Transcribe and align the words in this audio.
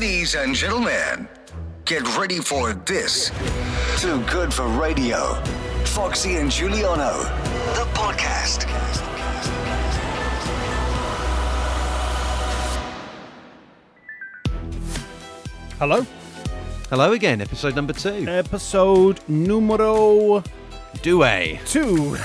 Ladies 0.00 0.36
and 0.36 0.54
gentlemen, 0.54 1.26
get 1.84 2.16
ready 2.16 2.38
for 2.38 2.72
this. 2.72 3.32
Too 4.00 4.22
good 4.26 4.54
for 4.54 4.68
radio. 4.68 5.34
Foxy 5.86 6.36
and 6.36 6.52
Giuliano, 6.52 7.24
the 7.74 7.84
podcast. 7.94 8.62
Hello. 15.80 16.06
Hello 16.90 17.10
again, 17.10 17.40
episode 17.40 17.74
number 17.74 17.92
two. 17.92 18.24
Episode 18.28 19.18
numero 19.26 20.44
Due. 21.02 21.58
two. 21.66 22.12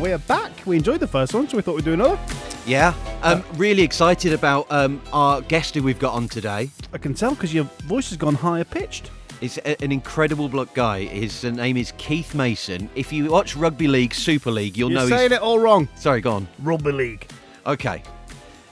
We're 0.00 0.22
back. 0.26 0.52
We 0.64 0.78
enjoyed 0.78 1.00
the 1.00 1.06
first 1.06 1.34
one, 1.34 1.46
so 1.46 1.58
we 1.58 1.62
thought 1.62 1.74
we'd 1.76 1.84
do 1.84 1.92
another. 1.92 2.18
Yeah, 2.64 2.94
um, 3.22 3.44
really 3.54 3.82
excited 3.82 4.32
about 4.32 4.66
um, 4.70 5.00
our 5.12 5.40
guest 5.42 5.74
who 5.74 5.82
we've 5.82 5.98
got 5.98 6.14
on 6.14 6.28
today. 6.28 6.70
I 6.92 6.98
can 6.98 7.14
tell 7.14 7.30
because 7.34 7.52
your 7.54 7.64
voice 7.84 8.08
has 8.10 8.18
gone 8.18 8.34
higher 8.34 8.64
pitched. 8.64 9.10
He's 9.40 9.58
a- 9.58 9.82
an 9.82 9.90
incredible 9.92 10.48
block 10.48 10.72
guy. 10.74 11.04
His 11.04 11.44
uh, 11.44 11.50
name 11.50 11.76
is 11.76 11.92
Keith 11.98 12.34
Mason. 12.34 12.88
If 12.94 13.12
you 13.12 13.30
watch 13.30 13.56
Rugby 13.56 13.88
League, 13.88 14.14
Super 14.14 14.50
League, 14.50 14.76
you'll 14.76 14.90
know 14.90 15.00
he's 15.02 15.08
You're 15.10 15.16
know 15.16 15.20
saying 15.20 15.30
he's. 15.30 15.38
it 15.38 15.42
all 15.42 15.58
wrong. 15.58 15.88
Sorry, 15.96 16.20
go 16.20 16.32
on. 16.32 16.48
Rugby 16.60 16.92
league. 16.92 17.26
Okay. 17.66 18.02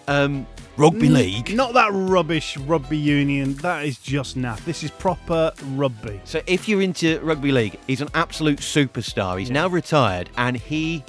Um, 0.09 0.47
rugby 0.77 1.09
League. 1.09 1.55
Not 1.55 1.75
that 1.75 1.91
rubbish 1.93 2.57
rugby 2.57 2.99
union. 2.99 3.55
That 3.55 3.85
is 3.85 3.99
just 3.99 4.37
naff. 4.39 4.65
This 4.65 4.83
is 4.83 4.91
proper 4.93 5.53
rugby. 5.75 6.21
So 6.25 6.41
if 6.47 6.69
you're 6.69 6.83
into 6.83 7.21
rugby 7.21 7.53
league, 7.53 7.79
he's 7.87 8.01
an 8.01 8.09
absolute 8.15 8.59
superstar. 8.61 9.39
He's 9.39 9.51
now 9.51 9.69
retired 9.69 10.31
and 10.37 10.57
he 10.57 11.05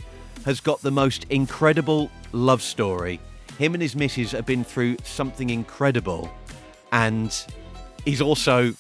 has 0.46 0.60
got 0.60 0.82
the 0.82 0.91
most 0.91 1.26
incredible 1.30 2.10
love 2.32 2.62
story. 2.62 3.20
Him 3.61 3.75
and 3.75 3.81
his 3.83 3.95
missus 3.95 4.31
have 4.31 4.47
been 4.47 4.63
through 4.63 4.97
something 5.03 5.51
incredible 5.51 6.31
and 6.91 7.31
he's 8.05 8.20
also 8.20 8.73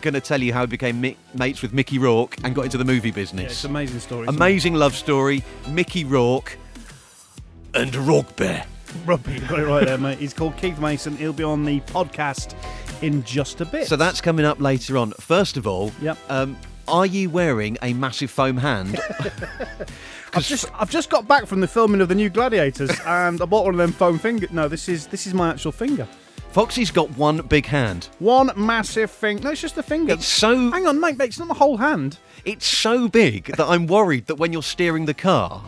going 0.00 0.14
to 0.14 0.22
tell 0.22 0.40
you 0.40 0.54
how 0.54 0.62
he 0.62 0.66
became 0.68 0.98
mi- 1.02 1.16
mates 1.34 1.60
with 1.60 1.74
Mickey 1.74 1.98
Rourke 1.98 2.38
and 2.42 2.54
got 2.54 2.64
into 2.64 2.78
the 2.78 2.84
movie 2.86 3.08
Yeah, 3.10 3.18
it's 3.18 3.32
business. 3.32 3.64
an 3.64 3.70
amazing 3.70 4.00
story. 4.00 4.26
Amazing 4.26 4.72
love 4.74 4.94
story, 4.94 5.44
Mickey 5.68 6.04
Rourke 6.04 6.56
and 7.74 7.94
rugby. 7.94 8.62
Rugby. 9.04 9.38
Got 9.40 9.58
it 9.58 9.66
right 9.66 9.84
there, 9.84 9.98
mate. 9.98 10.18
He's 10.18 10.32
called 10.32 10.56
Keith 10.56 10.78
Mason. 10.80 11.14
He'll 11.18 11.34
be 11.34 11.44
on 11.44 11.66
the 11.66 11.80
podcast 11.80 12.54
in 13.02 13.22
just 13.22 13.60
a 13.60 13.66
bit. 13.66 13.86
So 13.86 13.96
that's 13.96 14.22
coming 14.22 14.46
up 14.46 14.60
later 14.60 14.96
on. 14.96 15.10
First 15.12 15.58
of 15.58 15.66
all, 15.66 15.92
Yep. 16.00 16.16
um, 16.30 16.56
are 16.88 17.06
you 17.06 17.30
wearing 17.30 17.76
a 17.82 17.92
massive 17.94 18.30
foam 18.30 18.56
hand? 18.56 18.98
I've 20.32 20.44
just 20.44 20.66
I've 20.74 20.90
just 20.90 21.10
got 21.10 21.26
back 21.26 21.46
from 21.46 21.60
the 21.60 21.68
filming 21.68 22.00
of 22.00 22.08
the 22.08 22.14
new 22.14 22.30
Gladiators, 22.30 22.90
and 23.06 23.40
I 23.40 23.44
bought 23.44 23.64
one 23.64 23.74
of 23.74 23.78
them 23.78 23.92
foam 23.92 24.18
finger. 24.18 24.46
No, 24.50 24.68
this 24.68 24.88
is 24.88 25.06
this 25.08 25.26
is 25.26 25.34
my 25.34 25.50
actual 25.50 25.72
finger. 25.72 26.06
Foxy's 26.52 26.90
got 26.90 27.08
one 27.16 27.38
big 27.42 27.66
hand. 27.66 28.08
One 28.18 28.50
massive 28.56 29.08
finger. 29.10 29.44
No, 29.44 29.50
it's 29.50 29.60
just 29.60 29.76
the 29.76 29.84
finger. 29.84 30.14
It's 30.14 30.26
so 30.26 30.70
Hang 30.72 30.86
on, 30.86 30.98
mate, 31.00 31.16
mate. 31.16 31.26
It's 31.28 31.38
not 31.38 31.46
the 31.46 31.54
whole 31.54 31.76
hand. 31.76 32.18
it's 32.44 32.66
so 32.66 33.06
big 33.08 33.56
that 33.56 33.66
I'm 33.68 33.86
worried 33.86 34.26
that 34.26 34.34
when 34.34 34.52
you're 34.52 34.62
steering 34.62 35.06
the 35.06 35.14
car, 35.14 35.62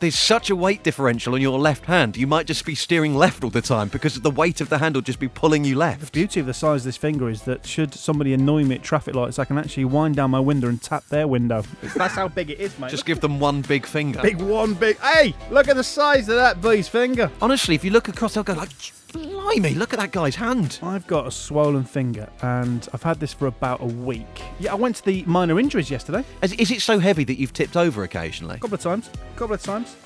there's 0.00 0.18
such 0.18 0.50
a 0.50 0.56
weight 0.56 0.82
differential 0.82 1.34
on 1.34 1.40
your 1.40 1.58
left 1.58 1.86
hand. 1.86 2.16
You 2.16 2.26
might 2.26 2.46
just 2.46 2.64
be 2.64 2.74
steering 2.74 3.14
left 3.14 3.44
all 3.44 3.50
the 3.50 3.62
time 3.62 3.88
because 3.88 4.20
the 4.20 4.30
weight 4.30 4.60
of 4.60 4.68
the 4.68 4.78
hand 4.78 4.94
will 4.94 5.02
just 5.02 5.18
be 5.18 5.28
pulling 5.28 5.64
you 5.64 5.76
left. 5.76 6.00
The 6.00 6.10
beauty 6.10 6.40
of 6.40 6.46
the 6.46 6.54
size 6.54 6.82
of 6.82 6.84
this 6.84 6.96
finger 6.96 7.28
is 7.28 7.42
that 7.42 7.66
should 7.66 7.94
somebody 7.94 8.32
annoy 8.32 8.64
me 8.64 8.76
at 8.76 8.82
traffic 8.82 9.14
lights, 9.14 9.38
I 9.38 9.44
can 9.44 9.58
actually 9.58 9.84
wind 9.84 10.16
down 10.16 10.30
my 10.30 10.40
window 10.40 10.68
and 10.68 10.80
tap 10.80 11.06
their 11.08 11.26
window. 11.26 11.62
That's 11.94 12.14
how 12.14 12.28
big 12.28 12.50
it 12.50 12.60
is, 12.60 12.78
mate. 12.78 12.90
Just 12.90 13.06
give 13.06 13.20
them 13.20 13.38
one 13.40 13.62
big 13.62 13.86
finger. 13.86 14.20
big 14.22 14.40
one, 14.40 14.74
big. 14.74 14.98
Hey, 14.98 15.34
look 15.50 15.68
at 15.68 15.76
the 15.76 15.84
size 15.84 16.28
of 16.28 16.36
that 16.36 16.60
bee's 16.60 16.88
finger. 16.88 17.30
Honestly, 17.40 17.74
if 17.74 17.84
you 17.84 17.90
look 17.90 18.08
across, 18.08 18.34
they'll 18.34 18.44
go 18.44 18.54
like, 18.54 18.70
"Blimey, 19.12 19.74
look 19.74 19.92
at 19.92 19.98
that 19.98 20.12
guy's 20.12 20.34
hand." 20.34 20.78
I've 20.82 21.06
got 21.06 21.26
a 21.26 21.30
swollen 21.30 21.84
finger, 21.84 22.28
and 22.42 22.88
I've 22.92 23.02
had 23.02 23.20
this 23.20 23.32
for 23.32 23.46
about 23.46 23.80
a 23.80 23.86
week. 23.86 24.42
Yeah, 24.58 24.72
I 24.72 24.76
went 24.76 24.96
to 24.96 25.04
the 25.04 25.22
minor 25.26 25.58
injuries 25.58 25.90
yesterday. 25.90 26.24
Is, 26.42 26.52
is 26.54 26.70
it 26.70 26.80
so 26.82 26.98
heavy 26.98 27.24
that 27.24 27.38
you've 27.38 27.52
tipped 27.52 27.76
over 27.76 28.02
occasionally? 28.04 28.56
A 28.56 28.58
couple 28.58 28.74
of 28.74 28.80
times. 28.80 29.10
A 29.34 29.38
couple 29.38 29.54
of 29.54 29.62
times. 29.62 29.96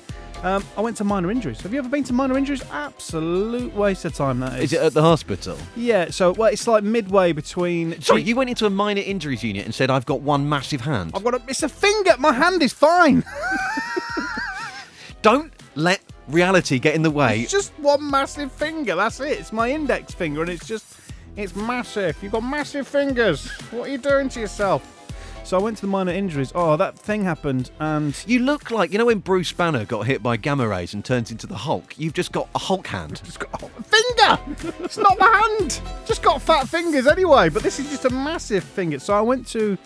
Um, 0.43 0.63
I 0.75 0.81
went 0.81 0.97
to 0.97 1.03
minor 1.03 1.29
injuries. 1.29 1.61
Have 1.61 1.71
you 1.71 1.77
ever 1.77 1.89
been 1.89 2.03
to 2.05 2.13
minor 2.13 2.35
injuries? 2.35 2.63
Absolute 2.71 3.71
waste 3.75 4.05
of 4.05 4.15
time. 4.15 4.39
That 4.39 4.57
is. 4.57 4.65
Is 4.65 4.73
it 4.73 4.81
at 4.81 4.93
the 4.93 5.01
hospital? 5.03 5.55
Yeah. 5.75 6.09
So, 6.09 6.31
well, 6.31 6.51
it's 6.51 6.67
like 6.67 6.83
midway 6.83 7.31
between. 7.31 8.01
Sorry, 8.01 8.23
you 8.23 8.35
went 8.35 8.49
into 8.49 8.65
a 8.65 8.69
minor 8.69 9.01
injuries 9.01 9.43
unit 9.43 9.65
and 9.65 9.75
said, 9.75 9.91
"I've 9.91 10.05
got 10.05 10.21
one 10.21 10.49
massive 10.49 10.81
hand." 10.81 11.11
I've 11.13 11.23
got 11.23 11.35
a. 11.35 11.41
It's 11.47 11.61
a 11.61 11.69
finger. 11.69 12.15
My 12.17 12.33
hand 12.33 12.63
is 12.63 12.73
fine. 12.73 13.23
Don't 15.21 15.53
let 15.75 16.01
reality 16.27 16.79
get 16.79 16.95
in 16.95 17.01
the 17.01 17.11
way. 17.11 17.41
It's 17.41 17.51
just 17.51 17.71
one 17.79 18.09
massive 18.09 18.51
finger. 18.51 18.95
That's 18.95 19.19
it. 19.19 19.39
It's 19.39 19.53
my 19.53 19.69
index 19.69 20.13
finger, 20.13 20.41
and 20.41 20.49
it's 20.49 20.67
just. 20.67 20.97
It's 21.37 21.55
massive. 21.55 22.21
You've 22.21 22.33
got 22.33 22.43
massive 22.43 22.85
fingers. 22.85 23.47
What 23.71 23.87
are 23.87 23.91
you 23.91 23.97
doing 23.97 24.27
to 24.29 24.41
yourself? 24.41 25.01
So 25.43 25.57
I 25.57 25.61
went 25.61 25.77
to 25.77 25.81
the 25.81 25.87
minor 25.87 26.11
injuries. 26.11 26.51
Oh, 26.53 26.77
that 26.77 26.97
thing 26.97 27.23
happened, 27.23 27.71
and 27.79 28.15
You 28.27 28.39
look 28.39 28.69
like 28.69 28.91
you 28.91 28.97
know 28.97 29.05
when 29.05 29.19
Bruce 29.19 29.51
Banner 29.51 29.85
got 29.85 30.05
hit 30.05 30.21
by 30.21 30.37
gamma 30.37 30.67
rays 30.67 30.93
and 30.93 31.03
turns 31.03 31.31
into 31.31 31.47
the 31.47 31.55
Hulk. 31.55 31.97
You've 31.97 32.13
just 32.13 32.31
got 32.31 32.49
a 32.53 32.59
Hulk 32.59 32.87
hand. 32.87 33.21
just 33.23 33.39
got 33.39 33.63
a 33.63 33.67
finger. 33.83 34.73
it's 34.83 34.97
not 34.97 35.17
my 35.19 35.27
hand. 35.27 35.81
Just 36.05 36.21
got 36.21 36.41
fat 36.41 36.67
fingers 36.67 37.07
anyway. 37.07 37.49
But 37.49 37.63
this 37.63 37.79
is 37.79 37.89
just 37.89 38.05
a 38.05 38.09
massive 38.09 38.63
finger. 38.63 38.99
So 38.99 39.13
I 39.13 39.21
went 39.21 39.47
to 39.47 39.77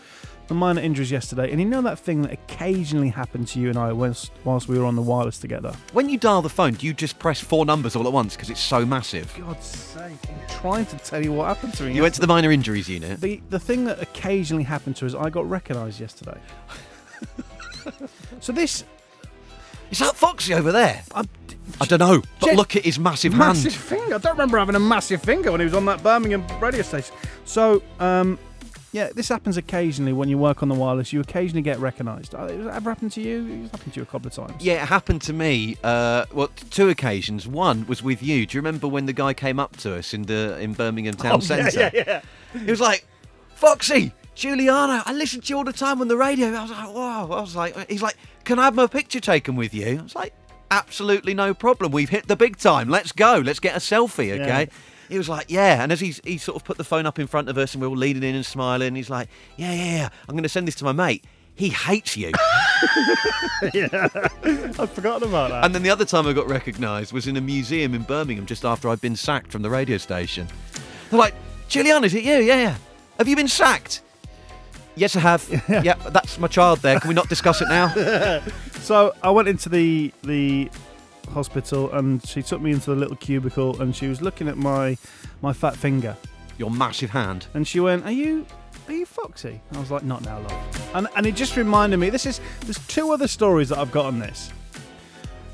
the 0.47 0.53
minor 0.53 0.81
injuries 0.81 1.11
yesterday, 1.11 1.51
and 1.51 1.59
you 1.59 1.66
know 1.66 1.81
that 1.81 2.00
thing 2.00 2.22
that 2.23 2.31
occasionally 2.31 3.09
happened 3.09 3.47
to 3.50 3.59
you 3.59 3.69
and 3.69 3.78
I 3.78 3.91
whilst, 3.91 4.31
whilst 4.44 4.67
we 4.67 4.78
were 4.78 4.85
on 4.85 4.95
the 4.95 5.01
wireless 5.01 5.38
together. 5.38 5.73
When 5.94 6.09
you 6.09 6.17
dial 6.17 6.41
the 6.41 6.50
phone, 6.50 6.73
do 6.73 6.85
you 6.85 6.94
just 6.94 7.19
press 7.19 7.39
four 7.39 7.66
numbers 7.66 7.95
all 7.95 8.06
at 8.07 8.13
once 8.13 8.35
because 8.35 8.50
it's 8.50 8.59
so 8.59 8.85
massive? 8.85 9.34
God's 9.38 9.66
sake! 9.66 10.11
I'm 10.29 10.50
trying 10.50 10.85
to 10.88 10.97
tell 10.97 11.23
you 11.23 11.31
what 11.34 11.47
happened 11.47 11.73
to 11.75 11.84
me. 11.84 11.94
You 11.94 12.01
went 12.01 12.13
to 12.16 12.22
the 12.22 12.28
minor 12.28 12.51
injuries 12.51 12.89
unit. 12.89 13.22
the 13.22 13.41
the 13.50 13.59
thing 13.59 13.85
that 13.85 14.01
occasionally 14.01 14.63
happened 14.63 14.95
to 14.97 15.05
us. 15.05 15.13
I 15.13 15.29
got 15.29 15.50
recognised 15.50 16.00
yesterday. 16.00 16.39
so 18.39 18.51
this 18.51 18.84
Is 19.91 20.00
that 20.00 20.16
Foxy 20.16 20.53
over 20.53 20.72
there? 20.72 21.03
I, 21.13 21.23
I 21.79 21.85
don't 21.85 22.00
know, 22.00 22.22
but 22.39 22.55
look 22.55 22.75
at 22.75 22.84
his 22.84 23.00
massive, 23.00 23.34
massive 23.34 23.38
hand. 23.38 23.63
Massive 23.63 23.73
finger. 23.75 24.16
I 24.16 24.17
don't 24.17 24.34
remember 24.34 24.57
having 24.57 24.75
a 24.75 24.79
massive 24.79 25.22
finger 25.22 25.51
when 25.51 25.61
he 25.61 25.66
was 25.66 25.73
on 25.73 25.85
that 25.85 26.03
Birmingham 26.03 26.45
radio 26.59 26.81
station. 26.81 27.16
So, 27.45 27.81
um, 28.00 28.39
yeah, 28.95 29.09
this 29.13 29.28
happens 29.28 29.57
occasionally 29.57 30.13
when 30.13 30.29
you 30.29 30.38
work 30.38 30.63
on 30.63 30.69
the 30.69 30.75
wireless. 30.75 31.11
You 31.11 31.19
occasionally 31.19 31.61
get 31.61 31.78
recognised. 31.79 32.33
Uh, 32.33 32.47
Has 32.47 32.67
ever 32.67 32.89
happened 32.91 33.11
to 33.11 33.22
you? 33.22 33.63
It's 33.63 33.72
happened 33.72 33.94
to 33.94 34.00
you 34.00 34.03
a 34.03 34.06
couple 34.06 34.28
of 34.28 34.33
times. 34.33 34.63
Yeah, 34.63 34.81
it 34.83 34.88
happened 34.88 35.22
to 35.23 35.33
me. 35.33 35.75
Uh, 35.83 36.25
well, 36.33 36.47
two 36.69 36.88
occasions. 36.88 37.45
One 37.45 37.85
was 37.88 38.01
with 38.01 38.23
you. 38.23 38.45
Do 38.45 38.55
you 38.57 38.61
remember 38.61 38.88
when 38.88 39.05
the 39.05 39.11
guy 39.13 39.34
came 39.34 39.59
up 39.59 39.75
to 39.78 39.97
us 39.97 40.13
in 40.13 40.22
the 40.23 40.57
in 40.59 40.73
Birmingham 40.73 41.16
town 41.16 41.34
Oh, 41.34 41.35
yeah, 41.55 41.69
centre? 41.69 41.91
yeah, 41.94 42.03
yeah. 42.53 42.59
He 42.63 42.72
was 42.72 42.79
like, 42.79 43.05
Foxy, 43.55 44.13
Giuliano, 44.34 45.03
I 45.05 45.11
listen 45.13 45.41
to 45.41 45.50
you 45.50 45.57
all 45.57 45.66
the 45.66 45.73
time 45.73 46.00
on 46.00 46.07
the 46.07 46.16
radio. 46.17 46.47
I 46.53 46.61
was 46.61 46.72
like, 46.72 46.94
wow. 46.94 47.28
I 47.31 47.41
was 47.41 47.55
like, 47.55 47.89
he's 47.89 48.01
like, 48.01 48.16
can 48.45 48.59
I 48.59 48.63
have 48.66 48.75
my 48.75 48.88
picture 48.88 49.19
taken 49.19 49.57
with 49.57 49.73
you? 49.73 50.00
I 50.00 50.03
was 50.03 50.16
like, 50.16 50.34
absolutely 50.72 51.34
no 51.34 51.53
problem. 51.53 51.91
We've 51.91 52.09
hit 52.09 52.28
the 52.28 52.35
big 52.38 52.55
time. 52.57 52.88
Let's 52.89 53.11
go. 53.11 53.41
Let's 53.44 53.59
get 53.59 53.75
a 53.75 53.79
selfie, 53.79 54.31
okay? 54.39 54.61
Yeah. 54.69 54.78
He 55.09 55.17
was 55.17 55.29
like, 55.29 55.49
yeah. 55.49 55.81
And 55.83 55.91
as 55.91 55.99
he's, 55.99 56.19
he 56.23 56.38
sort 56.38 56.55
of 56.55 56.63
put 56.63 56.77
the 56.77 56.83
phone 56.83 57.05
up 57.05 57.19
in 57.19 57.27
front 57.27 57.49
of 57.49 57.57
us 57.57 57.73
and 57.73 57.81
we're 57.81 57.88
all 57.89 57.95
leaning 57.95 58.23
in 58.23 58.35
and 58.35 58.45
smiling, 58.45 58.95
he's 58.95 59.09
like, 59.09 59.29
yeah, 59.57 59.71
yeah, 59.73 59.95
yeah. 59.97 60.09
I'm 60.27 60.35
going 60.35 60.43
to 60.43 60.49
send 60.49 60.67
this 60.67 60.75
to 60.75 60.83
my 60.83 60.91
mate. 60.91 61.23
He 61.55 61.69
hates 61.69 62.17
you. 62.17 62.31
Yeah, 63.73 64.09
I'd 64.43 64.89
forgotten 64.89 65.29
about 65.29 65.49
that. 65.49 65.63
and 65.63 65.73
then 65.73 65.81
the 65.81 65.89
other 65.89 66.03
time 66.03 66.27
I 66.27 66.33
got 66.33 66.47
recognised 66.47 67.13
was 67.13 67.25
in 67.25 67.38
a 67.38 67.41
museum 67.41 67.95
in 67.95 68.01
Birmingham 68.03 68.45
just 68.45 68.66
after 68.66 68.89
I'd 68.89 68.99
been 68.99 69.16
sacked 69.16 69.49
from 69.51 69.61
the 69.61 69.69
radio 69.69 69.97
station. 69.97 70.47
They're 71.09 71.17
like, 71.17 71.33
Giuliano, 71.69 72.05
is 72.05 72.13
it 72.13 72.23
you? 72.25 72.33
Yeah, 72.35 72.61
yeah. 72.61 72.77
Have 73.17 73.29
you 73.29 73.35
been 73.35 73.47
sacked? 73.47 74.01
Yes, 74.95 75.16
I 75.16 75.22
have. 75.22 75.63
yeah, 75.83 75.95
that's 76.09 76.37
my 76.37 76.47
child 76.47 76.79
there. 76.79 76.99
Can 76.99 77.07
we 77.07 77.13
not 77.16 77.29
discuss 77.29 77.61
it 77.61 77.69
now? 77.69 78.41
So 78.81 79.16
I 79.23 79.31
went 79.31 79.47
into 79.47 79.67
the 79.69 80.13
the 80.22 80.69
hospital 81.29 81.91
and 81.93 82.25
she 82.25 82.41
took 82.41 82.61
me 82.61 82.71
into 82.71 82.89
the 82.91 82.95
little 82.95 83.15
cubicle 83.15 83.81
and 83.81 83.95
she 83.95 84.07
was 84.07 84.21
looking 84.21 84.47
at 84.47 84.57
my 84.57 84.97
my 85.41 85.53
fat 85.53 85.75
finger 85.75 86.16
Your 86.57 86.72
massive 86.72 87.09
hand. 87.11 87.47
and 87.53 87.67
she 87.67 87.79
went, 87.79 88.05
"Are 88.05 88.11
you 88.11 88.45
are 88.87 88.93
you 88.93 89.05
Foxy?" 89.05 89.61
I 89.73 89.79
was 89.79 89.91
like, 89.91 90.03
"Not 90.03 90.22
now, 90.23 90.39
love." 90.39 90.91
And 90.95 91.07
and 91.16 91.25
it 91.25 91.35
just 91.35 91.57
reminded 91.57 91.97
me. 91.97 92.09
This 92.09 92.25
is 92.25 92.39
there's 92.61 92.79
two 92.87 93.11
other 93.11 93.27
stories 93.27 93.69
that 93.69 93.77
I've 93.79 93.91
got 93.91 94.05
on 94.05 94.19
this. 94.19 94.51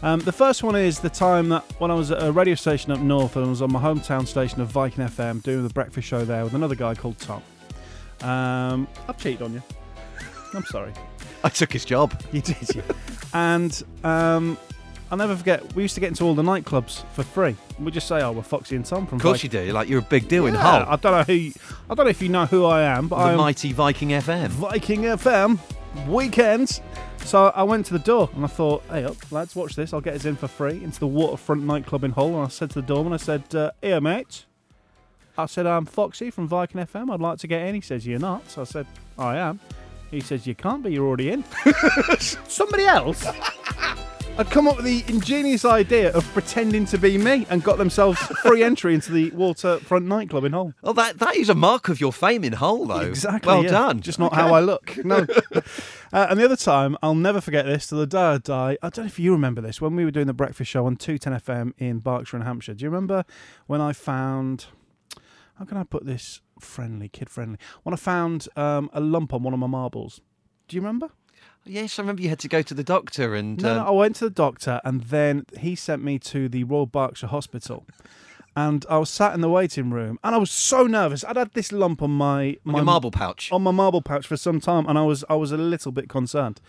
Um, 0.04 0.20
the 0.22 0.32
first 0.32 0.64
one 0.64 0.76
is 0.76 1.00
the 1.00 1.12
time 1.12 1.50
that 1.50 1.64
when 1.80 1.92
I 1.92 1.94
was 1.94 2.10
at 2.10 2.24
a 2.24 2.32
radio 2.32 2.56
station 2.56 2.92
up 2.92 3.00
north 3.02 3.36
and 3.36 3.46
I 3.46 3.50
was 3.50 3.62
on 3.62 3.72
my 3.72 3.80
hometown 3.80 4.26
station 4.28 4.60
of 4.60 4.68
Viking 4.70 5.06
FM 5.06 5.44
doing 5.44 5.62
the 5.68 5.72
breakfast 5.74 6.08
show 6.08 6.26
there 6.26 6.44
with 6.44 6.56
another 6.56 6.74
guy 6.74 6.96
called 6.96 7.20
Tom. 7.20 7.44
Um, 8.22 8.88
I've 9.08 9.18
cheated 9.18 9.44
on 9.44 9.54
you. 9.54 9.62
I'm 10.56 10.66
sorry. 10.66 10.92
I 11.44 11.50
took 11.50 11.72
his 11.72 11.86
job. 11.86 12.20
You 12.32 12.42
did, 12.42 12.76
yeah. 12.76 12.82
and 13.34 13.84
um, 14.04 14.58
I'll 15.12 15.18
never 15.18 15.36
forget, 15.36 15.76
we 15.76 15.82
used 15.84 15.94
to 15.96 16.00
get 16.00 16.08
into 16.08 16.24
all 16.24 16.34
the 16.34 16.42
nightclubs 16.42 17.04
for 17.12 17.24
free. 17.24 17.58
We 17.78 17.92
just 17.92 18.08
say, 18.08 18.22
oh, 18.22 18.32
we're 18.32 18.44
Foxy 18.44 18.78
and 18.78 18.86
Tom 18.86 19.06
from 19.06 19.18
Of 19.18 19.24
course 19.24 19.42
Viking. 19.42 19.60
you 19.60 19.68
do. 19.68 19.74
Like 19.74 19.90
you're 19.90 20.00
a 20.00 20.04
big 20.04 20.30
deal 20.30 20.46
in 20.46 20.54
Hull. 20.56 20.86
I 20.88 20.96
don't 20.96 21.12
know 21.12 21.24
who. 21.24 21.34
You, 21.34 21.54
I 21.90 21.96
don't 21.96 22.06
know 22.06 22.10
if 22.12 22.22
you 22.22 22.30
know 22.30 22.46
who 22.46 22.66
I 22.66 22.84
am, 22.84 23.10
but 23.10 23.18
the 23.18 23.24
I'm 23.32 23.38
mighty 23.38 23.74
Viking 23.74 24.10
FM. 24.10 24.48
Viking 24.48 25.02
FM 25.02 25.60
weekends. 26.08 26.80
So 27.26 27.48
I 27.54 27.64
went 27.64 27.86
to 27.88 27.94
the 27.94 28.00
door 28.00 28.30
and 28.34 28.46
I 28.46 28.48
thought, 28.48 28.84
hey 28.90 29.04
up, 29.04 29.18
lads, 29.34 29.54
watch 29.54 29.76
this. 29.76 29.94
I'll 29.94 30.00
get 30.00 30.16
us 30.16 30.24
in 30.24 30.38
for 30.38 30.48
free 30.48 30.82
into 30.82 31.02
the 31.02 31.08
Waterfront 31.08 31.64
nightclub 31.64 32.06
in 32.06 32.12
Hull. 32.12 32.36
And 32.38 32.46
I 32.46 32.48
said 32.48 32.70
to 32.72 32.82
the 32.82 32.88
doorman, 32.88 33.12
I 33.12 33.18
said, 33.18 33.54
uh, 33.54 33.72
here, 33.82 34.00
mate, 34.00 34.46
I 35.38 35.46
said, 35.46 35.66
I'm 35.68 35.86
Foxy 35.86 36.32
from 36.32 36.48
Viking 36.48 36.80
FM. 36.80 37.12
I'd 37.14 37.20
like 37.20 37.38
to 37.40 37.48
get 37.48 37.68
in. 37.68 37.76
He 37.76 37.82
says, 37.82 38.08
You're 38.08 38.20
not. 38.20 38.50
So 38.50 38.62
I 38.62 38.64
said, 38.64 38.88
I 39.18 39.38
am. 39.38 39.60
He 40.10 40.22
says, 40.22 40.48
You 40.48 40.56
can't 40.56 40.82
be. 40.84 40.94
You're 40.94 41.06
already 41.06 41.32
in. 41.32 41.44
Somebody 42.48 42.86
else 42.86 43.26
had 44.38 44.50
come 44.50 44.68
up 44.68 44.78
with 44.78 44.86
the 44.86 45.04
ingenious 45.08 45.66
idea 45.66 46.12
of 46.14 46.26
pretending 46.34 46.86
to 46.86 46.98
be 46.98 47.18
me 47.18 47.46
and 47.50 47.64
got 47.64 47.78
themselves 47.78 48.20
free 48.44 48.64
entry 48.64 48.94
into 48.94 49.12
the 49.12 49.30
waterfront 49.32 50.06
nightclub 50.06 50.44
in 50.46 50.54
Hull. 50.54 50.74
Well, 50.82 50.94
that 50.94 51.20
that 51.20 51.36
is 51.36 51.50
a 51.50 51.56
mark 51.56 51.90
of 51.90 52.00
your 52.02 52.14
fame 52.14 52.44
in 52.44 52.54
Hull, 52.54 52.86
though. 52.86 53.02
Exactly. 53.02 53.48
Well 53.48 53.64
yeah. 53.64 53.70
done. 53.70 54.02
Just 54.02 54.20
not 54.20 54.34
how 54.34 54.54
I 54.54 54.60
look. 54.60 54.98
No. 55.12 55.26
uh, 56.14 56.28
and 56.30 56.40
the 56.40 56.46
other 56.46 56.56
time, 56.56 56.96
I'll 57.04 57.16
never 57.16 57.42
forget 57.42 57.66
this 57.66 57.88
till 57.88 57.98
the 57.98 58.08
day 58.08 58.18
I 58.18 58.38
die. 58.38 58.78
I 58.82 58.90
don't 58.90 59.06
know 59.06 59.08
if 59.08 59.20
you 59.20 59.34
remember 59.34 59.60
this 59.60 59.82
when 59.82 59.96
we 59.96 60.06
were 60.06 60.12
doing 60.12 60.28
the 60.28 60.34
breakfast 60.34 60.72
show 60.72 60.86
on 60.86 60.96
210 60.96 61.34
FM 61.42 61.74
in 61.78 62.00
Berkshire 62.00 62.38
and 62.38 62.46
Hampshire. 62.46 62.74
Do 62.74 62.84
you 62.84 62.90
remember 62.90 63.26
when 63.68 63.82
I 63.82 63.94
found. 63.94 64.68
How 65.56 65.66
can 65.66 65.78
I 65.78 65.84
put 65.84 66.06
this 66.06 66.42
friendly, 66.60 67.10
kid 67.10 67.30
friendly? 67.30 67.58
When 67.84 67.94
I 67.94 67.98
found 67.98 68.48
um, 68.56 68.90
a 68.94 69.02
lump 69.02 69.34
on 69.34 69.44
one 69.44 69.54
of 69.54 69.60
my 69.60 69.68
marbles. 69.68 70.22
Do 70.68 70.76
you 70.78 70.82
remember? 70.82 71.10
Yes, 71.66 72.00
I 72.00 72.02
remember 72.02 72.22
you 72.22 72.30
had 72.30 72.40
to 72.40 72.48
go 72.48 72.62
to 72.62 72.74
the 72.74 72.84
doctor 72.84 73.36
and. 73.36 73.62
No, 73.62 73.72
um, 73.72 73.78
no, 73.78 73.86
I 73.86 73.92
went 73.92 74.16
to 74.18 74.26
the 74.26 74.32
doctor 74.32 74.82
and 74.84 75.02
then 75.02 75.46
he 75.60 75.76
sent 75.76 76.04
me 76.04 76.18
to 76.20 76.50
the 76.50 76.64
Royal 76.64 76.86
Berkshire 76.86 77.28
Hospital. 77.28 77.86
And 78.56 78.86
I 78.90 78.98
was 78.98 79.10
sat 79.10 79.34
in 79.34 79.40
the 79.40 79.50
waiting 79.50 79.92
room 79.92 80.20
and 80.24 80.36
I 80.36 80.38
was 80.38 80.52
so 80.52 80.86
nervous. 80.86 81.24
I'd 81.24 81.38
had 81.38 81.54
this 81.54 81.72
lump 81.72 82.02
on 82.02 82.12
my, 82.12 82.58
my 82.66 82.82
marble 82.82 83.12
pouch. 83.12 83.50
on 83.52 83.62
my 83.62 83.72
marble 83.72 84.02
pouch 84.02 84.28
for 84.28 84.36
some 84.36 84.60
time, 84.60 84.86
and 84.88 84.98
I 84.98 85.04
was 85.04 85.24
I 85.30 85.36
was 85.36 85.54
a 85.54 85.58
little 85.58 85.94
bit 85.94 86.10
concerned, 86.10 86.60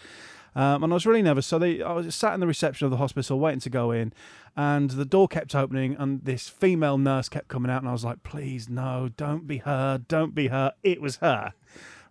um, 0.55 0.85
and 0.85 0.93
I 0.93 0.95
was 0.95 1.07
really 1.07 1.23
nervous. 1.23 1.45
So 1.45 1.59
they, 1.59 1.83
I 1.83 1.91
was 1.93 2.15
sat 2.15 2.35
in 2.35 2.41
the 2.41 2.47
reception 2.47 2.85
of 2.85 2.93
the 2.93 2.99
hospital 2.99 3.41
waiting 3.41 3.59
to 3.61 3.71
go 3.71 3.91
in, 3.91 4.13
and 4.57 4.91
the 4.91 5.05
door 5.05 5.27
kept 5.27 5.57
opening, 5.57 5.97
and 5.99 6.25
this 6.25 6.49
female 6.49 6.99
nurse 6.99 7.29
kept 7.29 7.49
coming 7.49 7.69
out, 7.69 7.83
and 7.83 7.89
I 7.89 7.93
was 7.93 8.05
like, 8.05 8.23
"Please, 8.23 8.69
no, 8.69 9.11
don't 9.17 9.49
be 9.49 9.59
her, 9.59 9.99
don't 10.07 10.37
be 10.37 10.49
her." 10.49 10.75
It 10.85 11.01
was 11.01 11.17
her, 11.17 11.53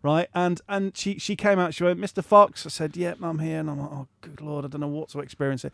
right? 0.03 0.27
And 0.33 0.62
and 0.68 0.95
she 0.95 1.18
she 1.19 1.36
came 1.36 1.59
out. 1.59 1.74
She 1.74 1.83
went, 1.83 2.00
"Mr. 2.00 2.24
Fox." 2.24 2.65
I 2.65 2.69
said, 2.69 2.95
"Yep, 2.98 3.19
I'm 3.21 3.39
here," 3.39 3.59
and 3.59 3.69
I'm 3.69 3.80
like, 3.80 3.92
"Oh, 3.92 4.07
good 4.21 4.42
lord, 4.42 4.65
I 4.65 4.68
don't 4.68 4.81
know 4.81 4.88
what 4.88 5.09
to 5.09 5.19
experience 5.19 5.65
it." 5.65 5.74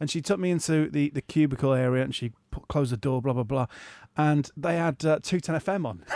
And 0.00 0.10
she 0.10 0.20
took 0.20 0.38
me 0.38 0.50
into 0.50 0.88
the 0.90 1.10
the 1.10 1.22
cubicle 1.22 1.72
area, 1.72 2.02
and 2.02 2.14
she 2.14 2.32
put, 2.50 2.68
closed 2.68 2.92
the 2.92 2.96
door, 2.96 3.22
blah 3.22 3.32
blah 3.32 3.42
blah, 3.42 3.66
and 4.16 4.50
they 4.56 4.76
had 4.76 5.04
uh, 5.04 5.18
two 5.22 5.40
ten 5.40 5.56
FM 5.56 5.86
on. 5.86 6.04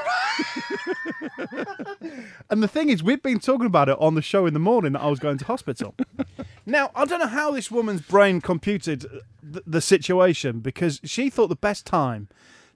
And 2.50 2.62
the 2.62 2.69
thing 2.69 2.88
is, 2.88 3.02
we've 3.02 3.22
been 3.22 3.40
talking 3.40 3.66
about 3.66 3.88
it 3.88 3.96
on 4.00 4.14
the 4.14 4.22
show 4.22 4.46
in 4.46 4.54
the 4.54 4.61
morning 4.61 4.93
that 4.93 5.02
I 5.02 5.08
was 5.08 5.19
going 5.19 5.38
to 5.38 5.44
hospital. 5.44 5.94
now, 6.66 6.90
I 6.94 7.04
don't 7.04 7.20
know 7.20 7.26
how 7.26 7.50
this 7.50 7.70
woman's 7.70 8.00
brain 8.00 8.40
computed 8.40 9.04
the, 9.43 9.62
the 9.66 9.81
situation 9.81 10.61
because 10.61 11.00
she 11.04 11.28
thought 11.28 11.49
the 11.49 11.56
best 11.56 11.84
time 11.84 12.28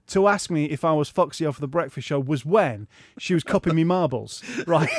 to 0.07 0.27
ask 0.27 0.49
me 0.49 0.65
if 0.65 0.83
I 0.83 0.93
was 0.93 1.09
Foxy 1.09 1.45
off 1.45 1.59
the 1.59 1.67
breakfast 1.67 2.07
show 2.07 2.19
was 2.19 2.45
when 2.45 2.87
she 3.19 3.33
was 3.33 3.43
cupping 3.43 3.75
me 3.75 3.83
marbles, 3.83 4.43
right? 4.67 4.89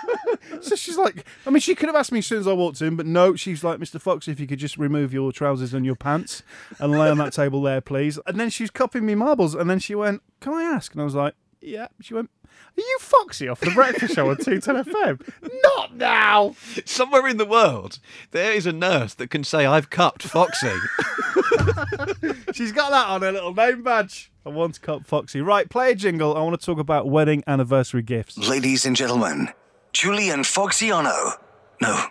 so 0.60 0.74
she's 0.74 0.96
like, 0.96 1.24
I 1.46 1.50
mean, 1.50 1.60
she 1.60 1.74
could 1.74 1.88
have 1.88 1.96
asked 1.96 2.12
me 2.12 2.20
as 2.20 2.26
soon 2.26 2.40
as 2.40 2.48
I 2.48 2.52
walked 2.52 2.80
in, 2.80 2.96
but 2.96 3.06
no, 3.06 3.36
she's 3.36 3.62
like, 3.62 3.78
Mr. 3.78 4.00
Foxy, 4.00 4.32
if 4.32 4.40
you 4.40 4.46
could 4.46 4.58
just 4.58 4.78
remove 4.78 5.12
your 5.12 5.32
trousers 5.32 5.74
and 5.74 5.84
your 5.84 5.96
pants 5.96 6.42
and 6.78 6.92
lay 6.92 7.10
on 7.10 7.18
that 7.18 7.32
table 7.32 7.62
there, 7.62 7.80
please. 7.80 8.18
And 8.26 8.40
then 8.40 8.48
she's 8.50 8.70
was 8.70 8.78
cupping 8.78 9.06
me 9.06 9.14
marbles, 9.14 9.54
and 9.54 9.68
then 9.68 9.78
she 9.78 9.94
went, 9.94 10.22
Can 10.40 10.54
I 10.54 10.62
ask? 10.62 10.92
And 10.92 11.00
I 11.00 11.04
was 11.04 11.14
like, 11.14 11.34
Yeah. 11.60 11.88
She 12.00 12.14
went, 12.14 12.30
Are 12.46 12.80
you 12.80 12.98
Foxy 13.00 13.48
off 13.48 13.60
the 13.60 13.70
breakfast 13.70 14.14
show 14.14 14.30
on 14.30 14.36
210 14.36 14.84
FM? 14.84 15.32
Not 15.62 15.96
now. 15.96 16.54
Somewhere 16.84 17.26
in 17.28 17.36
the 17.36 17.44
world, 17.44 17.98
there 18.30 18.52
is 18.52 18.66
a 18.66 18.72
nurse 18.72 19.14
that 19.14 19.28
can 19.30 19.44
say, 19.44 19.66
I've 19.66 19.90
cupped 19.90 20.22
Foxy. 20.22 20.72
She's 22.54 22.72
got 22.72 22.90
that 22.90 23.08
on 23.08 23.22
her 23.22 23.32
little 23.32 23.54
name 23.54 23.82
badge. 23.82 24.30
I 24.46 24.48
want 24.48 24.74
to 24.74 24.80
cupped 24.80 25.06
Foxy. 25.06 25.40
Right, 25.40 25.68
play 25.68 25.92
a 25.92 25.94
jingle. 25.94 26.36
I 26.36 26.42
want 26.42 26.58
to 26.58 26.64
talk 26.64 26.78
about 26.78 27.08
wedding 27.08 27.44
anniversary 27.46 28.02
gifts. 28.02 28.38
Ladies 28.38 28.86
and 28.86 28.96
gentlemen, 28.96 29.50
Julie 29.92 30.30
and 30.30 30.44
Foxiano. 30.44 31.36
No, 31.82 32.04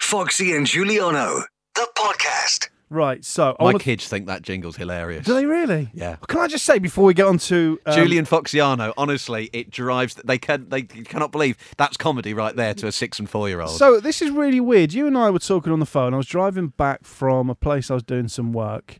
Foxy 0.00 0.54
and 0.54 0.66
Juliano, 0.66 1.44
the 1.74 1.88
podcast. 1.96 2.68
Right, 2.92 3.24
so 3.24 3.54
My 3.60 3.66
want 3.66 3.78
to. 3.78 3.84
kids 3.84 4.08
think 4.08 4.26
that 4.26 4.42
jingle's 4.42 4.74
hilarious. 4.74 5.24
Do 5.24 5.32
they 5.32 5.46
really? 5.46 5.90
Yeah. 5.94 6.16
Can 6.26 6.40
I 6.40 6.48
just 6.48 6.64
say 6.64 6.80
before 6.80 7.04
we 7.04 7.14
get 7.14 7.26
on 7.26 7.38
to 7.38 7.78
um, 7.86 7.94
Julian 7.94 8.26
Foxiano, 8.26 8.92
honestly, 8.96 9.48
it 9.52 9.70
drives. 9.70 10.14
They 10.16 10.38
can. 10.38 10.68
They 10.68 10.82
cannot 10.82 11.30
believe 11.30 11.56
that's 11.76 11.96
comedy 11.96 12.34
right 12.34 12.54
there 12.56 12.74
to 12.74 12.88
a 12.88 12.92
six 12.92 13.20
and 13.20 13.30
four 13.30 13.48
year 13.48 13.60
old. 13.60 13.76
So 13.76 14.00
this 14.00 14.20
is 14.20 14.30
really 14.32 14.58
weird. 14.58 14.92
You 14.92 15.06
and 15.06 15.16
I 15.16 15.30
were 15.30 15.38
talking 15.38 15.72
on 15.72 15.78
the 15.78 15.86
phone. 15.86 16.14
I 16.14 16.16
was 16.16 16.26
driving 16.26 16.68
back 16.68 17.04
from 17.04 17.48
a 17.48 17.54
place 17.54 17.92
I 17.92 17.94
was 17.94 18.02
doing 18.02 18.26
some 18.26 18.52
work. 18.52 18.98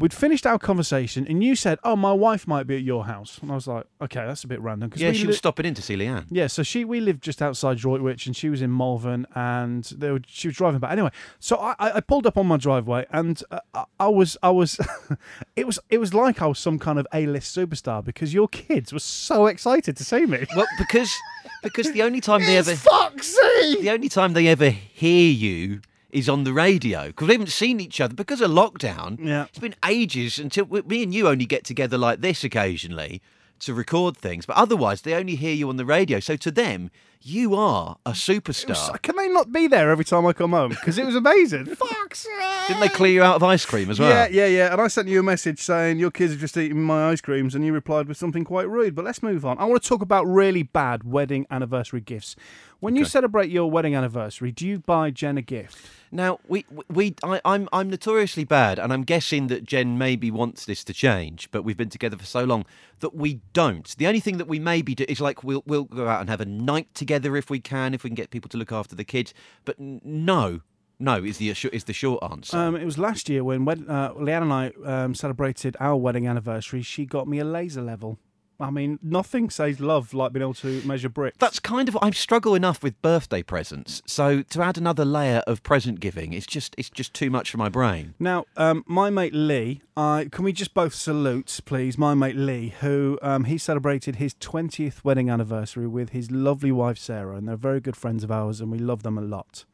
We'd 0.00 0.14
finished 0.14 0.46
our 0.46 0.58
conversation, 0.58 1.26
and 1.28 1.44
you 1.44 1.54
said, 1.54 1.78
"Oh, 1.84 1.94
my 1.94 2.12
wife 2.12 2.48
might 2.48 2.66
be 2.66 2.74
at 2.76 2.82
your 2.82 3.04
house," 3.04 3.38
and 3.42 3.52
I 3.52 3.54
was 3.54 3.66
like, 3.66 3.84
"Okay, 4.00 4.24
that's 4.26 4.42
a 4.44 4.48
bit 4.48 4.60
random." 4.62 4.88
'cause 4.90 5.00
yeah, 5.02 5.10
we 5.10 5.14
she 5.16 5.22
li- 5.24 5.28
was 5.28 5.36
stopping 5.38 5.66
in 5.66 5.74
to 5.74 5.82
see 5.82 5.94
Leanne. 5.96 6.24
Yeah, 6.30 6.46
so 6.46 6.62
she 6.62 6.84
we 6.86 7.00
lived 7.00 7.22
just 7.22 7.42
outside 7.42 7.76
Droitwich, 7.76 8.26
and 8.26 8.34
she 8.34 8.48
was 8.48 8.62
in 8.62 8.74
Malvern, 8.76 9.26
and 9.34 9.84
they 9.96 10.10
were, 10.10 10.20
she 10.26 10.48
was 10.48 10.56
driving 10.56 10.80
back. 10.80 10.92
Anyway, 10.92 11.10
so 11.38 11.56
I, 11.58 11.74
I 11.78 11.92
I 11.96 12.00
pulled 12.00 12.26
up 12.26 12.38
on 12.38 12.46
my 12.46 12.56
driveway, 12.56 13.04
and 13.12 13.42
uh, 13.50 13.60
I, 13.74 13.84
I 14.00 14.08
was 14.08 14.36
I 14.42 14.50
was 14.50 14.78
it 15.56 15.66
was 15.66 15.78
it 15.90 15.98
was 15.98 16.14
like 16.14 16.40
I 16.40 16.46
was 16.46 16.58
some 16.58 16.78
kind 16.78 16.98
of 16.98 17.06
A 17.12 17.26
list 17.26 17.54
superstar 17.56 18.02
because 18.02 18.32
your 18.32 18.48
kids 18.48 18.92
were 18.92 18.98
so 19.00 19.46
excited 19.46 19.96
to 19.98 20.04
see 20.04 20.24
me. 20.26 20.46
Well, 20.56 20.66
because 20.78 21.14
because 21.62 21.92
the 21.92 22.02
only 22.02 22.20
time 22.22 22.40
they 22.40 22.56
ever 22.64 22.74
Foxy. 22.74 23.36
the 23.82 23.90
only 23.90 24.08
time 24.08 24.32
they 24.32 24.46
ever 24.48 24.70
hear 24.70 25.30
you 25.30 25.82
is 26.12 26.28
on 26.28 26.44
the 26.44 26.52
radio 26.52 27.06
because 27.08 27.28
we 27.28 27.34
haven't 27.34 27.48
seen 27.48 27.80
each 27.80 28.00
other 28.00 28.14
because 28.14 28.40
of 28.40 28.50
lockdown. 28.50 29.18
Yeah. 29.24 29.44
it's 29.44 29.58
been 29.58 29.74
ages 29.84 30.38
until 30.38 30.64
we, 30.64 30.82
me 30.82 31.02
and 31.02 31.14
you 31.14 31.28
only 31.28 31.46
get 31.46 31.64
together 31.64 31.98
like 31.98 32.20
this 32.20 32.44
occasionally 32.44 33.22
to 33.60 33.74
record 33.74 34.16
things, 34.16 34.46
but 34.46 34.56
otherwise 34.56 35.02
they 35.02 35.14
only 35.14 35.36
hear 35.36 35.54
you 35.54 35.68
on 35.68 35.76
the 35.76 35.84
radio. 35.84 36.18
So 36.18 36.36
to 36.36 36.50
them, 36.50 36.90
you 37.22 37.54
are 37.54 37.98
a 38.06 38.12
superstar. 38.12 39.00
Can 39.02 39.16
they 39.16 39.28
not 39.28 39.52
be 39.52 39.66
there 39.66 39.90
every 39.90 40.06
time 40.06 40.24
I 40.26 40.32
come 40.32 40.52
home? 40.52 40.70
Because 40.70 40.96
it 40.96 41.04
was 41.04 41.14
amazing. 41.14 41.66
Foxy. 41.74 42.28
Didn't 42.66 42.80
they 42.80 42.88
clear 42.88 43.12
you 43.12 43.22
out 43.22 43.36
of 43.36 43.42
ice 43.42 43.66
cream 43.66 43.90
as 43.90 44.00
well? 44.00 44.08
Yeah, 44.08 44.28
yeah, 44.28 44.46
yeah. 44.46 44.72
And 44.72 44.80
I 44.80 44.88
sent 44.88 45.08
you 45.08 45.20
a 45.20 45.22
message 45.22 45.60
saying 45.60 45.98
your 45.98 46.10
kids 46.10 46.32
have 46.32 46.40
just 46.40 46.56
eaten 46.56 46.82
my 46.82 47.10
ice 47.10 47.20
creams, 47.20 47.54
and 47.54 47.64
you 47.64 47.74
replied 47.74 48.08
with 48.08 48.16
something 48.16 48.44
quite 48.44 48.68
rude. 48.68 48.94
But 48.94 49.04
let's 49.04 49.22
move 49.22 49.44
on. 49.44 49.58
I 49.58 49.64
want 49.66 49.82
to 49.82 49.88
talk 49.88 50.00
about 50.00 50.26
really 50.26 50.62
bad 50.62 51.04
wedding 51.04 51.46
anniversary 51.50 52.00
gifts. 52.00 52.36
When 52.80 52.96
you 52.96 53.04
celebrate 53.04 53.50
your 53.50 53.70
wedding 53.70 53.94
anniversary, 53.94 54.52
do 54.52 54.66
you 54.66 54.78
buy 54.78 55.10
Jen 55.10 55.36
a 55.36 55.42
gift? 55.42 55.86
Now 56.10 56.40
we 56.48 56.64
we 56.88 57.14
I, 57.22 57.40
I'm 57.44 57.68
I'm 57.72 57.90
notoriously 57.90 58.44
bad, 58.44 58.78
and 58.78 58.90
I'm 58.90 59.04
guessing 59.04 59.48
that 59.48 59.64
Jen 59.64 59.98
maybe 59.98 60.30
wants 60.30 60.64
this 60.64 60.82
to 60.84 60.94
change, 60.94 61.50
but 61.50 61.62
we've 61.62 61.76
been 61.76 61.90
together 61.90 62.16
for 62.16 62.24
so 62.24 62.42
long 62.42 62.64
that 63.00 63.14
we 63.14 63.40
don't. 63.52 63.94
The 63.98 64.06
only 64.06 64.20
thing 64.20 64.38
that 64.38 64.48
we 64.48 64.58
maybe 64.58 64.94
do 64.94 65.04
is 65.08 65.20
like 65.20 65.44
we'll 65.44 65.62
we'll 65.66 65.84
go 65.84 66.08
out 66.08 66.20
and 66.20 66.30
have 66.30 66.40
a 66.40 66.46
night 66.46 66.92
together 66.94 67.36
if 67.36 67.50
we 67.50 67.60
can, 67.60 67.92
if 67.92 68.02
we 68.02 68.10
can 68.10 68.14
get 68.14 68.30
people 68.30 68.48
to 68.48 68.56
look 68.56 68.72
after 68.72 68.96
the 68.96 69.04
kids. 69.04 69.34
But 69.66 69.78
no, 69.78 70.60
no 70.98 71.22
is 71.22 71.36
the 71.36 71.50
is 71.50 71.84
the 71.84 71.92
short 71.92 72.24
answer. 72.24 72.56
Um, 72.56 72.76
it 72.76 72.86
was 72.86 72.96
last 72.96 73.28
year 73.28 73.44
when 73.44 73.68
uh, 73.68 74.14
Leanne 74.14 74.42
and 74.42 74.52
I 74.52 74.72
um, 74.84 75.14
celebrated 75.14 75.76
our 75.80 75.96
wedding 75.96 76.26
anniversary. 76.26 76.80
She 76.80 77.04
got 77.04 77.28
me 77.28 77.38
a 77.40 77.44
laser 77.44 77.82
level. 77.82 78.18
I 78.60 78.70
mean, 78.70 78.98
nothing 79.02 79.50
says 79.50 79.80
love 79.80 80.12
like 80.14 80.32
being 80.32 80.42
able 80.42 80.54
to 80.54 80.82
measure 80.86 81.08
bricks. 81.08 81.36
That's 81.38 81.58
kind 81.58 81.88
of 81.88 81.96
I 82.02 82.10
struggle 82.10 82.54
enough 82.54 82.82
with 82.82 83.00
birthday 83.02 83.42
presents, 83.42 84.02
so 84.06 84.42
to 84.42 84.62
add 84.62 84.78
another 84.78 85.04
layer 85.04 85.42
of 85.46 85.62
present 85.62 86.00
giving, 86.00 86.32
it's 86.32 86.46
just 86.46 86.74
it's 86.78 86.90
just 86.90 87.14
too 87.14 87.30
much 87.30 87.50
for 87.50 87.58
my 87.58 87.68
brain. 87.68 88.14
Now, 88.18 88.44
um, 88.56 88.84
my 88.86 89.10
mate 89.10 89.34
Lee, 89.34 89.82
uh, 89.96 90.24
can 90.30 90.44
we 90.44 90.52
just 90.52 90.74
both 90.74 90.94
salute, 90.94 91.60
please? 91.64 91.96
My 91.96 92.14
mate 92.14 92.36
Lee, 92.36 92.74
who 92.80 93.18
um, 93.22 93.44
he 93.44 93.58
celebrated 93.58 94.16
his 94.16 94.34
20th 94.34 95.04
wedding 95.04 95.30
anniversary 95.30 95.86
with 95.86 96.10
his 96.10 96.30
lovely 96.30 96.72
wife 96.72 96.98
Sarah, 96.98 97.36
and 97.36 97.48
they're 97.48 97.56
very 97.56 97.80
good 97.80 97.96
friends 97.96 98.24
of 98.24 98.30
ours, 98.30 98.60
and 98.60 98.70
we 98.70 98.78
love 98.78 99.02
them 99.02 99.18
a 99.18 99.22
lot. 99.22 99.64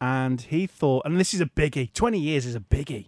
And 0.00 0.40
he 0.42 0.66
thought, 0.66 1.06
and 1.06 1.18
this 1.18 1.32
is 1.32 1.40
a 1.40 1.46
biggie. 1.46 1.92
20 1.94 2.18
years 2.18 2.44
is 2.44 2.54
a 2.54 2.60
biggie, 2.60 3.06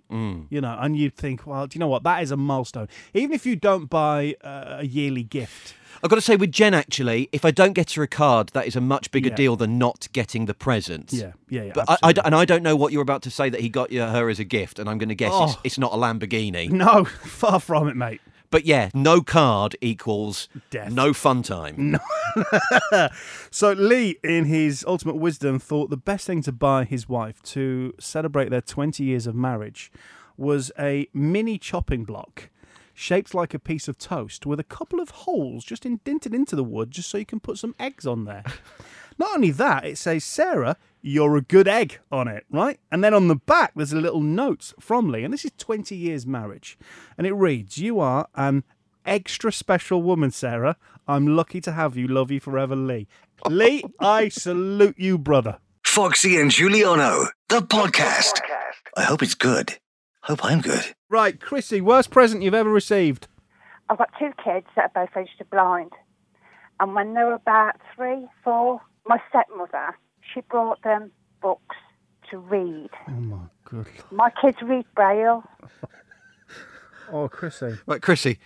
you 0.51 0.61
know. 0.61 0.77
And 0.81 0.97
you'd 0.97 1.15
think, 1.17 1.47
well, 1.47 1.67
do 1.67 1.77
you 1.77 1.81
know 1.81 1.89
what? 1.89 2.03
That 2.03 2.23
is 2.23 2.31
a 2.31 2.37
milestone. 2.37 2.89
Even 3.15 3.33
if 3.35 3.45
you 3.45 3.57
don't 3.57 3.87
buy 3.91 4.37
uh, 4.43 4.77
a 4.79 4.87
yearly 4.87 5.23
gift, 5.23 5.75
I've 6.03 6.09
got 6.11 6.17
to 6.17 6.23
say, 6.23 6.37
with 6.37 6.53
Jen, 6.53 6.75
actually, 6.75 7.29
if 7.33 7.45
I 7.45 7.51
don't 7.51 7.73
get 7.73 7.91
her 7.93 8.03
a 8.05 8.07
card, 8.07 8.51
that 8.51 8.67
is 8.69 8.77
a 8.77 8.81
much 8.81 9.11
bigger 9.11 9.31
Yeah. 9.31 9.35
deal 9.35 9.57
than 9.57 9.79
not 9.79 10.07
getting 10.13 10.47
the 10.47 10.55
present. 10.55 11.13
yeah, 11.13 11.33
yeah, 11.49 11.65
yeah. 11.65 11.73
But 11.75 11.91
I, 11.91 11.97
I 12.05 12.15
and 12.25 12.35
I 12.37 12.45
don't 12.45 12.63
know 12.63 12.77
what 12.77 12.93
you're 12.93 13.03
about 13.03 13.23
to 13.23 13.31
say 13.31 13.51
that 13.51 13.61
he 13.61 13.69
got 13.69 13.91
you, 13.91 14.03
her 14.03 14.29
as 14.31 14.39
a 14.39 14.45
gift, 14.45 14.79
and 14.79 14.89
I'm 14.89 14.99
going 14.99 15.09
to 15.09 15.15
guess 15.17 15.33
it's, 15.35 15.55
Oh. 15.57 15.61
it's 15.65 15.79
not 15.79 15.93
a 15.93 15.97
Lamborghini. 15.97 16.71
no, 16.87 17.05
far 17.05 17.59
from 17.61 17.89
it, 17.89 17.97
mate. 17.97 18.21
But 18.51 18.65
yeah, 18.65 18.91
no 18.95 19.21
card 19.21 19.77
equals 19.81 20.49
Death. 20.71 20.91
no 20.91 21.13
fun 21.13 21.43
time. 21.43 21.99
So 23.51 23.73
Lee, 23.73 24.17
in 24.23 24.45
his 24.45 24.85
ultimate 24.87 25.17
wisdom, 25.17 25.59
thought 25.59 25.91
the 25.91 25.97
best 25.97 26.27
thing 26.27 26.43
to 26.43 26.53
buy 26.53 26.85
his 26.85 27.09
wife 27.09 27.43
to 27.45 27.95
celebrate 27.99 28.51
their 28.51 28.61
20 28.61 29.03
years 29.03 29.27
of 29.27 29.35
marriage 29.35 29.91
was 30.37 30.71
a 30.79 31.09
mini 31.13 31.59
chopping 31.59 32.05
block 32.05 32.51
shaped 32.95 33.35
like 33.35 33.55
a 33.55 33.59
piece 33.59 33.89
of 33.89 33.97
toast 33.99 34.45
with 34.47 34.61
a 34.61 34.65
couple 34.65 35.01
of 35.01 35.11
holes 35.11 35.65
just 35.65 35.87
indented 35.87 36.35
into 36.35 36.55
the 36.57 36.65
wood 36.65 36.91
just 36.91 37.09
so 37.09 37.19
you 37.19 37.25
can 37.27 37.41
put 37.41 37.59
some 37.59 37.75
eggs 37.79 38.07
on 38.07 38.25
there. 38.25 38.45
Not 39.19 39.35
only 39.35 39.51
that, 39.53 39.85
it 39.85 39.99
says, 39.99 40.25
Sarah, 40.25 40.77
you're 41.03 41.37
a 41.37 41.43
good 41.43 41.69
egg 41.69 41.99
on 42.11 42.29
it, 42.29 42.45
right? 42.51 42.79
And 42.91 43.03
then 43.03 43.15
on 43.15 43.29
the 43.29 43.37
back, 43.37 43.73
there's 43.75 43.93
a 43.93 44.01
little 44.01 44.21
note 44.21 44.73
from 44.81 45.11
Lee, 45.11 45.25
and 45.25 45.33
this 45.33 45.45
is 45.45 45.53
20 45.59 45.95
years 45.95 46.27
marriage. 46.27 46.79
And 47.17 47.27
it 47.27 47.33
reads, 47.33 47.79
You 47.79 48.01
are 48.01 48.29
an 48.35 48.65
extra 49.05 49.53
special 49.53 50.03
woman, 50.03 50.31
Sarah. 50.31 50.77
I'm 51.07 51.27
lucky 51.27 51.61
to 51.63 51.73
have 51.73 51.97
you. 51.97 52.07
Love 52.07 52.31
you 52.31 52.41
forever, 52.41 52.77
Lee. 52.77 53.09
Lee, 53.47 53.83
I 53.99 54.29
salute 54.29 54.97
you, 54.99 55.19
brother. 55.19 55.59
Foxy 55.85 56.41
and 56.41 56.51
Giuliano, 56.51 57.29
the 57.49 57.61
podcast. 57.61 58.41
I 58.97 59.03
hope 59.03 59.23
it's 59.23 59.35
good. 59.35 59.79
Hope 60.23 60.45
I'm 60.45 60.61
good. 60.61 60.95
Right, 61.09 61.41
Chrissy, 61.41 61.81
worst 61.81 62.11
present 62.11 62.43
you've 62.43 62.55
ever 62.55 62.71
received? 62.71 63.29
I've 63.89 63.99
got 63.99 64.11
two 64.19 64.33
kids 64.45 64.67
that 64.77 64.93
are 64.95 65.07
both 65.07 65.17
registered 65.17 65.49
blind. 65.51 65.93
And 66.81 66.95
when 66.95 67.15
they 67.15 67.23
were 67.23 67.35
about 67.35 67.77
three, 67.97 68.29
four, 68.45 68.81
my 69.07 69.19
stepmother, 69.31 69.97
she 70.33 70.41
brought 70.43 70.83
them 70.83 71.11
books 71.43 71.77
to 72.31 72.39
read. 72.39 72.91
Oh 73.09 73.13
my 73.13 73.39
good. 73.65 73.87
My 74.11 74.31
kids 74.41 74.59
read 74.63 74.85
Braille. 74.95 75.43
Oh, 77.11 77.27
Chrissy. 77.27 77.79
Right, 77.87 78.03
Chrissy, 78.03 78.39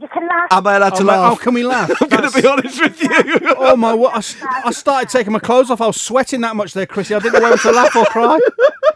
You 0.00 0.08
can 0.08 0.26
laugh. 0.26 0.48
am 0.50 0.66
I 0.66 0.76
allowed 0.78 0.96
to 0.96 1.02
Oh, 1.04 1.06
oh 1.06 1.06
laugh? 1.06 1.32
oh, 1.32 1.36
can 1.36 1.54
we 1.54 1.62
laugh? 1.62 1.90
I'm 2.02 2.08
going 2.08 2.28
to 2.28 2.42
be 2.42 2.46
honest 2.48 2.80
with 2.82 3.00
you. 3.00 3.38
Oh 3.56 3.76
my! 3.76 3.94
What, 3.94 4.14
I 4.14 4.18
s- 4.18 4.36
I, 4.42 4.72
started 4.72 5.08
taking 5.10 5.32
my 5.32 5.38
clothes 5.38 5.70
off. 5.70 5.80
I 5.80 5.86
was 5.86 6.00
sweating 6.00 6.40
that 6.40 6.56
much 6.56 6.72
there, 6.72 6.86
Chrissy. 6.86 7.14
I 7.14 7.20
didn't 7.20 7.34
know 7.34 7.42
whether 7.48 7.56
to 7.56 7.70
laugh 7.70 7.94
or 7.94 8.04
cry. 8.06 8.36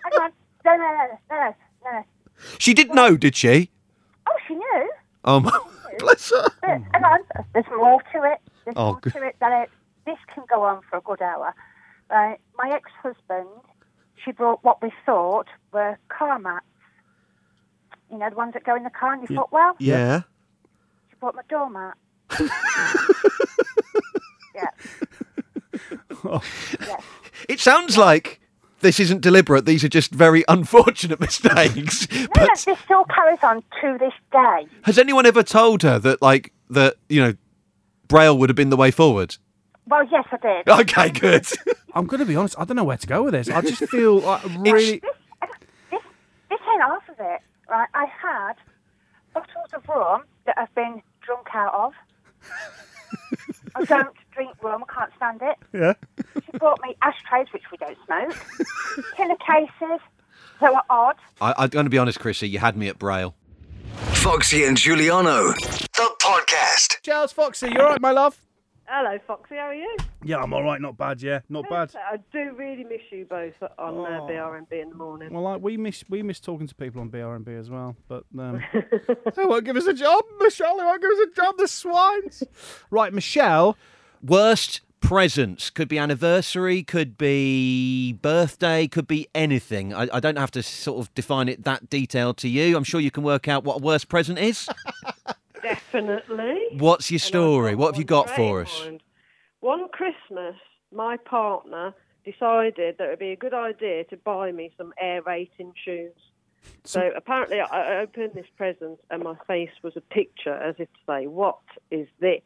Hang 0.02 0.22
on. 0.22 0.32
No, 0.64 0.72
no, 0.76 0.78
no, 0.78 1.06
no, 1.30 1.36
no, 1.36 1.54
no. 1.92 2.04
she 2.58 2.74
didn't 2.74 2.96
know, 2.96 3.16
did 3.16 3.36
she? 3.36 3.70
Oh, 4.28 4.34
she 4.48 4.54
knew. 4.56 4.90
Oh, 5.24 5.38
my. 5.38 5.56
Bless 6.00 6.30
her. 6.30 6.48
But 6.60 6.68
hang 6.70 7.04
on. 7.04 7.20
There's 7.54 7.66
more 7.76 8.02
to 8.12 8.24
it. 8.32 8.38
There's 8.64 8.74
Oh, 8.76 8.92
more 8.92 9.00
good. 9.00 9.12
to 9.12 9.22
it. 9.28 9.36
That 9.38 9.62
it, 9.62 9.70
this 10.06 10.18
can 10.34 10.42
go 10.50 10.62
on 10.64 10.80
for 10.90 10.96
a 10.98 11.02
good 11.02 11.22
hour. 11.22 11.54
Right. 12.10 12.38
My 12.56 12.70
ex-husband, 12.70 13.48
she 14.24 14.32
brought 14.32 14.64
what 14.64 14.82
we 14.82 14.92
thought 15.04 15.46
were 15.72 15.98
car 16.08 16.38
mats. 16.38 16.64
You 18.10 18.18
know, 18.18 18.30
the 18.30 18.36
ones 18.36 18.54
that 18.54 18.64
go 18.64 18.74
in 18.74 18.84
the 18.84 18.90
car 18.90 19.14
in 19.14 19.20
your 19.20 19.42
footwell. 19.42 19.74
Yeah. 19.78 20.22
She 21.10 21.16
brought 21.20 21.34
my 21.34 21.42
doormat. 21.48 21.94
yeah. 24.54 24.70
Oh. 26.24 26.42
yeah. 26.80 26.96
It 27.48 27.60
sounds 27.60 27.96
like 27.98 28.40
this 28.80 28.98
isn't 29.00 29.20
deliberate. 29.20 29.66
These 29.66 29.84
are 29.84 29.88
just 29.88 30.10
very 30.12 30.44
unfortunate 30.48 31.20
mistakes. 31.28 32.10
No, 32.10 32.20
no, 32.20 32.26
But 32.34 32.48
this 32.64 32.78
still 32.84 33.04
carries 33.04 33.42
on 33.42 33.62
to 33.82 33.98
this 33.98 34.12
day. 34.32 34.66
has 34.82 34.98
anyone 34.98 35.26
ever 35.26 35.42
told 35.42 35.82
her 35.82 35.98
that, 35.98 36.22
like, 36.22 36.52
that, 36.70 36.94
you 37.08 37.20
know, 37.20 37.34
Braille 38.08 38.36
would 38.38 38.48
have 38.48 38.56
been 38.56 38.70
the 38.70 38.76
way 38.76 38.90
forward? 38.90 39.36
Well, 39.86 40.06
yes, 40.10 40.24
I 40.32 40.36
did. 40.36 40.68
Okay, 40.68 41.10
good. 41.10 41.46
I'm 41.94 42.06
going 42.06 42.20
to 42.20 42.26
be 42.26 42.36
honest. 42.36 42.54
I 42.58 42.64
don't 42.64 42.76
know 42.76 42.84
where 42.84 42.96
to 42.96 43.06
go 43.06 43.22
with 43.24 43.32
this. 43.32 43.48
I 43.48 43.60
just 43.60 43.84
feel 43.90 44.20
like 44.20 44.44
really. 44.58 44.98
This, 44.98 45.10
this, 45.90 46.02
this 46.50 46.58
ain't 46.72 46.82
half 46.82 47.08
of 47.08 47.16
it, 47.18 47.40
right? 47.68 47.88
I 47.94 48.06
had 48.06 48.54
bottles 49.34 49.72
of 49.74 49.88
rum 49.88 50.24
that 50.46 50.56
I've 50.58 50.74
been 50.74 51.02
drunk 51.20 51.48
out 51.54 51.74
of. 51.74 51.92
I 53.74 53.84
don't 53.84 54.14
drink 54.32 54.52
rum, 54.62 54.84
I 54.88 54.92
can't 54.94 55.12
stand 55.16 55.40
it. 55.42 55.56
Yeah. 55.72 55.94
She 56.44 56.58
brought 56.58 56.80
me 56.82 56.96
ashtrays, 57.02 57.46
which 57.52 57.64
we 57.70 57.78
don't 57.78 57.96
smoke, 58.06 58.36
killer 59.16 59.36
cases 59.36 60.00
that 60.60 60.72
were 60.72 60.82
odd. 60.90 61.16
I, 61.40 61.54
I'm 61.58 61.68
going 61.68 61.86
to 61.86 61.90
be 61.90 61.98
honest, 61.98 62.18
Chrissy. 62.20 62.48
You 62.48 62.58
had 62.58 62.76
me 62.76 62.88
at 62.88 62.98
Braille. 62.98 63.34
Foxy 63.96 64.64
and 64.64 64.76
Giuliano, 64.76 65.52
the 65.52 66.16
podcast. 66.20 67.02
Charles 67.02 67.32
Foxy, 67.32 67.68
you 67.70 67.78
all 67.78 67.90
right, 67.90 68.00
my 68.00 68.10
love? 68.10 68.40
Hello, 68.90 69.18
Foxy. 69.26 69.56
How 69.56 69.66
are 69.66 69.74
you? 69.74 69.96
Yeah, 70.24 70.38
I'm 70.38 70.52
all 70.54 70.62
right. 70.62 70.80
Not 70.80 70.96
bad. 70.96 71.20
Yeah, 71.20 71.40
not 71.50 71.68
bad. 71.68 71.94
I 71.94 72.16
do 72.32 72.54
really 72.56 72.84
miss 72.84 73.02
you 73.10 73.26
both 73.28 73.52
on 73.78 73.98
uh, 73.98 74.20
Oh. 74.22 74.26
BRMB 74.28 74.72
in 74.72 74.88
the 74.88 74.94
morning. 74.94 75.32
Well, 75.32 75.42
like 75.42 75.60
we 75.60 75.76
miss 75.76 76.04
we 76.08 76.22
miss 76.22 76.40
talking 76.40 76.66
to 76.66 76.74
people 76.74 77.02
on 77.02 77.10
BRB 77.10 77.58
as 77.58 77.68
well, 77.68 77.96
but 78.08 78.24
um, 78.38 78.62
they 79.36 79.44
won't 79.44 79.64
give 79.66 79.76
us 79.76 79.86
a 79.86 79.92
job, 79.92 80.24
Michelle. 80.40 80.78
They 80.78 80.84
won't 80.84 81.02
give 81.02 81.10
us 81.10 81.18
a 81.30 81.36
job. 81.36 81.56
The 81.58 81.68
swines. 81.68 82.42
Right, 82.90 83.12
Michelle. 83.12 83.76
Worst 84.22 84.80
presents 85.00 85.70
could 85.70 85.88
be 85.88 85.98
anniversary, 85.98 86.82
could 86.82 87.16
be 87.18 88.14
birthday, 88.14 88.88
could 88.88 89.06
be 89.06 89.28
anything. 89.34 89.92
I, 89.94 90.08
I 90.14 90.18
don't 90.20 90.36
have 90.38 90.50
to 90.52 90.62
sort 90.62 90.98
of 91.00 91.14
define 91.14 91.48
it 91.48 91.64
that 91.64 91.90
detailed 91.90 92.38
to 92.38 92.48
you. 92.48 92.74
I'm 92.76 92.84
sure 92.84 93.00
you 93.00 93.10
can 93.10 93.22
work 93.22 93.48
out 93.48 93.64
what 93.64 93.76
a 93.76 93.82
worst 93.82 94.08
present 94.08 94.38
is. 94.38 94.66
Definitely. 95.62 96.66
What's 96.72 97.10
your 97.10 97.18
story? 97.18 97.74
What 97.74 97.94
have 97.94 97.98
you 97.98 98.04
got 98.04 98.30
for 98.30 98.62
us? 98.62 98.80
mind. 98.84 99.02
One 99.60 99.88
Christmas, 99.88 100.54
my 100.92 101.16
partner 101.16 101.94
decided 102.24 102.96
that 102.98 103.04
it 103.04 103.10
would 103.10 103.18
be 103.18 103.32
a 103.32 103.36
good 103.36 103.54
idea 103.54 104.04
to 104.04 104.16
buy 104.16 104.52
me 104.52 104.70
some 104.76 104.92
air 105.00 105.22
rating 105.22 105.72
shoes. 105.84 106.12
So 106.84 107.10
apparently, 107.16 107.60
I- 107.60 107.94
I 107.94 108.00
opened 108.00 108.32
this 108.34 108.46
present 108.56 108.98
and 109.10 109.22
my 109.22 109.34
face 109.46 109.70
was 109.82 109.96
a 109.96 110.00
picture 110.00 110.54
as 110.54 110.74
if 110.78 110.92
to 110.92 110.98
say, 111.06 111.26
What 111.26 111.58
is 111.90 112.08
this? 112.20 112.42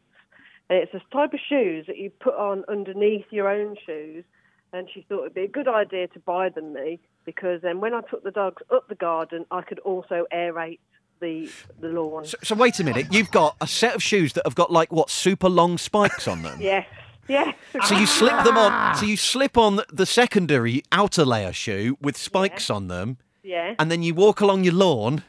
And 0.69 0.79
it's 0.79 0.91
this 0.91 1.01
type 1.11 1.33
of 1.33 1.39
shoes 1.39 1.85
that 1.87 1.97
you 1.97 2.09
put 2.09 2.35
on 2.35 2.63
underneath 2.67 3.25
your 3.31 3.49
own 3.49 3.75
shoes. 3.85 4.23
And 4.71 4.89
she 4.89 5.01
thought 5.03 5.21
it'd 5.21 5.33
be 5.33 5.43
a 5.43 5.47
good 5.47 5.67
idea 5.67 6.07
to 6.07 6.19
buy 6.19 6.49
them 6.49 6.73
me 6.73 6.99
because 7.25 7.61
then 7.61 7.79
when 7.79 7.93
I 7.93 8.01
took 8.01 8.23
the 8.23 8.31
dogs 8.31 8.63
up 8.71 8.87
the 8.87 8.95
garden, 8.95 9.45
I 9.51 9.61
could 9.61 9.79
also 9.79 10.25
aerate 10.33 10.79
the, 11.23 11.49
the 11.79 11.87
lawn. 11.87 12.25
So, 12.25 12.37
so 12.43 12.55
wait 12.55 12.79
a 12.79 12.83
minute. 12.83 13.07
You've 13.11 13.31
got 13.31 13.55
a 13.61 13.67
set 13.67 13.95
of 13.95 14.03
shoes 14.03 14.33
that 14.33 14.45
have 14.45 14.55
got 14.55 14.71
like 14.71 14.91
what 14.91 15.09
super 15.09 15.49
long 15.49 15.77
spikes 15.77 16.27
on 16.27 16.43
them. 16.43 16.59
Yes, 16.61 16.85
yes. 17.27 17.55
So 17.87 17.97
you 17.97 18.05
slip 18.05 18.43
them 18.43 18.57
on. 18.57 18.95
So 18.97 19.05
you 19.05 19.15
slip 19.15 19.57
on 19.57 19.79
the 19.91 20.05
secondary 20.05 20.83
outer 20.91 21.23
layer 21.23 21.53
shoe 21.53 21.97
with 22.01 22.17
spikes 22.17 22.69
on 22.69 22.89
them, 22.89 23.17
yeah. 23.43 23.75
and 23.79 23.89
then 23.89 24.03
you 24.03 24.13
walk 24.13 24.41
along 24.41 24.65
your 24.65 24.73
lawn. 24.73 25.23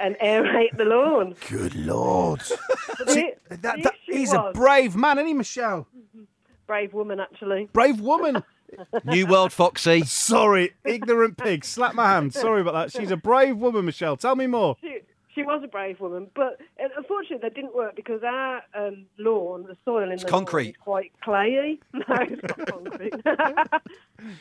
and 0.00 0.16
aerate 0.22 0.74
the 0.76 0.84
lawn. 0.86 1.34
Good 1.48 1.74
lord. 1.74 2.42
But 2.98 3.06
the, 3.08 3.34
That, 3.50 3.60
that, 3.60 3.94
issue 4.08 4.18
he's 4.18 4.32
a 4.32 4.50
brave 4.54 4.96
man, 4.96 5.18
isn't 5.18 5.28
he, 5.28 5.34
Michelle? 5.34 5.86
brave 6.66 6.94
woman, 6.94 7.20
actually. 7.20 7.68
Brave 7.72 8.00
woman. 8.00 8.42
New 9.04 9.26
World 9.26 9.52
Foxy. 9.52 10.02
Sorry, 10.02 10.72
ignorant 10.84 11.36
pig. 11.36 11.64
Slap 11.64 11.94
my 11.94 12.06
hand. 12.12 12.34
Sorry 12.34 12.60
about 12.60 12.74
that. 12.74 12.92
She's 12.92 13.10
a 13.10 13.16
brave 13.16 13.56
woman, 13.56 13.84
Michelle. 13.84 14.16
Tell 14.16 14.36
me 14.36 14.46
more. 14.46 14.76
She, 14.80 14.98
she 15.38 15.44
was 15.44 15.62
a 15.62 15.68
brave 15.68 16.00
woman, 16.00 16.28
but 16.34 16.60
unfortunately 16.96 17.38
that 17.42 17.54
didn't 17.54 17.74
work 17.74 17.94
because 17.94 18.22
our 18.24 18.60
um, 18.74 19.06
lawn, 19.18 19.62
the 19.68 19.76
soil 19.84 20.02
in 20.10 20.16
the 20.16 20.24
lawn 20.24 20.30
concrete. 20.30 20.70
is 20.70 20.76
quite 20.80 21.12
clayey. 21.24 21.78
No, 21.94 22.02
it's 22.08 22.42
not 22.42 22.66
concrete. 22.66 23.14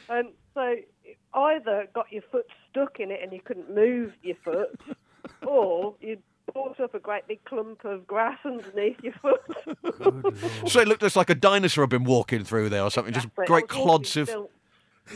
and 0.09 0.29
so 0.55 0.75
either 1.35 1.87
got 1.93 2.11
your 2.11 2.23
foot 2.31 2.47
stuck 2.69 2.99
in 2.99 3.11
it 3.11 3.19
and 3.21 3.31
you 3.31 3.41
couldn't 3.41 3.73
move 3.73 4.13
your 4.23 4.37
foot, 4.43 4.79
or 5.45 5.93
you 6.01 6.17
brought 6.51 6.79
up 6.79 6.95
a 6.95 6.99
great 6.99 7.27
big 7.27 7.43
clump 7.45 7.85
of 7.85 8.07
grass 8.07 8.39
underneath 8.43 8.97
your 9.03 9.13
foot. 9.21 9.41
So 10.67 10.79
it 10.79 10.87
looked 10.87 11.01
just 11.01 11.15
like 11.15 11.29
a 11.29 11.35
dinosaur 11.35 11.83
had 11.83 11.89
been 11.89 12.05
walking 12.05 12.43
through 12.43 12.69
there 12.69 12.81
or 12.83 12.89
something. 12.89 13.13
Just 13.13 13.27
But 13.35 13.45
great 13.47 13.67
clods 13.67 14.17
of. 14.17 14.29
still- 14.29 14.49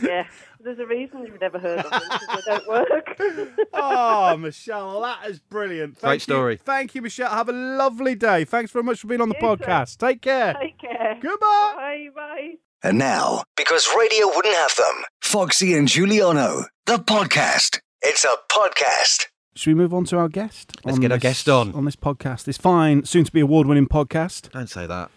Yeah, 0.02 0.26
there's 0.60 0.78
a 0.78 0.86
reason 0.86 1.26
you've 1.26 1.40
never 1.40 1.58
heard 1.58 1.80
of 1.80 1.90
them 1.90 2.00
because 2.10 2.44
they 2.44 2.52
don't 2.52 2.68
work. 2.68 3.58
Oh, 3.74 4.36
Michelle, 4.36 5.00
that 5.02 5.26
is 5.28 5.38
brilliant. 5.40 5.98
Thank 5.98 6.08
Great 6.10 6.14
you- 6.28 6.34
story. 6.34 6.56
Thank 6.56 6.94
you, 6.94 7.02
Michelle. 7.02 7.30
Have 7.30 7.48
a 7.48 7.52
lovely 7.52 8.14
day. 8.14 8.44
Thanks 8.44 8.70
very 8.70 8.82
much 8.84 9.00
for 9.00 9.06
being 9.08 9.20
on 9.20 9.28
the 9.28 9.34
You 9.34 9.56
too. 9.56 9.64
podcast. 9.64 9.98
Take 9.98 10.22
care. 10.22 10.54
Take 10.54 10.78
care. 10.78 11.18
Goodbye. 11.20 11.74
Bye 11.76 12.08
bye. 12.14 12.50
And 12.84 12.98
now, 12.98 13.42
because 13.56 13.88
radio 13.98 14.26
wouldn't 14.34 14.56
have 14.56 14.74
them, 14.76 15.04
Foxy 15.20 15.74
and 15.74 15.86
Giuliano, 15.88 16.64
the 16.86 16.96
podcast. 16.98 17.80
It's 18.02 18.24
a 18.24 18.34
podcast. 18.50 19.26
Should 19.54 19.70
we 19.70 19.74
move 19.74 19.92
on 19.94 20.04
to 20.06 20.16
our 20.18 20.28
guest? 20.28 20.72
Let's 20.84 20.96
on 20.96 21.02
get 21.02 21.12
our 21.12 21.18
this- 21.18 21.22
guest 21.22 21.48
on. 21.48 21.74
On 21.74 21.84
this 21.84 21.96
podcast. 21.96 22.44
This 22.44 22.56
fine, 22.56 23.04
soon 23.04 23.24
to 23.24 23.32
be 23.32 23.40
award 23.40 23.66
winning 23.66 23.86
podcast. 23.86 24.50
Don't 24.50 24.68
say 24.70 24.86
that. 24.86 25.10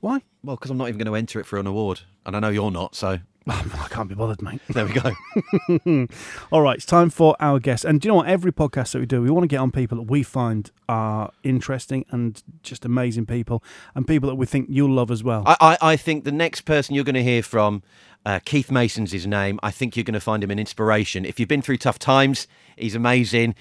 Why? 0.00 0.22
Well, 0.42 0.56
because 0.56 0.70
I'm 0.70 0.76
not 0.78 0.88
even 0.88 0.98
going 0.98 1.06
to 1.06 1.14
enter 1.16 1.38
it 1.40 1.46
for 1.46 1.58
an 1.58 1.66
award, 1.66 2.00
and 2.26 2.34
I 2.36 2.40
know 2.40 2.48
you're 2.48 2.70
not. 2.70 2.94
So 2.94 3.20
I 3.46 3.88
can't 3.90 4.08
be 4.08 4.14
bothered, 4.14 4.40
mate. 4.40 4.60
there 4.70 4.86
we 4.86 4.92
go. 4.92 6.08
All 6.52 6.62
right, 6.62 6.76
it's 6.76 6.86
time 6.86 7.10
for 7.10 7.36
our 7.40 7.58
guest. 7.58 7.84
And 7.84 8.00
do 8.00 8.06
you 8.08 8.12
know 8.12 8.16
what? 8.16 8.26
Every 8.26 8.52
podcast 8.52 8.92
that 8.92 9.00
we 9.00 9.06
do, 9.06 9.20
we 9.20 9.30
want 9.30 9.44
to 9.44 9.48
get 9.48 9.58
on 9.58 9.70
people 9.70 9.98
that 9.98 10.10
we 10.10 10.22
find 10.22 10.70
are 10.88 11.30
interesting 11.42 12.06
and 12.10 12.42
just 12.62 12.84
amazing 12.84 13.26
people, 13.26 13.62
and 13.94 14.06
people 14.06 14.28
that 14.28 14.36
we 14.36 14.46
think 14.46 14.68
you'll 14.70 14.94
love 14.94 15.10
as 15.10 15.22
well. 15.22 15.42
I, 15.46 15.56
I, 15.60 15.78
I 15.92 15.96
think 15.96 16.24
the 16.24 16.32
next 16.32 16.62
person 16.62 16.94
you're 16.94 17.04
going 17.04 17.14
to 17.14 17.22
hear 17.22 17.42
from, 17.42 17.82
uh, 18.24 18.40
Keith 18.44 18.70
Mason's 18.70 19.12
his 19.12 19.26
name. 19.26 19.60
I 19.62 19.70
think 19.70 19.96
you're 19.96 20.04
going 20.04 20.14
to 20.14 20.20
find 20.20 20.42
him 20.42 20.50
an 20.50 20.58
inspiration. 20.58 21.26
If 21.26 21.38
you've 21.38 21.48
been 21.48 21.62
through 21.62 21.76
tough 21.76 21.98
times, 21.98 22.46
he's 22.76 22.94
amazing. 22.94 23.54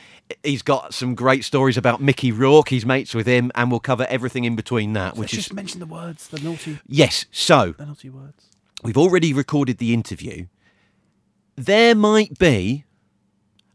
He's 0.44 0.62
got 0.62 0.94
some 0.94 1.16
great 1.16 1.44
stories 1.44 1.76
about 1.78 2.02
Mickey 2.02 2.32
Rourke. 2.32 2.70
He's 2.70 2.86
mates 2.86 3.14
with 3.14 3.28
him, 3.28 3.52
and 3.56 3.70
we'll 3.70 3.82
cover 3.82 4.06
everything 4.10 4.46
in 4.46 4.56
between 4.56 4.94
that. 4.94 5.16
Which 5.16 5.34
Let's 5.34 5.34
is 5.34 5.46
just 5.46 5.54
mention 5.54 5.82
the 5.82 5.86
words, 5.86 6.30
the 6.30 6.40
naughty, 6.40 6.80
yes. 6.88 7.26
So 7.32 7.74
the 7.78 7.86
naughty 7.86 8.10
words. 8.10 8.53
We've 8.84 8.98
already 8.98 9.34
recorded 9.34 9.78
the 9.78 9.94
interview. 9.94 10.48
There 11.56 11.96
might 11.96 12.38
be 12.38 12.86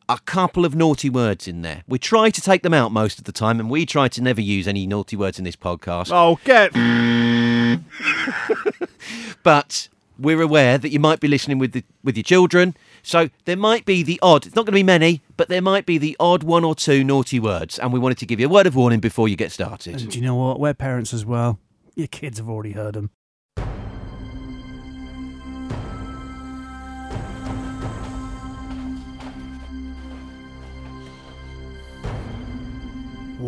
a 0.09 0.19
couple 0.21 0.65
of 0.65 0.75
naughty 0.75 1.11
words 1.11 1.47
in 1.47 1.63
there. 1.63 1.83
We 1.87 1.99
try 1.99 2.31
to 2.31 2.41
take 2.41 2.63
them 2.63 2.75
out 2.75 2.93
most 2.93 3.19
of 3.19 3.25
the 3.25 3.33
time, 3.33 3.61
and 3.61 3.69
we 3.69 3.87
try 3.87 4.09
to 4.09 4.23
never 4.23 4.41
use 4.41 4.67
any 4.67 4.87
naughty 4.87 5.17
words 5.17 5.39
in 5.39 5.45
this 5.45 5.57
podcast. 5.57 6.11
Oh, 6.11 6.39
get. 6.45 6.73
but 9.43 9.89
we're 10.19 10.41
aware 10.41 10.79
that 10.79 10.91
you 10.91 10.99
might 10.99 11.21
be 11.21 11.29
listening 11.29 11.59
with 11.59 11.73
the, 11.73 11.85
with 12.03 12.17
your 12.17 12.25
children, 12.25 12.77
so 13.03 13.29
there 13.45 13.57
might 13.57 13.85
be 13.85 14.03
the 14.03 14.19
odd. 14.23 14.47
It's 14.47 14.57
not 14.57 14.65
going 14.65 14.73
to 14.73 14.79
be 14.79 14.83
many, 14.83 15.23
but 15.37 15.49
there 15.49 15.63
might 15.63 15.87
be 15.87 15.99
the 15.99 16.17
odd 16.19 16.43
one 16.43 16.65
or 16.65 16.75
two 16.75 17.05
naughty 17.05 17.39
words, 17.39 17.79
and 17.79 17.93
we 17.93 17.99
wanted 17.99 18.19
to 18.19 18.27
give 18.27 18.41
you 18.41 18.47
a 18.47 18.51
word 18.51 18.67
of 18.67 18.75
warning 18.75 19.01
before 19.01 19.29
you 19.29 19.37
get 19.37 19.53
started. 19.53 20.01
And 20.01 20.11
do 20.11 20.19
you 20.19 20.25
know 20.25 20.37
what? 20.37 20.59
We're 20.59 20.75
parents 20.75 21.13
as 21.13 21.25
well. 21.25 21.59
Your 21.95 22.09
kids 22.09 22.39
have 22.39 22.49
already 22.49 22.73
heard 22.73 22.95
them. 22.95 23.11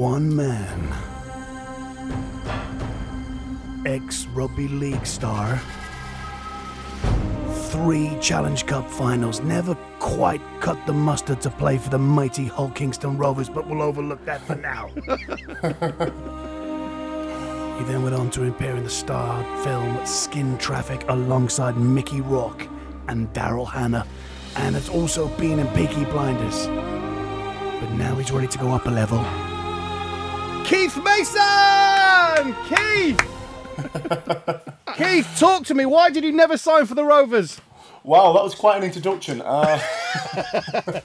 One 0.00 0.34
man, 0.34 0.94
ex 3.84 4.24
rugby 4.28 4.66
league 4.66 5.04
star, 5.04 5.60
three 7.68 8.16
Challenge 8.18 8.64
Cup 8.64 8.90
finals, 8.90 9.42
never 9.42 9.74
quite 9.98 10.40
cut 10.60 10.86
the 10.86 10.94
mustard 10.94 11.42
to 11.42 11.50
play 11.50 11.76
for 11.76 11.90
the 11.90 11.98
mighty 11.98 12.46
Hull 12.46 12.70
Kingston 12.70 13.18
Rovers, 13.18 13.50
but 13.50 13.66
we'll 13.66 13.82
overlook 13.82 14.24
that 14.24 14.40
for 14.40 14.54
now. 14.54 14.88
He 17.76 17.84
then 17.84 18.02
went 18.02 18.14
on 18.14 18.30
to 18.30 18.48
appear 18.48 18.74
in 18.76 18.84
the 18.84 18.88
star 18.88 19.44
film 19.62 20.06
Skin 20.06 20.56
Traffic 20.56 21.04
alongside 21.08 21.76
Mickey 21.76 22.22
Rourke 22.22 22.66
and 23.08 23.30
Daryl 23.34 23.70
Hannah, 23.70 24.06
and 24.56 24.74
has 24.74 24.88
also 24.88 25.28
been 25.36 25.58
in 25.58 25.66
Peaky 25.74 26.06
Blinders. 26.06 26.68
But 26.68 27.90
now 27.92 28.14
he's 28.14 28.32
ready 28.32 28.48
to 28.48 28.58
go 28.58 28.70
up 28.70 28.86
a 28.86 28.90
level. 28.90 29.49
Keith 30.64 30.96
Mason! 31.02 32.54
Keith! 32.68 33.20
Keith, 34.96 35.28
talk 35.38 35.64
to 35.66 35.74
me. 35.74 35.86
Why 35.86 36.10
did 36.10 36.24
you 36.24 36.32
never 36.32 36.56
sign 36.56 36.86
for 36.86 36.94
the 36.94 37.04
Rovers? 37.04 37.60
Wow, 38.02 38.32
that 38.32 38.42
was 38.42 38.54
quite 38.54 38.78
an 38.78 38.84
introduction. 38.84 39.42
Uh, 39.42 39.78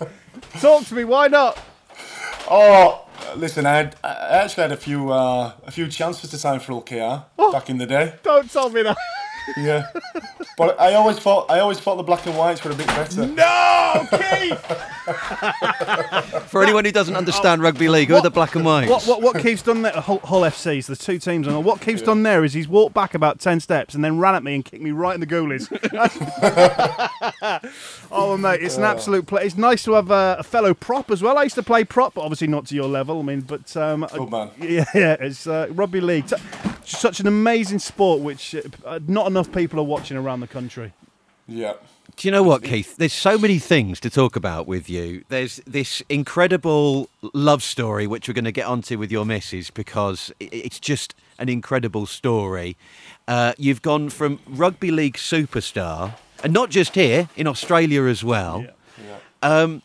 Talk 0.60 0.86
to 0.86 0.96
me. 0.96 1.04
Why 1.04 1.28
not? 1.28 1.60
oh, 2.50 3.06
listen, 3.36 3.66
I, 3.66 3.78
had, 3.78 3.96
I 4.04 4.14
actually 4.44 4.62
had 4.64 4.72
a 4.72 4.78
few 4.78 5.12
uh, 5.12 5.52
a 5.66 5.72
few 5.72 5.88
chances 5.88 6.30
to 6.30 6.38
sign 6.38 6.60
for 6.60 6.74
LKR 6.82 7.26
back 7.52 7.70
in 7.70 7.78
the 7.78 7.86
day. 7.86 8.14
Don't 8.24 8.50
tell 8.50 8.70
me 8.70 8.82
that. 8.84 8.98
Yeah, 9.58 9.88
but 10.58 10.80
I 10.80 10.94
always 10.96 11.20
thought 11.20 11.50
I 11.50 11.60
always 11.60 11.80
thought 11.80 11.96
the 11.98 12.04
black 12.04 12.26
and 12.26 12.38
whites 12.38 12.64
were 12.64 12.72
a 12.72 12.76
bit 12.76 12.88
better. 12.88 13.26
No, 13.28 14.08
Keith! 14.12 14.60
For 16.48 16.64
anyone 16.64 16.84
who 16.86 16.92
doesn't 16.92 17.16
understand 17.16 17.62
rugby 17.62 17.88
league, 17.90 18.08
who 18.08 18.16
are 18.16 18.22
the 18.22 18.32
black 18.32 18.56
and 18.56 18.66
whites? 18.66 18.90
What, 18.90 19.04
what, 19.06 19.22
what 19.22 19.40
Keith's 19.42 19.62
done 19.62 19.84
there, 19.84 19.92
Hull, 19.94 20.20
Hull 20.24 20.42
FC's, 20.42 20.88
the 20.88 20.96
two 20.96 21.20
teams, 21.20 21.48
and 21.48 21.64
what 21.64 21.80
Keith's 21.82 22.02
done 22.02 22.24
there 22.24 22.44
is 22.44 22.54
he's 22.54 22.68
walked 22.68 22.96
back 22.96 23.14
about 23.14 23.40
10 23.40 23.60
steps 23.60 23.94
and 23.94 24.04
then 24.04 24.18
ran 24.18 24.34
at 24.36 24.44
me 24.44 24.56
and 24.56 24.66
kicked 24.66 24.82
me 24.82 24.92
right 24.92 25.14
in 25.14 25.20
the 25.20 25.28
goalies. 25.28 25.70
oh, 28.12 28.38
mate, 28.38 28.62
it's 28.62 28.78
an 28.78 28.84
absolute 28.84 29.28
play. 29.28 29.46
It's 29.46 29.58
nice 29.58 29.84
to 29.84 29.94
have 29.94 30.10
a, 30.10 30.38
a 30.40 30.44
fellow 30.44 30.74
prop 30.74 31.12
as 31.12 31.22
well. 31.22 31.38
I 31.38 31.44
used 31.44 31.56
to 31.56 31.64
play 31.64 31.84
prop, 31.84 32.16
but 32.16 32.22
obviously 32.22 32.48
not 32.48 32.66
to 32.68 32.76
your 32.76 32.88
level. 32.88 33.20
I 33.20 33.24
mean, 33.24 33.42
but. 33.42 33.76
Um, 33.78 34.08
Good 34.12 34.30
man. 34.32 34.52
Yeah, 34.66 34.86
yeah, 34.96 35.16
it's 35.20 35.46
uh, 35.46 35.68
rugby 35.72 36.02
league. 36.02 36.28
T- 36.28 36.36
Such 36.86 37.20
an 37.20 37.28
amazing 37.28 37.80
sport, 37.80 38.22
which 38.22 38.56
uh, 38.84 39.00
not 39.08 39.28
enough 39.36 39.52
people 39.52 39.80
are 39.82 39.84
watching 39.84 40.16
around 40.16 40.40
the 40.40 40.48
country. 40.48 40.94
Yeah, 41.46 41.74
Do 42.16 42.28
you 42.28 42.32
know 42.32 42.42
what, 42.42 42.64
Keith? 42.64 42.96
There's 42.96 43.14
so 43.14 43.38
many 43.38 43.60
things 43.60 44.00
to 44.00 44.10
talk 44.10 44.36
about 44.36 44.66
with 44.66 44.90
you. 44.90 45.26
There's 45.30 45.58
this 45.68 46.02
incredible 46.10 47.10
love 47.34 47.62
story, 47.62 48.08
which 48.08 48.28
we're 48.28 48.34
going 48.34 48.46
to 48.46 48.52
get 48.52 48.66
onto 48.66 48.98
with 48.98 49.12
your 49.12 49.26
missus 49.26 49.70
because 49.70 50.32
it's 50.40 50.80
just 50.80 51.14
an 51.38 51.50
incredible 51.50 52.06
story. 52.08 52.78
Uh, 53.28 53.54
you've 53.58 53.82
gone 53.82 54.10
from 54.10 54.40
rugby 54.48 54.90
league 54.90 55.18
superstar, 55.18 56.16
and 56.44 56.52
not 56.54 56.70
just 56.70 56.96
here, 56.96 57.30
in 57.36 57.46
Australia 57.46 58.06
as 58.06 58.24
well. 58.24 58.66
Yeah. 58.66 59.18
Um, 59.44 59.84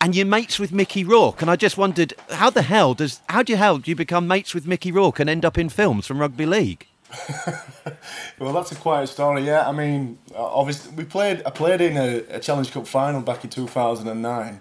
and 0.00 0.14
you're 0.14 0.26
mates 0.26 0.58
with 0.60 0.72
Mickey 0.72 1.02
Rourke, 1.02 1.42
and 1.42 1.50
I 1.50 1.56
just 1.56 1.76
wondered 1.76 2.14
how 2.30 2.50
the 2.50 2.62
hell 2.62 2.94
does 2.94 3.20
how 3.30 3.42
do 3.42 3.52
you 3.52 3.56
hell 3.56 3.78
do 3.78 3.90
you 3.90 3.96
become 3.96 4.28
mates 4.28 4.54
with 4.54 4.66
Mickey 4.66 4.92
Rourke 4.92 5.18
and 5.18 5.28
end 5.28 5.44
up 5.44 5.58
in 5.58 5.70
films 5.70 6.06
from 6.06 6.18
rugby 6.18 6.46
league? 6.46 6.86
well, 8.38 8.52
that's 8.52 8.72
a 8.72 8.76
quiet 8.76 9.08
story. 9.08 9.42
Yeah, 9.42 9.68
I 9.68 9.72
mean, 9.72 10.18
uh, 10.34 10.44
obviously 10.44 10.94
we 10.94 11.04
played. 11.04 11.42
I 11.44 11.50
played 11.50 11.80
in 11.80 11.96
a, 11.96 12.36
a 12.36 12.40
Challenge 12.40 12.70
Cup 12.70 12.86
final 12.86 13.20
back 13.20 13.44
in 13.44 13.50
two 13.50 13.66
thousand 13.66 14.08
and 14.08 14.22
nine. 14.22 14.60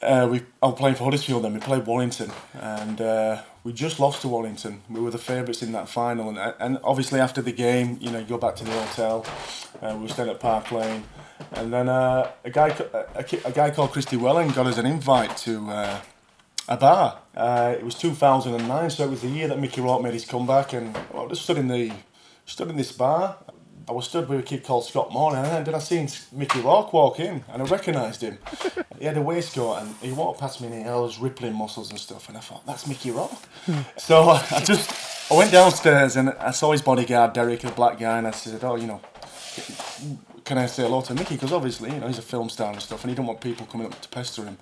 Uh, 0.00 0.28
we 0.30 0.42
I 0.62 0.66
was 0.66 0.78
playing 0.78 0.94
for 0.94 1.04
Huddersfield 1.04 1.44
then. 1.44 1.54
We 1.54 1.60
played 1.60 1.84
Warrington, 1.86 2.30
and 2.54 3.00
uh, 3.00 3.42
we 3.64 3.72
just 3.72 3.98
lost 3.98 4.22
to 4.22 4.28
Warrington. 4.28 4.82
We 4.88 5.00
were 5.00 5.10
the 5.10 5.18
favourites 5.18 5.62
in 5.62 5.72
that 5.72 5.88
final, 5.88 6.28
and 6.28 6.54
and 6.60 6.78
obviously 6.84 7.18
after 7.18 7.42
the 7.42 7.52
game, 7.52 7.98
you 8.00 8.10
know, 8.10 8.20
you 8.20 8.24
go 8.24 8.38
back 8.38 8.54
to 8.56 8.64
the 8.64 8.70
hotel. 8.70 9.26
Uh, 9.82 9.94
we 9.96 10.02
were 10.02 10.08
staying 10.08 10.30
at 10.30 10.38
Park 10.38 10.70
Lane, 10.70 11.04
and 11.52 11.72
then 11.72 11.88
uh, 11.88 12.30
a 12.44 12.50
guy 12.50 12.68
a, 12.92 13.24
a 13.44 13.52
guy 13.52 13.70
called 13.70 13.90
Christy 13.90 14.16
Welling 14.16 14.50
got 14.50 14.66
us 14.66 14.78
an 14.78 14.86
invite 14.86 15.36
to. 15.38 16.00
A 16.68 16.76
bar. 16.76 17.18
Uh, 17.34 17.74
it 17.78 17.82
was 17.84 17.94
2009, 17.94 18.90
so 18.90 19.04
it 19.04 19.10
was 19.10 19.22
the 19.22 19.28
year 19.28 19.48
that 19.48 19.58
Mickey 19.58 19.80
Rourke 19.80 20.02
made 20.02 20.12
his 20.12 20.26
comeback, 20.26 20.74
and 20.74 20.94
I 21.14 21.22
was 21.22 21.40
stood 21.40 21.56
in 21.56 21.68
the 21.68 21.92
stood 22.44 22.68
in 22.68 22.76
this 22.76 22.92
bar. 22.92 23.36
I 23.88 23.92
was 23.92 24.06
stood 24.06 24.28
with 24.28 24.40
a 24.40 24.42
kid 24.42 24.64
called 24.64 24.84
Scott 24.84 25.10
Moore, 25.10 25.34
and 25.34 25.64
then 25.66 25.74
I 25.74 25.78
seen 25.78 26.10
Mickey 26.30 26.60
Rourke 26.60 26.92
walk 26.92 27.20
in, 27.20 27.42
and 27.50 27.62
I 27.62 27.64
recognised 27.64 28.20
him. 28.20 28.36
he 28.98 29.06
had 29.06 29.16
a 29.16 29.22
waistcoat, 29.22 29.78
and 29.80 29.94
he 30.02 30.12
walked 30.12 30.40
past 30.40 30.60
me, 30.60 30.66
and 30.66 30.76
he 30.76 30.82
had 30.82 30.92
all 30.92 31.06
his 31.06 31.18
rippling 31.18 31.54
muscles 31.54 31.88
and 31.88 31.98
stuff, 31.98 32.28
and 32.28 32.36
I 32.36 32.40
thought, 32.40 32.66
that's 32.66 32.86
Mickey 32.86 33.12
Rourke. 33.12 33.32
so 33.96 34.28
I 34.28 34.60
just 34.64 35.32
I 35.32 35.36
went 35.38 35.50
downstairs, 35.52 36.16
and 36.16 36.30
I 36.38 36.50
saw 36.50 36.72
his 36.72 36.82
bodyguard, 36.82 37.32
Derek, 37.32 37.64
a 37.64 37.70
black 37.70 37.98
guy, 37.98 38.18
and 38.18 38.26
I 38.26 38.32
said, 38.32 38.62
oh, 38.62 38.76
you 38.76 38.88
know, 38.88 39.00
can 40.44 40.58
I 40.58 40.66
say 40.66 40.82
hello 40.82 41.00
to 41.00 41.14
Mickey? 41.14 41.36
Because 41.36 41.52
obviously, 41.52 41.90
you 41.94 42.00
know, 42.00 42.08
he's 42.08 42.18
a 42.18 42.22
film 42.22 42.50
star 42.50 42.72
and 42.72 42.82
stuff, 42.82 43.04
and 43.04 43.10
he 43.10 43.16
don't 43.16 43.26
want 43.26 43.40
people 43.40 43.64
coming 43.64 43.86
up 43.86 43.98
to 44.02 44.08
pester 44.10 44.44
him. 44.44 44.58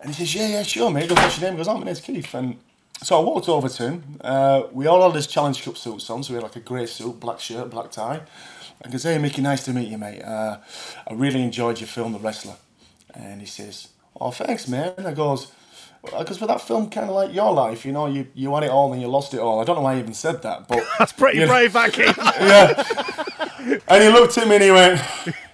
And 0.00 0.14
he 0.14 0.24
says, 0.24 0.34
yeah, 0.34 0.48
yeah, 0.48 0.62
sure, 0.62 0.90
mate. 0.90 1.08
Goes, 1.08 1.18
what's 1.18 1.38
your 1.40 1.50
name? 1.50 1.58
He 1.58 1.64
goes, 1.64 1.68
oh, 1.68 1.78
my 1.78 1.84
name's 1.84 2.00
Keith. 2.00 2.34
And 2.34 2.58
so 3.02 3.18
I 3.20 3.24
walked 3.24 3.48
over 3.48 3.68
to 3.68 3.82
him. 3.82 4.18
Uh, 4.20 4.62
we 4.72 4.86
all 4.86 5.02
had 5.06 5.14
his 5.14 5.26
Challenge 5.26 5.62
Cup 5.62 5.76
suits 5.76 6.08
on, 6.10 6.22
so 6.22 6.32
we 6.32 6.36
had 6.36 6.42
like 6.44 6.56
a 6.56 6.60
grey 6.60 6.86
suit, 6.86 7.20
black 7.20 7.40
shirt, 7.40 7.70
black 7.70 7.90
tie. 7.90 8.16
And 8.82 8.86
I 8.86 8.90
goes, 8.90 9.02
hey, 9.02 9.18
Mickey, 9.18 9.42
nice 9.42 9.64
to 9.66 9.72
meet 9.72 9.88
you, 9.88 9.98
mate. 9.98 10.22
Uh, 10.22 10.58
I 11.08 11.12
really 11.14 11.42
enjoyed 11.42 11.80
your 11.80 11.88
film, 11.88 12.12
The 12.12 12.18
Wrestler. 12.18 12.56
And 13.14 13.40
he 13.40 13.46
says, 13.46 13.88
oh, 14.18 14.30
thanks, 14.30 14.68
man. 14.68 14.94
I 14.98 15.12
goes, 15.12 15.52
because 16.02 16.40
with 16.40 16.48
that 16.48 16.62
film, 16.62 16.88
kind 16.88 17.08
of 17.10 17.14
like 17.14 17.34
your 17.34 17.52
life, 17.52 17.84
you 17.84 17.92
know, 17.92 18.06
you, 18.06 18.26
you 18.34 18.54
had 18.54 18.64
it 18.64 18.70
all 18.70 18.92
and 18.92 19.02
you 19.02 19.08
lost 19.08 19.34
it 19.34 19.40
all. 19.40 19.60
I 19.60 19.64
don't 19.64 19.76
know 19.76 19.82
why 19.82 19.94
I 19.94 19.98
even 19.98 20.14
said 20.14 20.42
that, 20.42 20.66
but 20.66 20.82
That's 20.98 21.12
pretty 21.12 21.44
brave, 21.44 21.74
Keith. 21.92 22.16
yeah. 22.18 22.82
And 23.88 24.02
he 24.02 24.08
looked 24.08 24.38
at 24.38 24.48
me 24.48 24.54
and 24.56 24.64
he 24.64 24.70
went, 24.70 25.00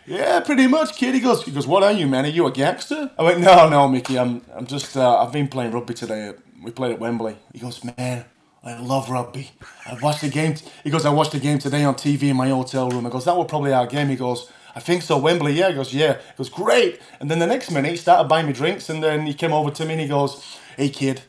"Yeah, 0.07 0.41
pretty 0.41 0.67
much, 0.69 0.97
kid." 0.97 1.15
He 1.15 1.21
goes, 1.21 1.45
"He 1.45 1.53
goes, 1.53 1.67
what 1.67 1.83
are 1.83 1.93
you, 1.93 2.07
man? 2.07 2.27
Are 2.27 2.29
you 2.29 2.47
a 2.47 2.53
gangster?" 2.53 3.11
I 3.19 3.23
went, 3.25 3.41
"No, 3.41 3.69
no, 3.69 3.89
Mickey. 3.89 4.19
I'm, 4.19 4.43
I'm 4.55 4.67
just. 4.67 4.97
Uh, 4.97 5.19
I've 5.19 5.33
been 5.33 5.49
playing 5.49 5.73
rugby 5.73 5.95
today. 5.95 6.35
We 6.63 6.73
played 6.73 6.93
at 6.93 7.01
Wembley." 7.01 7.37
He 7.53 7.61
goes, 7.61 7.85
"Man, 7.85 8.25
I 8.65 8.79
love 8.81 9.11
rugby. 9.11 9.51
I 9.87 9.99
watched 10.03 10.23
the 10.23 10.31
game." 10.31 10.57
He 10.85 10.91
goes, 10.91 11.07
"I 11.07 11.11
watched 11.11 11.33
the 11.33 11.41
game 11.41 11.59
today 11.59 11.85
on 11.85 11.97
TV 11.97 12.25
in 12.31 12.37
my 12.37 12.49
hotel 12.51 12.91
room." 12.91 13.07
I 13.07 13.11
goes, 13.11 13.27
"That 13.27 13.37
was 13.37 13.47
probably 13.49 13.73
our 13.73 13.87
game." 13.87 14.09
He 14.09 14.17
goes. 14.17 14.51
I 14.77 14.81
think 14.81 15.03
so, 15.03 15.19
Wembley, 15.19 15.55
yeah. 15.55 15.69
He 15.71 15.75
goes, 15.75 15.95
yeah. 15.95 16.15
He 16.15 16.37
goes, 16.39 16.51
great. 16.51 17.01
And 17.21 17.31
then 17.31 17.41
the 17.41 17.47
next 17.47 17.71
minute, 17.71 17.93
he 17.93 17.97
started 17.97 18.29
buying 18.29 18.47
me 18.47 18.53
drinks, 18.55 18.91
and 18.91 19.03
then 19.03 19.27
he 19.27 19.35
came 19.35 19.53
over 19.53 19.71
to 19.71 19.87
me 19.87 19.93
and 19.95 20.03
he 20.03 20.09
goes, 20.09 20.45
hey, 20.77 20.91
kid, 20.91 21.23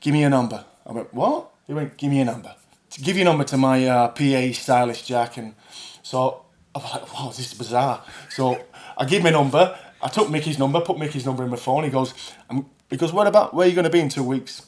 give 0.00 0.14
me 0.14 0.24
a 0.24 0.30
number. 0.30 0.64
I 0.86 0.92
went, 0.92 1.14
what? 1.14 1.50
He 1.66 1.74
went, 1.74 1.98
give 1.98 2.10
me 2.10 2.20
a 2.20 2.24
number. 2.24 2.54
To 2.92 3.02
give 3.02 3.16
your 3.16 3.26
number 3.26 3.44
to 3.44 3.58
my 3.58 3.86
uh, 3.86 4.08
PA 4.08 4.52
stylist, 4.54 5.06
Jack. 5.06 5.38
And 5.38 5.54
so 6.02 6.45
I 6.76 6.82
was 6.82 6.92
like, 7.02 7.14
wow, 7.14 7.28
this 7.28 7.52
is 7.52 7.54
bizarre. 7.54 8.02
So 8.28 8.58
I 8.98 9.04
gave 9.04 9.22
my 9.22 9.30
number. 9.30 9.78
I 10.02 10.08
took 10.08 10.30
Mickey's 10.30 10.58
number, 10.58 10.80
put 10.80 10.98
Mickey's 10.98 11.24
number 11.24 11.42
in 11.42 11.50
my 11.50 11.56
phone. 11.56 11.84
He 11.84 11.90
goes, 11.90 12.12
um, 12.50 12.68
he 12.90 12.96
goes, 12.96 13.12
what 13.12 13.26
about, 13.26 13.54
where 13.54 13.66
are 13.66 13.68
you 13.68 13.74
going 13.74 13.84
to 13.84 13.90
be 13.90 14.00
in 14.00 14.08
two 14.08 14.22
weeks? 14.22 14.66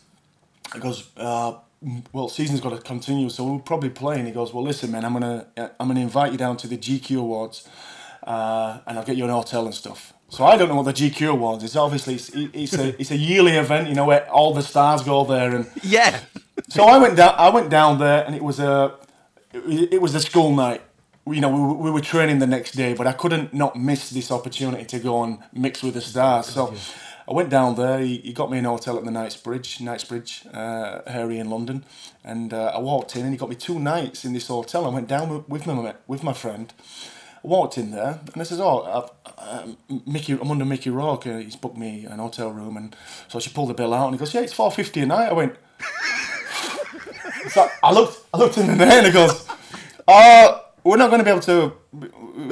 He 0.72 0.80
goes, 0.80 1.10
uh, 1.16 1.54
well, 2.12 2.28
season's 2.28 2.60
got 2.60 2.70
to 2.70 2.78
continue, 2.78 3.28
so 3.28 3.44
we'll 3.44 3.60
probably 3.60 3.90
play. 3.90 4.16
And 4.18 4.26
he 4.26 4.32
goes, 4.32 4.52
well, 4.54 4.64
listen, 4.64 4.90
man, 4.90 5.04
I'm 5.04 5.12
gonna, 5.12 5.46
I'm 5.78 5.88
gonna 5.88 6.00
invite 6.00 6.32
you 6.32 6.38
down 6.38 6.56
to 6.58 6.66
the 6.66 6.76
GQ 6.76 7.18
Awards, 7.20 7.68
uh, 8.26 8.78
and 8.86 8.98
I'll 8.98 9.04
get 9.04 9.16
you 9.16 9.24
an 9.24 9.30
hotel 9.30 9.64
and 9.66 9.74
stuff. 9.74 10.12
So 10.30 10.44
I 10.44 10.56
don't 10.56 10.68
know 10.68 10.74
what 10.74 10.84
the 10.86 10.92
GQ 10.92 11.30
Awards 11.30 11.62
is. 11.64 11.76
Obviously, 11.76 12.14
it's, 12.14 12.30
it's 12.34 12.74
a, 12.74 13.00
it's 13.00 13.10
a 13.10 13.16
yearly 13.16 13.52
event, 13.52 13.88
you 13.88 13.94
know, 13.94 14.04
where 14.06 14.28
all 14.30 14.52
the 14.52 14.62
stars 14.62 15.02
go 15.02 15.24
there. 15.24 15.54
And 15.54 15.70
Yeah. 15.82 16.20
so 16.68 16.84
I 16.84 16.98
went 16.98 17.16
down, 17.16 17.34
I 17.38 17.48
went 17.50 17.70
down 17.70 17.98
there, 17.98 18.24
and 18.26 18.34
it 18.34 18.42
was 18.42 18.58
a, 18.60 18.94
it 19.54 20.00
was 20.02 20.14
a 20.14 20.20
school 20.20 20.54
night. 20.54 20.82
You 21.34 21.40
know, 21.42 21.50
we, 21.50 21.60
were- 21.60 21.74
we 21.74 21.90
were 21.92 22.00
training 22.02 22.40
the 22.40 22.48
next 22.48 22.72
day, 22.72 22.94
but 22.94 23.06
I 23.06 23.12
couldn't 23.12 23.54
not 23.54 23.76
miss 23.76 24.10
this 24.10 24.30
opportunity 24.32 24.84
to 24.86 25.00
go 25.00 25.24
and 25.24 25.38
mix 25.52 25.82
with 25.82 25.94
the 25.94 26.02
stars. 26.02 26.48
So 26.48 26.74
I 27.28 27.32
went 27.34 27.50
down 27.50 27.76
there. 27.76 28.00
He, 28.00 28.18
he 28.18 28.32
got 28.34 28.50
me 28.50 28.58
an 28.58 28.64
hotel 28.66 28.98
at 28.98 29.04
the 29.04 29.12
Knightsbridge, 29.12 29.80
Knightsbridge, 29.80 30.44
uh, 30.54 31.00
Harry 31.08 31.38
in 31.38 31.50
London, 31.50 31.84
and 32.24 32.54
uh, 32.54 32.72
I 32.74 32.80
walked 32.80 33.16
in, 33.16 33.22
and 33.24 33.32
he 33.32 33.38
got 33.38 33.50
me 33.50 33.56
two 33.56 33.78
nights 33.78 34.24
in 34.24 34.34
this 34.34 34.48
hotel. 34.48 34.86
I 34.86 34.90
went 34.90 35.08
down 35.08 35.30
with, 35.30 35.48
with 35.48 35.66
my 35.66 35.94
with 36.08 36.22
my 36.24 36.34
friend. 36.34 36.72
I 37.44 37.48
walked 37.48 37.78
in 37.78 37.92
there, 37.92 38.20
and 38.32 38.42
I 38.42 38.44
says, 38.44 38.60
"Oh, 38.60 38.80
uh, 38.80 39.08
um, 39.38 39.78
Mickey, 40.06 40.34
I'm 40.34 40.50
under 40.50 40.64
Mickey 40.66 40.90
Rourke. 40.90 41.26
Uh, 41.26 41.38
he's 41.38 41.56
booked 41.56 41.78
me 41.78 42.06
an 42.06 42.18
hotel 42.20 42.50
room." 42.50 42.76
And 42.76 42.96
so 43.28 43.40
she 43.40 43.50
pulled 43.50 43.70
the 43.70 43.74
bill 43.74 43.94
out, 43.94 44.06
and 44.08 44.14
he 44.14 44.18
goes, 44.20 44.34
"Yeah, 44.34 44.42
it's 44.42 44.54
four 44.54 44.72
fifty 44.72 45.00
a 45.02 45.06
night." 45.06 45.30
I 45.30 45.34
went. 45.34 45.56
So 47.50 47.68
I 47.82 47.92
looked, 47.92 48.18
I 48.34 48.38
looked 48.38 48.58
in 48.58 48.66
the 48.78 48.84
eye 48.84 48.98
and 48.98 49.06
he 49.06 49.12
goes, 49.12 49.46
"Oh, 50.08 50.62
we're 50.84 50.96
not 50.96 51.10
going 51.10 51.18
to 51.20 51.24
be 51.24 51.30
able 51.30 51.42
to. 51.42 51.72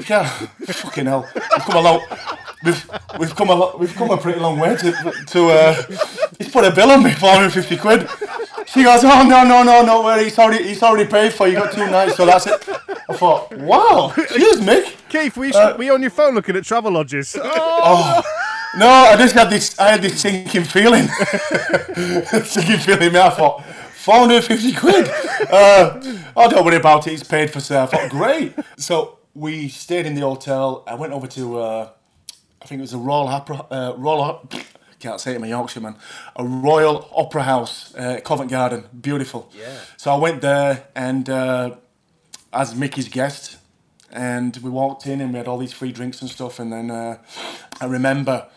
Yeah. 0.08 0.28
Fucking 0.66 1.06
hell, 1.06 1.28
we've 1.34 1.42
come 1.64 1.76
a 1.76 1.80
long, 1.80 2.00
we've 2.64 2.90
we've 3.18 3.34
come 3.36 3.48
a 3.50 3.54
lot, 3.54 3.78
we've 3.78 3.94
come 3.94 4.10
a 4.10 4.16
pretty 4.16 4.40
long 4.40 4.58
way 4.58 4.76
to 4.76 4.92
to 5.28 5.46
uh, 5.50 5.74
he's 6.38 6.50
put 6.50 6.64
a 6.64 6.70
bill 6.70 6.90
on 6.90 7.02
me, 7.02 7.12
four 7.12 7.30
hundred 7.30 7.50
fifty 7.52 7.76
quid. 7.76 8.08
She 8.66 8.82
goes, 8.82 9.04
oh 9.04 9.22
no 9.22 9.44
no 9.44 9.62
no 9.62 9.82
no, 9.84 10.02
worry, 10.02 10.24
he's 10.24 10.38
already 10.38 10.64
he's 10.64 10.82
already 10.82 11.08
paid 11.10 11.32
for. 11.32 11.46
You 11.46 11.54
got 11.54 11.72
two 11.72 11.86
nights, 11.88 12.16
so 12.16 12.26
that's 12.26 12.46
it. 12.46 12.68
I 13.08 13.14
thought, 13.16 13.52
wow, 13.58 14.12
cheers, 14.16 14.60
Mick. 14.60 14.94
Keith, 15.08 15.36
were 15.36 15.44
you, 15.46 15.52
Uh, 15.54 15.76
you 15.80 15.94
on 15.94 16.02
your 16.02 16.10
phone 16.10 16.34
looking 16.34 16.56
at 16.56 16.64
travel 16.64 16.92
lodges? 16.92 17.36
Oh, 17.44 18.22
No, 18.76 18.88
I 18.88 19.16
just 19.16 19.34
had 19.34 19.48
this. 19.48 19.78
I 19.78 19.90
had 19.92 20.02
this 20.02 20.20
sinking 20.20 20.64
feeling. 20.64 21.06
sinking 22.44 22.78
feeling. 22.80 23.12
Man, 23.12 23.22
I 23.22 23.30
thought, 23.30 23.62
four 24.06 24.20
hundred 24.20 24.44
fifty 24.44 24.72
quid. 24.72 25.10
Uh, 25.50 26.00
oh, 26.34 26.48
don't 26.50 26.64
worry 26.64 26.76
about 26.76 27.06
it. 27.06 27.12
It's 27.12 27.22
paid 27.22 27.50
for, 27.50 27.60
sir. 27.60 27.82
I 27.82 27.86
thought, 27.86 28.10
great. 28.10 28.54
So 28.78 29.18
we 29.34 29.68
stayed 29.68 30.06
in 30.06 30.14
the 30.14 30.22
hotel. 30.22 30.82
I 30.86 30.94
went 30.94 31.12
over 31.12 31.26
to. 31.26 31.58
Uh, 31.58 31.90
I 32.62 32.66
think 32.66 32.78
it 32.80 32.82
was 32.82 32.94
a 32.94 32.98
Royal 32.98 33.28
Opera. 33.28 33.66
Uh, 33.70 33.94
Royal. 33.96 34.48
Can't 34.98 35.20
say 35.20 35.32
it, 35.32 35.36
I'm 35.36 35.44
a 35.44 35.48
Yorkshireman. 35.48 35.96
A 36.36 36.44
Royal 36.44 37.08
Opera 37.14 37.42
House, 37.42 37.94
uh, 37.96 38.18
Covent 38.24 38.50
Garden, 38.50 38.84
beautiful. 38.98 39.50
Yeah. 39.54 39.78
So 39.98 40.10
I 40.10 40.16
went 40.16 40.40
there 40.40 40.88
and 40.96 41.28
uh, 41.28 41.76
as 42.52 42.74
Mickey's 42.74 43.08
guest, 43.08 43.58
and 44.10 44.56
we 44.58 44.70
walked 44.70 45.06
in 45.06 45.20
and 45.20 45.32
we 45.32 45.38
had 45.38 45.46
all 45.48 45.58
these 45.58 45.74
free 45.74 45.92
drinks 45.92 46.22
and 46.22 46.30
stuff. 46.30 46.58
And 46.58 46.72
then 46.72 46.90
uh, 46.90 47.18
I 47.80 47.84
remember 47.84 48.48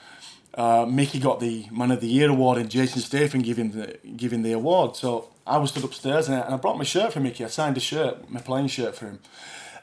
uh, 0.55 0.85
Mickey 0.89 1.19
got 1.19 1.39
the 1.39 1.67
Man 1.71 1.91
of 1.91 2.01
the 2.01 2.07
Year 2.07 2.29
award 2.29 2.57
and 2.57 2.69
Jason 2.69 3.01
Statham 3.01 3.41
giving 3.41 3.71
the 3.71 3.97
giving 4.15 4.41
the 4.41 4.53
award. 4.53 4.95
So 4.95 5.29
I 5.49 5.57
was 5.57 5.71
stood 5.71 5.83
upstairs 5.83 6.27
and 6.29 6.38
I, 6.38 6.41
and 6.45 6.53
I 6.53 6.57
brought 6.57 6.77
my 6.77 6.83
shirt 6.83 7.13
for 7.13 7.19
Mickey. 7.19 7.43
I 7.43 7.47
signed 7.47 7.77
a 7.77 7.79
shirt, 7.79 8.29
my 8.29 8.39
playing 8.39 8.67
shirt 8.67 8.95
for 8.95 9.05
him. 9.05 9.19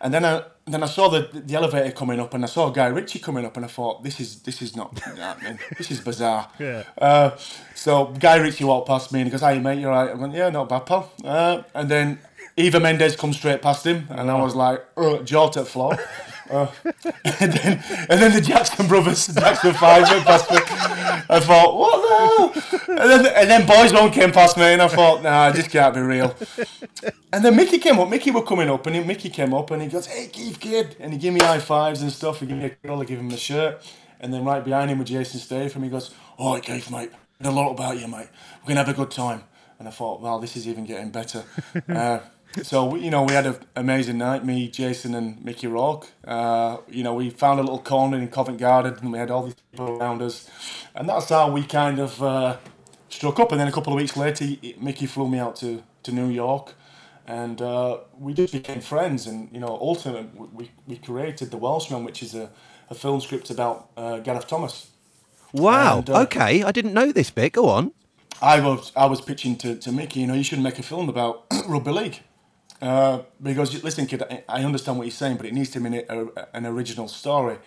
And 0.00 0.12
then 0.12 0.24
I 0.24 0.42
then 0.66 0.83
I 0.83 0.87
saw 0.87 1.09
the 1.09 1.29
the 1.33 1.55
elevator 1.55 1.90
coming 1.90 2.20
up 2.20 2.35
and 2.35 2.44
I 2.44 2.48
saw 2.48 2.70
Guy 2.70 2.87
Ritchie 2.87 3.18
coming 3.18 3.44
up 3.46 3.57
and 3.57 3.64
I 3.64 3.68
thought 3.68 4.02
this 4.05 4.20
is 4.20 4.42
this 4.42 4.61
is 4.61 4.76
not 4.76 4.98
happening. 5.29 5.59
This 5.79 5.90
is 5.90 6.00
bizarre. 6.00 6.48
Yeah. 6.59 6.83
Uh, 6.98 7.31
so 7.74 8.07
Guy 8.18 8.37
Ritchie 8.37 8.64
walked 8.64 8.88
past 8.88 9.12
me 9.12 9.20
and 9.20 9.26
he 9.29 9.31
goes, 9.31 9.40
"Hey 9.40 9.59
mate, 9.59 9.79
you're 9.79 9.90
right." 9.90 10.11
I 10.11 10.14
went, 10.14 10.35
"Yeah, 10.35 10.50
not 10.50 10.68
bad, 10.68 10.85
pal." 10.87 11.11
Uh, 11.24 11.62
and 11.74 11.88
then 11.88 12.18
Eva 12.59 12.81
Mendes 12.81 13.16
comes 13.16 13.37
straight 13.37 13.61
past 13.61 13.87
him 13.87 14.07
and 14.11 14.31
I 14.31 14.42
was 14.42 14.55
like, 14.55 14.83
jaw 15.24 15.48
to 15.48 15.61
the 15.61 15.66
floor. 15.66 15.98
Uh, 16.50 16.66
and 17.40 17.52
then 17.52 17.85
and 18.09 18.20
then 18.22 18.32
the 18.32 18.40
Jackson 18.40 18.87
brothers, 18.87 19.26
Jackson 19.28 19.74
Five 19.74 20.09
went 20.11 20.24
past 20.24 20.50
me. 20.50 20.59
I 21.28 21.40
thought, 21.40 21.76
what 21.76 22.02
the 22.02 22.62
hell? 22.62 22.98
And 23.00 23.11
then 23.11 23.26
and 23.35 23.50
then 23.50 23.66
Boyzone 23.66 24.12
came 24.12 24.32
past 24.32 24.56
me 24.56 24.64
and 24.64 24.82
I 24.82 24.88
thought, 24.88 25.22
nah, 25.22 25.50
this 25.50 25.68
can't 25.68 25.94
be 25.94 26.00
real. 26.00 26.35
And 27.32 27.44
then 27.44 27.56
Mickey 27.56 27.78
came 27.78 27.98
up. 27.98 28.09
Mickey 28.09 28.30
were 28.30 28.42
coming 28.42 28.70
up, 28.70 28.87
and 28.87 29.06
Mickey 29.06 29.28
came 29.28 29.52
up, 29.52 29.70
and 29.70 29.82
he 29.82 29.88
goes, 29.88 30.06
"Hey, 30.06 30.28
Keith, 30.28 30.59
kid," 30.61 30.96
and 31.00 31.12
he 31.12 31.18
gave 31.18 31.32
me 31.32 31.40
high 31.40 31.59
fives 31.59 32.02
and 32.02 32.12
stuff. 32.12 32.40
He 32.40 32.46
gave 32.46 32.56
me 32.56 32.64
a 32.66 32.87
girl, 32.87 33.00
I 33.02 33.04
gave 33.04 33.18
him 33.18 33.28
the 33.30 33.37
shirt, 33.37 33.82
and 34.20 34.32
then 34.32 34.44
right 34.44 34.64
behind 34.64 34.90
him 34.90 34.98
was 34.98 35.09
Jason 35.09 35.40
Statham. 35.40 35.82
He 35.82 35.90
goes, 35.90 36.14
"All 36.38 36.54
right, 36.54 36.62
Keith, 36.62 36.90
mate, 36.90 37.11
I 37.40 37.44
know 37.44 37.50
a 37.50 37.52
lot 37.52 37.72
about 37.72 37.98
you, 38.00 38.09
mate. 38.09 38.28
We're 38.62 38.68
gonna 38.68 38.85
have 38.85 38.88
a 38.88 38.94
good 38.94 39.11
time." 39.11 39.42
And 39.78 39.87
I 39.87 39.90
thought, 39.90 40.22
well, 40.22 40.38
this 40.38 40.56
is 40.56 40.66
even 40.66 40.85
getting 40.87 41.11
better. 41.11 41.44
uh, 41.88 42.20
so 42.62 42.95
you 42.97 43.11
know, 43.11 43.25
we 43.25 43.33
had 43.33 43.47
an 43.47 43.57
amazing 43.75 44.19
night. 44.19 44.45
Me, 44.45 44.69
Jason, 44.69 45.14
and 45.14 45.45
Mickey 45.45 45.66
Rourke. 45.66 46.09
Uh, 46.27 46.79
you 46.88 47.03
know, 47.03 47.14
we 47.14 47.31
found 47.31 47.61
a 47.61 47.62
little 47.62 47.81
corner 47.81 48.19
in 48.19 48.29
Covent 48.29 48.59
Garden, 48.59 48.97
and 49.01 49.12
we 49.12 49.19
had 49.19 49.31
all 49.31 49.45
these 49.45 49.55
people 49.55 49.90
around 49.90 50.23
us, 50.23 50.49
and 50.95 51.09
that's 51.09 51.29
how 51.29 51.51
we 51.51 51.64
kind 51.64 51.99
of 51.99 52.23
uh, 52.23 52.57
struck 53.09 53.38
up. 53.40 53.53
And 53.53 53.61
then 53.61 53.69
a 53.69 53.73
couple 53.73 53.92
of 53.92 53.99
weeks 53.99 54.16
later, 54.16 54.47
Mickey 54.81 55.07
flew 55.07 55.29
me 55.29 55.38
out 55.38 55.57
to 55.57 55.83
to 56.05 56.12
New 56.12 56.29
York 56.29 56.75
and 57.27 57.61
uh, 57.61 57.99
we 58.19 58.33
just 58.33 58.53
became 58.53 58.81
friends. 58.81 59.27
And 59.27 59.49
you 59.53 59.61
know, 59.61 59.79
ultimately, 59.81 60.29
we, 60.53 60.71
we 60.87 60.97
created 60.97 61.51
the 61.51 61.57
Welshman, 61.57 62.05
which 62.05 62.23
is 62.23 62.35
a, 62.35 62.51
a 62.88 62.95
film 62.95 63.21
script 63.21 63.51
about 63.51 63.90
uh, 63.97 64.19
Gareth 64.19 64.47
Thomas. 64.47 64.90
Wow. 65.53 65.99
And, 65.99 66.11
uh, 66.11 66.21
okay, 66.23 66.62
I 66.62 66.73
didn't 66.73 66.95
know 66.95 67.12
this 67.12 67.31
bit. 67.31 67.53
Go 67.53 67.69
on. 67.69 67.92
I 68.40 68.61
was 68.61 68.92
I 68.95 69.07
was 69.07 69.21
pitching 69.21 69.57
to, 69.57 69.77
to 69.77 69.92
Mickey, 69.92 70.21
you 70.21 70.27
know, 70.27 70.35
you 70.35 70.45
should 70.45 70.61
make 70.61 70.79
a 70.79 70.83
film 70.83 71.09
about 71.09 71.47
rugby 71.69 71.90
league. 71.90 72.21
Uh, 72.81 73.21
because 73.43 73.83
listen, 73.83 74.07
kid, 74.07 74.23
I, 74.49 74.62
understand 74.65 74.99
what 74.99 75.05
you're 75.07 75.12
saying, 75.12 75.39
but 75.39 75.47
it 75.47 75.55
needs 75.55 75.71
to 75.71 75.81
be 75.81 75.99
a, 75.99 76.27
an 76.53 76.67
original 76.67 77.09
story. 77.09 77.59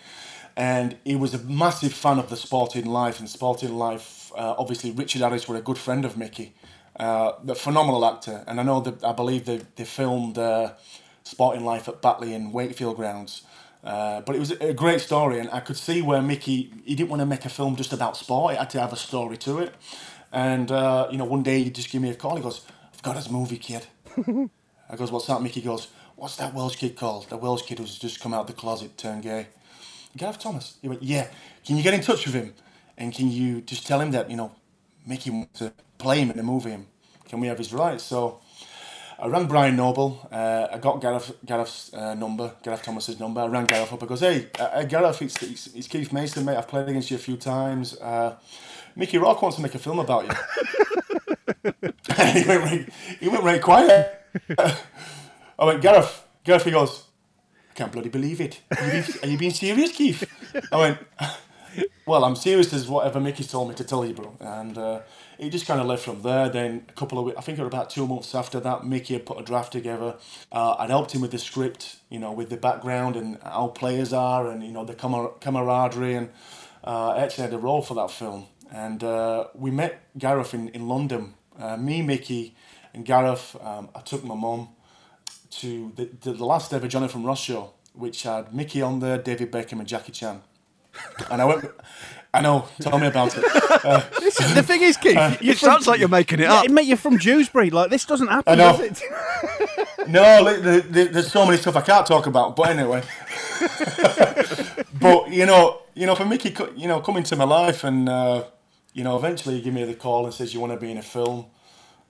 And 0.55 0.97
he 1.03 1.15
was 1.15 1.33
a 1.33 1.39
massive 1.39 1.93
fan 1.93 2.19
of 2.19 2.29
the 2.29 2.35
Sporting 2.35 2.85
Life, 2.85 3.19
and 3.19 3.29
Sporting 3.29 3.75
Life. 3.75 4.31
Uh, 4.35 4.55
obviously, 4.57 4.91
Richard 4.91 5.21
Harris 5.21 5.47
were 5.47 5.55
a 5.55 5.61
good 5.61 5.77
friend 5.77 6.05
of 6.05 6.17
Mickey, 6.17 6.53
uh, 6.99 7.33
the 7.43 7.55
phenomenal 7.55 8.05
actor. 8.05 8.43
And 8.45 8.59
I 8.59 8.63
know 8.63 8.81
that 8.81 9.03
I 9.03 9.13
believe 9.13 9.45
they 9.45 9.61
they 9.75 9.85
filmed 9.85 10.37
uh, 10.37 10.73
Sporting 11.23 11.65
Life 11.65 11.87
at 11.87 12.01
Batley 12.01 12.33
and 12.33 12.53
Wakefield 12.53 12.97
grounds. 12.97 13.43
Uh, 13.83 14.21
but 14.21 14.35
it 14.35 14.39
was 14.39 14.51
a 14.51 14.73
great 14.73 14.99
story, 14.99 15.39
and 15.39 15.49
I 15.51 15.61
could 15.61 15.77
see 15.77 16.01
where 16.01 16.21
Mickey 16.21 16.71
he 16.83 16.95
didn't 16.95 17.09
want 17.09 17.21
to 17.21 17.25
make 17.25 17.45
a 17.45 17.49
film 17.49 17.77
just 17.77 17.93
about 17.93 18.17
sport. 18.17 18.53
It 18.53 18.59
had 18.59 18.69
to 18.71 18.79
have 18.81 18.91
a 18.91 18.97
story 18.97 19.37
to 19.37 19.59
it. 19.59 19.73
And 20.31 20.69
uh, 20.71 21.07
you 21.09 21.17
know, 21.17 21.25
one 21.25 21.43
day 21.43 21.63
he 21.63 21.69
just 21.69 21.89
gave 21.89 22.01
me 22.01 22.09
a 22.09 22.15
call. 22.15 22.35
He 22.35 22.43
goes, 22.43 22.65
"I've 22.93 23.01
got 23.01 23.15
his 23.15 23.29
movie, 23.29 23.57
kid." 23.57 23.87
I 24.89 24.95
goes, 24.95 25.11
"What's 25.11 25.27
that?" 25.27 25.41
Mickey 25.41 25.61
goes, 25.61 25.87
"What's 26.15 26.35
that 26.37 26.53
Welsh 26.53 26.75
kid 26.75 26.95
called? 26.95 27.29
The 27.29 27.37
Welsh 27.37 27.63
kid 27.63 27.79
who's 27.79 27.97
just 27.97 28.19
come 28.19 28.33
out 28.33 28.41
of 28.41 28.47
the 28.47 28.53
closet, 28.53 28.97
turned 28.97 29.23
gay." 29.23 29.47
Gareth 30.17 30.39
Thomas. 30.39 30.77
He 30.81 30.87
went, 30.87 31.03
"Yeah. 31.03 31.27
Can 31.65 31.77
you 31.77 31.83
get 31.83 31.93
in 31.93 32.01
touch 32.01 32.25
with 32.25 32.35
him, 32.35 32.53
and 32.97 33.13
can 33.13 33.29
you 33.29 33.61
just 33.61 33.85
tell 33.85 34.01
him 34.01 34.11
that 34.11 34.29
you 34.29 34.37
know, 34.37 34.51
Mickey 35.05 35.29
wants 35.29 35.59
to 35.59 35.73
play 35.97 36.19
him 36.19 36.31
in 36.31 36.37
the 36.37 36.43
movie? 36.43 36.77
Can 37.27 37.39
we 37.39 37.47
have 37.47 37.57
his 37.57 37.73
rights?" 37.73 38.03
So. 38.03 38.39
I 39.21 39.27
rang 39.27 39.47
Brian 39.47 39.75
Noble. 39.75 40.25
Uh, 40.31 40.67
I 40.71 40.77
got 40.77 41.01
Gareth 41.01 41.35
Gareth's 41.45 41.93
uh, 41.93 42.15
number, 42.15 42.53
Gareth 42.63 42.83
Thomas's 42.83 43.19
number. 43.19 43.41
I 43.41 43.47
rang 43.47 43.65
Gareth 43.65 43.91
up. 43.91 44.01
I 44.01 44.05
goes, 44.05 44.21
"Hey, 44.21 44.47
uh, 44.57 44.63
uh, 44.63 44.83
Gareth, 44.83 45.21
it's, 45.21 45.43
it's, 45.43 45.67
it's 45.67 45.87
Keith 45.89 46.13
Mason, 46.13 46.45
mate. 46.45 46.55
I've 46.55 46.69
played 46.69 46.87
against 46.87 47.11
you 47.11 47.17
a 47.17 47.19
few 47.19 47.35
times. 47.35 47.97
Uh, 47.99 48.37
Mickey 48.95 49.17
Rourke 49.17 49.41
wants 49.41 49.57
to 49.57 49.61
make 49.61 49.75
a 49.75 49.79
film 49.79 49.99
about 49.99 50.25
you." 50.25 50.31
he 52.33 52.47
went 52.47 52.63
right, 52.63 52.89
he 53.19 53.27
went 53.27 53.43
right 53.43 53.61
quiet. 53.61 54.18
I 55.59 55.65
went, 55.65 55.81
Gareth. 55.81 56.23
Gareth, 56.43 56.63
he 56.63 56.71
goes, 56.71 57.05
I 57.71 57.73
can't 57.73 57.91
bloody 57.91 58.09
believe 58.09 58.41
it. 58.41 58.61
Are 58.77 58.85
you 58.85 58.91
being, 58.91 59.05
are 59.23 59.27
you 59.27 59.37
being 59.37 59.53
serious, 59.53 59.91
Keith? 59.91 60.23
I 60.71 60.77
went, 60.77 60.97
well, 62.05 62.23
I'm 62.23 62.35
serious 62.35 62.73
as 62.73 62.87
whatever 62.87 63.19
Mickey 63.19 63.43
told 63.43 63.69
me 63.69 63.75
to 63.75 63.83
tell 63.83 64.05
you, 64.05 64.13
bro. 64.13 64.35
And 64.39 64.77
uh, 64.77 65.01
it 65.37 65.51
just 65.51 65.67
kind 65.67 65.79
of 65.79 65.85
left 65.87 66.03
from 66.03 66.21
there. 66.21 66.49
Then 66.49 66.85
a 66.89 66.93
couple 66.93 67.19
of 67.19 67.25
weeks, 67.25 67.37
I 67.37 67.41
think 67.41 67.59
it 67.59 67.61
was 67.61 67.67
about 67.67 67.89
two 67.89 68.07
months 68.07 68.33
after 68.33 68.59
that, 68.61 68.85
Mickey 68.85 69.13
had 69.13 69.25
put 69.25 69.39
a 69.39 69.43
draft 69.43 69.71
together. 69.71 70.15
Uh, 70.51 70.75
I'd 70.79 70.89
helped 70.89 71.11
him 71.13 71.21
with 71.21 71.31
the 71.31 71.37
script, 71.37 71.97
you 72.09 72.19
know, 72.19 72.31
with 72.31 72.49
the 72.49 72.57
background 72.57 73.15
and 73.15 73.37
how 73.43 73.67
players 73.67 74.11
are 74.13 74.49
and, 74.49 74.63
you 74.63 74.71
know, 74.71 74.85
the 74.85 74.95
camar- 74.95 75.33
camaraderie. 75.39 76.15
And 76.15 76.29
uh, 76.83 77.09
I 77.09 77.19
actually 77.19 77.43
had 77.43 77.53
a 77.53 77.59
role 77.59 77.81
for 77.81 77.93
that 77.95 78.11
film. 78.11 78.47
And 78.71 79.03
uh, 79.03 79.47
we 79.53 79.71
met 79.71 80.01
Gareth 80.17 80.53
in, 80.53 80.69
in 80.69 80.87
London. 80.87 81.35
Uh, 81.59 81.75
me, 81.77 82.01
Mickey, 82.01 82.55
and 82.99 83.05
Gareth. 83.05 83.55
Um, 83.61 83.89
I 83.95 84.01
took 84.01 84.23
my 84.23 84.35
mum 84.35 84.69
to 85.51 85.91
the, 85.95 86.05
the, 86.21 86.33
the 86.33 86.45
last 86.45 86.73
ever 86.73 86.87
Jonathan 86.87 87.13
from 87.21 87.25
Ross 87.25 87.41
show, 87.41 87.71
which 87.93 88.23
had 88.23 88.53
Mickey 88.53 88.81
on 88.81 88.99
there, 88.99 89.17
David 89.17 89.51
Beckham, 89.51 89.79
and 89.79 89.87
Jackie 89.87 90.11
Chan. 90.11 90.41
And 91.31 91.41
I 91.41 91.45
went, 91.45 91.65
I 92.33 92.41
know, 92.41 92.67
tell 92.81 92.99
me 92.99 93.07
about 93.07 93.35
it. 93.37 93.43
Uh, 93.85 93.99
the 94.53 94.63
thing 94.63 94.81
is, 94.81 94.97
Keith, 94.97 95.41
you're 95.41 95.53
It 95.53 95.57
sounds 95.57 95.87
like 95.87 95.99
you're 95.99 96.09
making 96.09 96.39
it 96.39 96.43
yeah, 96.43 96.55
up. 96.61 96.69
mate, 96.69 96.85
you're 96.85 96.97
from 96.97 97.17
Dewsbury. 97.17 97.69
Like 97.69 97.89
this 97.89 98.05
doesn't 98.05 98.27
happen, 98.27 98.53
I 98.53 98.55
know. 98.55 98.77
does 98.77 99.01
it? 99.01 100.07
no, 100.09 100.41
li- 100.41 100.59
the- 100.59 100.81
the- 100.89 101.05
there's 101.05 101.31
so 101.31 101.45
many 101.45 101.57
stuff 101.57 101.75
I 101.77 101.81
can't 101.81 102.05
talk 102.05 102.27
about. 102.27 102.55
But 102.55 102.69
anyway, 102.69 103.01
but 104.99 105.31
you 105.31 105.45
know, 105.45 105.81
you 105.95 106.05
know, 106.05 106.15
for 106.15 106.25
Mickey, 106.25 106.53
you 106.75 106.87
know, 106.87 106.99
coming 106.99 107.23
to 107.23 107.35
my 107.35 107.45
life, 107.45 107.83
and 107.83 108.09
uh, 108.09 108.43
you 108.93 109.03
know, 109.03 109.15
eventually 109.15 109.55
he 109.55 109.61
gave 109.61 109.73
me 109.73 109.83
the 109.85 109.93
call 109.95 110.25
and 110.25 110.33
says, 110.33 110.53
"You 110.53 110.59
want 110.59 110.73
to 110.73 110.79
be 110.79 110.91
in 110.91 110.97
a 110.97 111.01
film, 111.03 111.45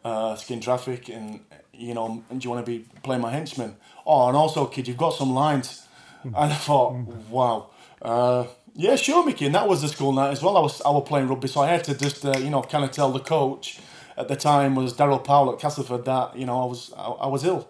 uh, 0.03 0.35
Skin 0.35 0.59
Traffic, 0.59 1.09
and 1.09 1.41
you 1.73 1.93
know, 1.93 2.23
and 2.29 2.41
do 2.41 2.45
you 2.45 2.49
want 2.49 2.65
to 2.65 2.71
be 2.71 2.85
playing 3.03 3.21
my 3.21 3.31
henchman? 3.31 3.75
Oh, 4.05 4.27
and 4.27 4.37
also, 4.37 4.65
kid, 4.65 4.87
you've 4.87 4.97
got 4.97 5.11
some 5.11 5.33
lines." 5.33 5.85
And 6.23 6.35
I 6.35 6.53
thought, 6.53 6.93
wow. 7.29 7.69
Uh, 8.01 8.45
yeah, 8.75 8.95
sure, 8.95 9.25
Mickey. 9.25 9.45
And 9.45 9.55
that 9.55 9.67
was 9.67 9.81
the 9.81 9.87
school 9.87 10.11
night 10.11 10.31
as 10.31 10.41
well. 10.41 10.57
I 10.57 10.61
was 10.61 10.81
I 10.81 10.89
was 10.89 11.07
playing 11.07 11.27
rugby, 11.27 11.47
so 11.47 11.61
I 11.61 11.67
had 11.67 11.83
to 11.85 11.97
just 11.97 12.25
uh, 12.25 12.37
you 12.37 12.49
know 12.49 12.61
kind 12.61 12.83
of 12.83 12.91
tell 12.91 13.11
the 13.11 13.19
coach 13.19 13.79
at 14.17 14.27
the 14.27 14.35
time 14.35 14.75
was 14.75 14.93
Daryl 14.93 15.23
Powell 15.23 15.51
at 15.53 15.59
Castleford 15.59 16.05
that 16.05 16.37
you 16.37 16.45
know 16.45 16.61
I 16.61 16.65
was 16.65 16.93
I, 16.95 17.07
I 17.07 17.27
was 17.27 17.43
ill. 17.45 17.69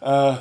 Uh, 0.00 0.40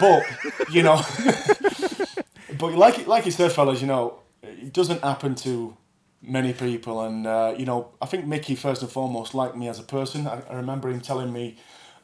but 0.00 0.24
you 0.70 0.82
know, 0.82 0.96
but 2.58 2.72
like 2.74 3.06
like 3.06 3.24
you 3.26 3.32
said, 3.32 3.52
fellas, 3.52 3.80
you 3.80 3.86
know, 3.86 4.20
it 4.42 4.72
doesn't 4.72 5.02
happen 5.02 5.34
to 5.36 5.76
many 6.22 6.52
people, 6.52 7.00
and 7.02 7.26
uh, 7.26 7.54
you 7.56 7.64
know, 7.66 7.88
I 8.02 8.06
think 8.06 8.26
Mickey 8.26 8.54
first 8.54 8.82
and 8.82 8.90
foremost 8.90 9.34
liked 9.34 9.56
me 9.56 9.68
as 9.68 9.78
a 9.78 9.82
person. 9.84 10.26
I, 10.26 10.42
I 10.50 10.54
remember 10.54 10.88
him 10.88 11.00
telling 11.00 11.32
me 11.32 11.56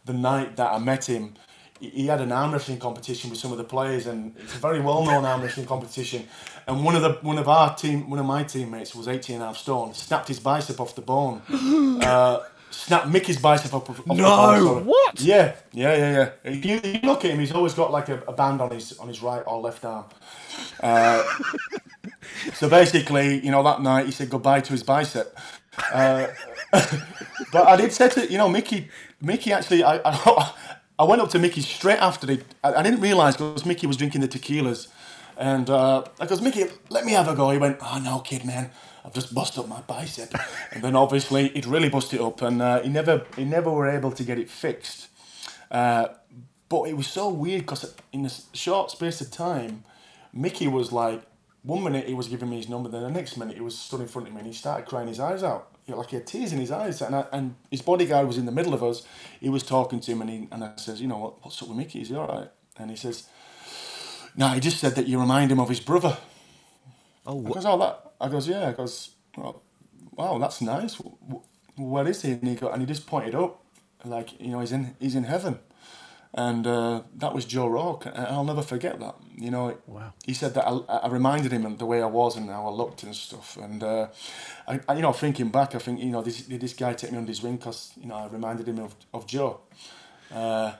the 0.05 0.13
night 0.13 0.57
that 0.57 0.73
I 0.73 0.79
met 0.79 1.07
him. 1.09 1.35
he- 1.81 2.07
had 2.07 2.21
an 2.21 2.33
arm 2.33 2.53
wrestling 2.53 2.79
competition 2.79 3.31
with 3.31 3.39
some 3.39 3.53
of 3.53 3.59
the 3.59 3.65
players, 3.65 4.07
and 4.07 4.35
it's 4.39 4.55
a 4.55 4.59
very 4.59 4.81
well-known 4.81 5.25
arm 5.25 5.43
wrestling 5.43 5.67
competition. 5.67 6.29
And 6.67 6.85
one 6.85 6.95
of 6.97 7.03
the 7.03 7.13
one 7.23 7.39
of 7.39 7.49
our 7.49 7.75
team, 7.75 8.09
one 8.11 8.19
of 8.21 8.27
my 8.27 8.45
teammates 8.45 8.95
was 8.95 9.09
18 9.09 9.37
and 9.37 9.43
a 9.43 9.47
half 9.49 9.57
stone, 9.57 9.95
snapped 9.95 10.29
his 10.29 10.41
bicep 10.41 10.79
off 10.81 10.95
the 10.95 11.03
bone. 11.03 11.43
uh, 12.03 12.41
snapped 12.71 13.09
Mickey's 13.09 13.39
bicep 13.41 13.75
off, 13.75 13.91
off 13.91 13.97
the 13.97 14.03
bone. 14.37 14.55
What? 14.87 15.21
Yeah, 15.21 15.55
yeah, 15.73 15.97
yeah, 15.97 16.13
yeah. 16.45 16.53
If 16.53 16.65
you, 16.65 16.81
you 16.85 17.01
look 17.03 17.25
at 17.25 17.33
him, 17.33 17.41
he's 17.41 17.53
always 17.53 17.75
got 17.75 17.91
like 17.91 18.09
a, 18.09 18.23
a 18.29 18.33
band 18.33 18.61
on 18.61 18.71
his 18.71 18.99
on 18.99 19.09
his 19.09 19.23
right 19.23 19.43
or 19.47 19.61
left 19.61 19.85
arm. 19.85 20.05
Uh, 20.81 21.23
so 22.55 22.69
basically, 22.69 23.45
you 23.45 23.51
know, 23.51 23.63
that 23.63 23.83
night 23.83 24.07
he 24.07 24.13
said 24.13 24.31
goodbye 24.31 24.61
to 24.61 24.73
his 24.73 24.83
bicep. 24.83 25.37
Uh, 25.93 26.29
but 26.73 27.67
I 27.67 27.77
did 27.77 27.93
say 27.93 28.09
to 28.11 28.31
you 28.31 28.39
know 28.39 28.49
Mickey, 28.49 28.89
Mickey 29.21 29.53
actually, 29.53 29.83
I, 29.83 30.01
I, 30.05 30.55
I 30.99 31.05
went 31.05 31.23
up 31.23 31.31
to 31.31 31.39
Mickey 31.39 31.61
straight 31.61 31.99
after 31.99 32.31
it. 32.31 32.45
I, 32.63 32.75
I 32.75 32.83
didn't 32.83 33.01
realise 33.01 33.37
because 33.37 33.67
Mickey 33.67 33.87
was 33.87 33.97
drinking 33.97 34.21
the 34.21 34.29
tequilas, 34.29 34.89
and 35.37 35.69
uh, 35.71 36.05
I 36.21 36.27
goes 36.27 36.43
Mickey, 36.43 36.65
let 36.91 37.05
me 37.05 37.13
have 37.13 37.29
a 37.29 37.35
go. 37.35 37.51
He 37.51 37.59
went, 37.59 37.79
oh 37.81 38.01
no, 38.03 38.21
kid, 38.21 38.45
man. 38.45 38.71
I've 39.05 39.15
just 39.15 39.35
busted 39.35 39.65
up 39.65 39.69
my 39.69 39.81
bicep, 39.81 40.33
and 40.71 40.83
then 40.83 40.95
obviously 40.95 41.49
it 41.57 41.67
really 41.67 41.89
busted 41.89 42.21
up, 42.21 42.41
and 42.41 42.63
uh, 42.63 42.83
he 42.83 42.89
never 42.89 43.27
he 43.37 43.45
never 43.45 43.71
were 43.71 43.89
able 43.89 44.13
to 44.13 44.23
get 44.23 44.39
it 44.39 44.49
fixed. 44.49 45.09
Uh, 45.71 46.09
but 46.69 46.85
it 46.85 46.97
was 46.97 47.07
so 47.07 47.29
weird 47.29 47.63
because 47.63 47.95
in 48.13 48.25
a 48.25 48.31
short 48.53 48.91
space 48.91 49.21
of 49.21 49.31
time, 49.31 49.85
Mickey 50.33 50.69
was 50.69 50.93
like, 50.93 51.23
one 51.63 51.85
minute 51.85 52.07
he 52.07 52.15
was 52.15 52.29
giving 52.29 52.51
me 52.51 52.57
his 52.57 52.69
number, 52.69 52.89
then 52.89 53.03
the 53.03 53.11
next 53.11 53.37
minute 53.37 53.57
he 53.57 53.63
was 53.63 53.79
stood 53.79 54.01
in 54.01 54.09
front 54.09 54.29
of 54.29 54.35
me 54.35 54.41
and 54.41 54.47
he 54.47 54.53
started 54.53 54.87
crying 54.87 55.09
his 55.09 55.21
eyes 55.21 55.43
out. 55.43 55.69
You 55.87 55.93
know, 55.93 56.01
like 56.01 56.11
he 56.11 56.17
had 56.17 56.27
tears 56.27 56.53
in 56.53 56.61
his 56.61 56.71
eyes, 56.71 57.03
and 57.03 57.15
I, 57.15 57.25
and 57.33 57.57
his 57.71 57.83
bodyguard 57.83 58.27
was 58.27 58.39
in 58.39 58.47
the 58.47 58.53
middle 58.53 58.73
of 58.73 58.85
us. 58.85 59.05
He 59.41 59.49
was 59.49 59.65
talking 59.65 59.99
to 60.01 60.13
him, 60.13 60.21
and 60.21 60.31
he 60.31 60.49
and 60.53 60.63
I 60.63 60.73
says, 60.77 61.01
you 61.01 61.09
know 61.09 61.19
what, 61.19 61.45
what's 61.45 61.61
up 61.61 61.69
with 61.69 61.77
Mickey? 61.77 62.01
Is 62.03 62.09
he 62.09 62.15
all 62.15 62.29
right? 62.29 62.49
And 62.79 62.89
he 62.91 62.97
says, 62.97 63.27
no, 64.37 64.49
he 64.49 64.61
just 64.61 64.79
said 64.79 64.95
that 64.95 65.09
you 65.09 65.21
remind 65.21 65.51
him 65.51 65.59
of 65.59 65.69
his 65.69 65.81
brother. 65.81 66.17
Oh, 67.27 67.33
I 67.33 67.35
what? 67.35 67.55
goes, 67.55 67.67
oh, 67.67 67.79
that. 67.79 68.13
I 68.21 68.29
goes, 68.29 68.49
yeah. 68.49 68.69
I 68.69 68.73
goes, 68.73 69.11
well, 69.37 69.63
wow, 70.13 70.39
that's 70.39 70.61
nice. 70.61 70.95
Where 71.77 72.07
is 72.07 72.23
he? 72.23 72.33
And 72.33 72.49
he 72.49 72.55
go, 72.55 72.69
and 72.71 72.81
he 72.81 72.87
just 72.87 73.07
pointed 73.07 73.35
up, 73.35 73.65
like 74.05 74.41
you 74.41 74.51
know, 74.51 74.61
he's 74.61 74.73
in 74.73 74.95
he's 75.01 75.15
in 75.15 75.25
heaven, 75.25 75.59
and 76.35 76.67
uh, 76.67 77.03
that 77.17 77.35
was 77.35 77.45
Joe 77.45 77.67
Rourke, 77.67 78.07
and 78.07 78.17
I'll 78.17 78.45
never 78.45 78.63
forget 78.63 78.99
that. 79.01 79.17
You 79.37 79.51
know, 79.51 79.77
Wow. 79.87 80.13
he 80.25 80.35
said 80.35 80.55
that 80.55 80.67
I, 80.67 80.73
I 81.07 81.09
reminded 81.09 81.53
him 81.53 81.67
of 81.67 81.79
the 81.79 81.87
way 81.87 82.01
I 82.03 82.07
was 82.07 82.37
and 82.37 82.49
how 82.49 82.67
I 82.67 82.71
looked 82.71 83.03
and 83.03 83.15
stuff, 83.15 83.57
and 83.57 83.83
uh, 83.83 84.09
I, 84.67 84.81
I, 84.89 84.95
you 84.95 85.03
know, 85.03 85.13
thinking 85.13 85.49
back, 85.51 85.75
I 85.75 85.79
think 85.79 86.01
you 86.01 86.11
know, 86.11 86.23
this, 86.23 86.43
did 86.43 86.61
this 86.61 86.75
guy 86.75 86.95
take 86.95 87.13
me 87.13 87.19
under 87.19 87.29
his 87.31 87.43
wing 87.43 87.57
because 87.57 87.93
you 88.01 88.07
know 88.07 88.15
I 88.15 88.29
reminded 88.29 88.67
him 88.69 88.79
of 88.79 88.95
of 89.13 89.27
Joe. 89.27 89.61
Uh, 90.33 90.73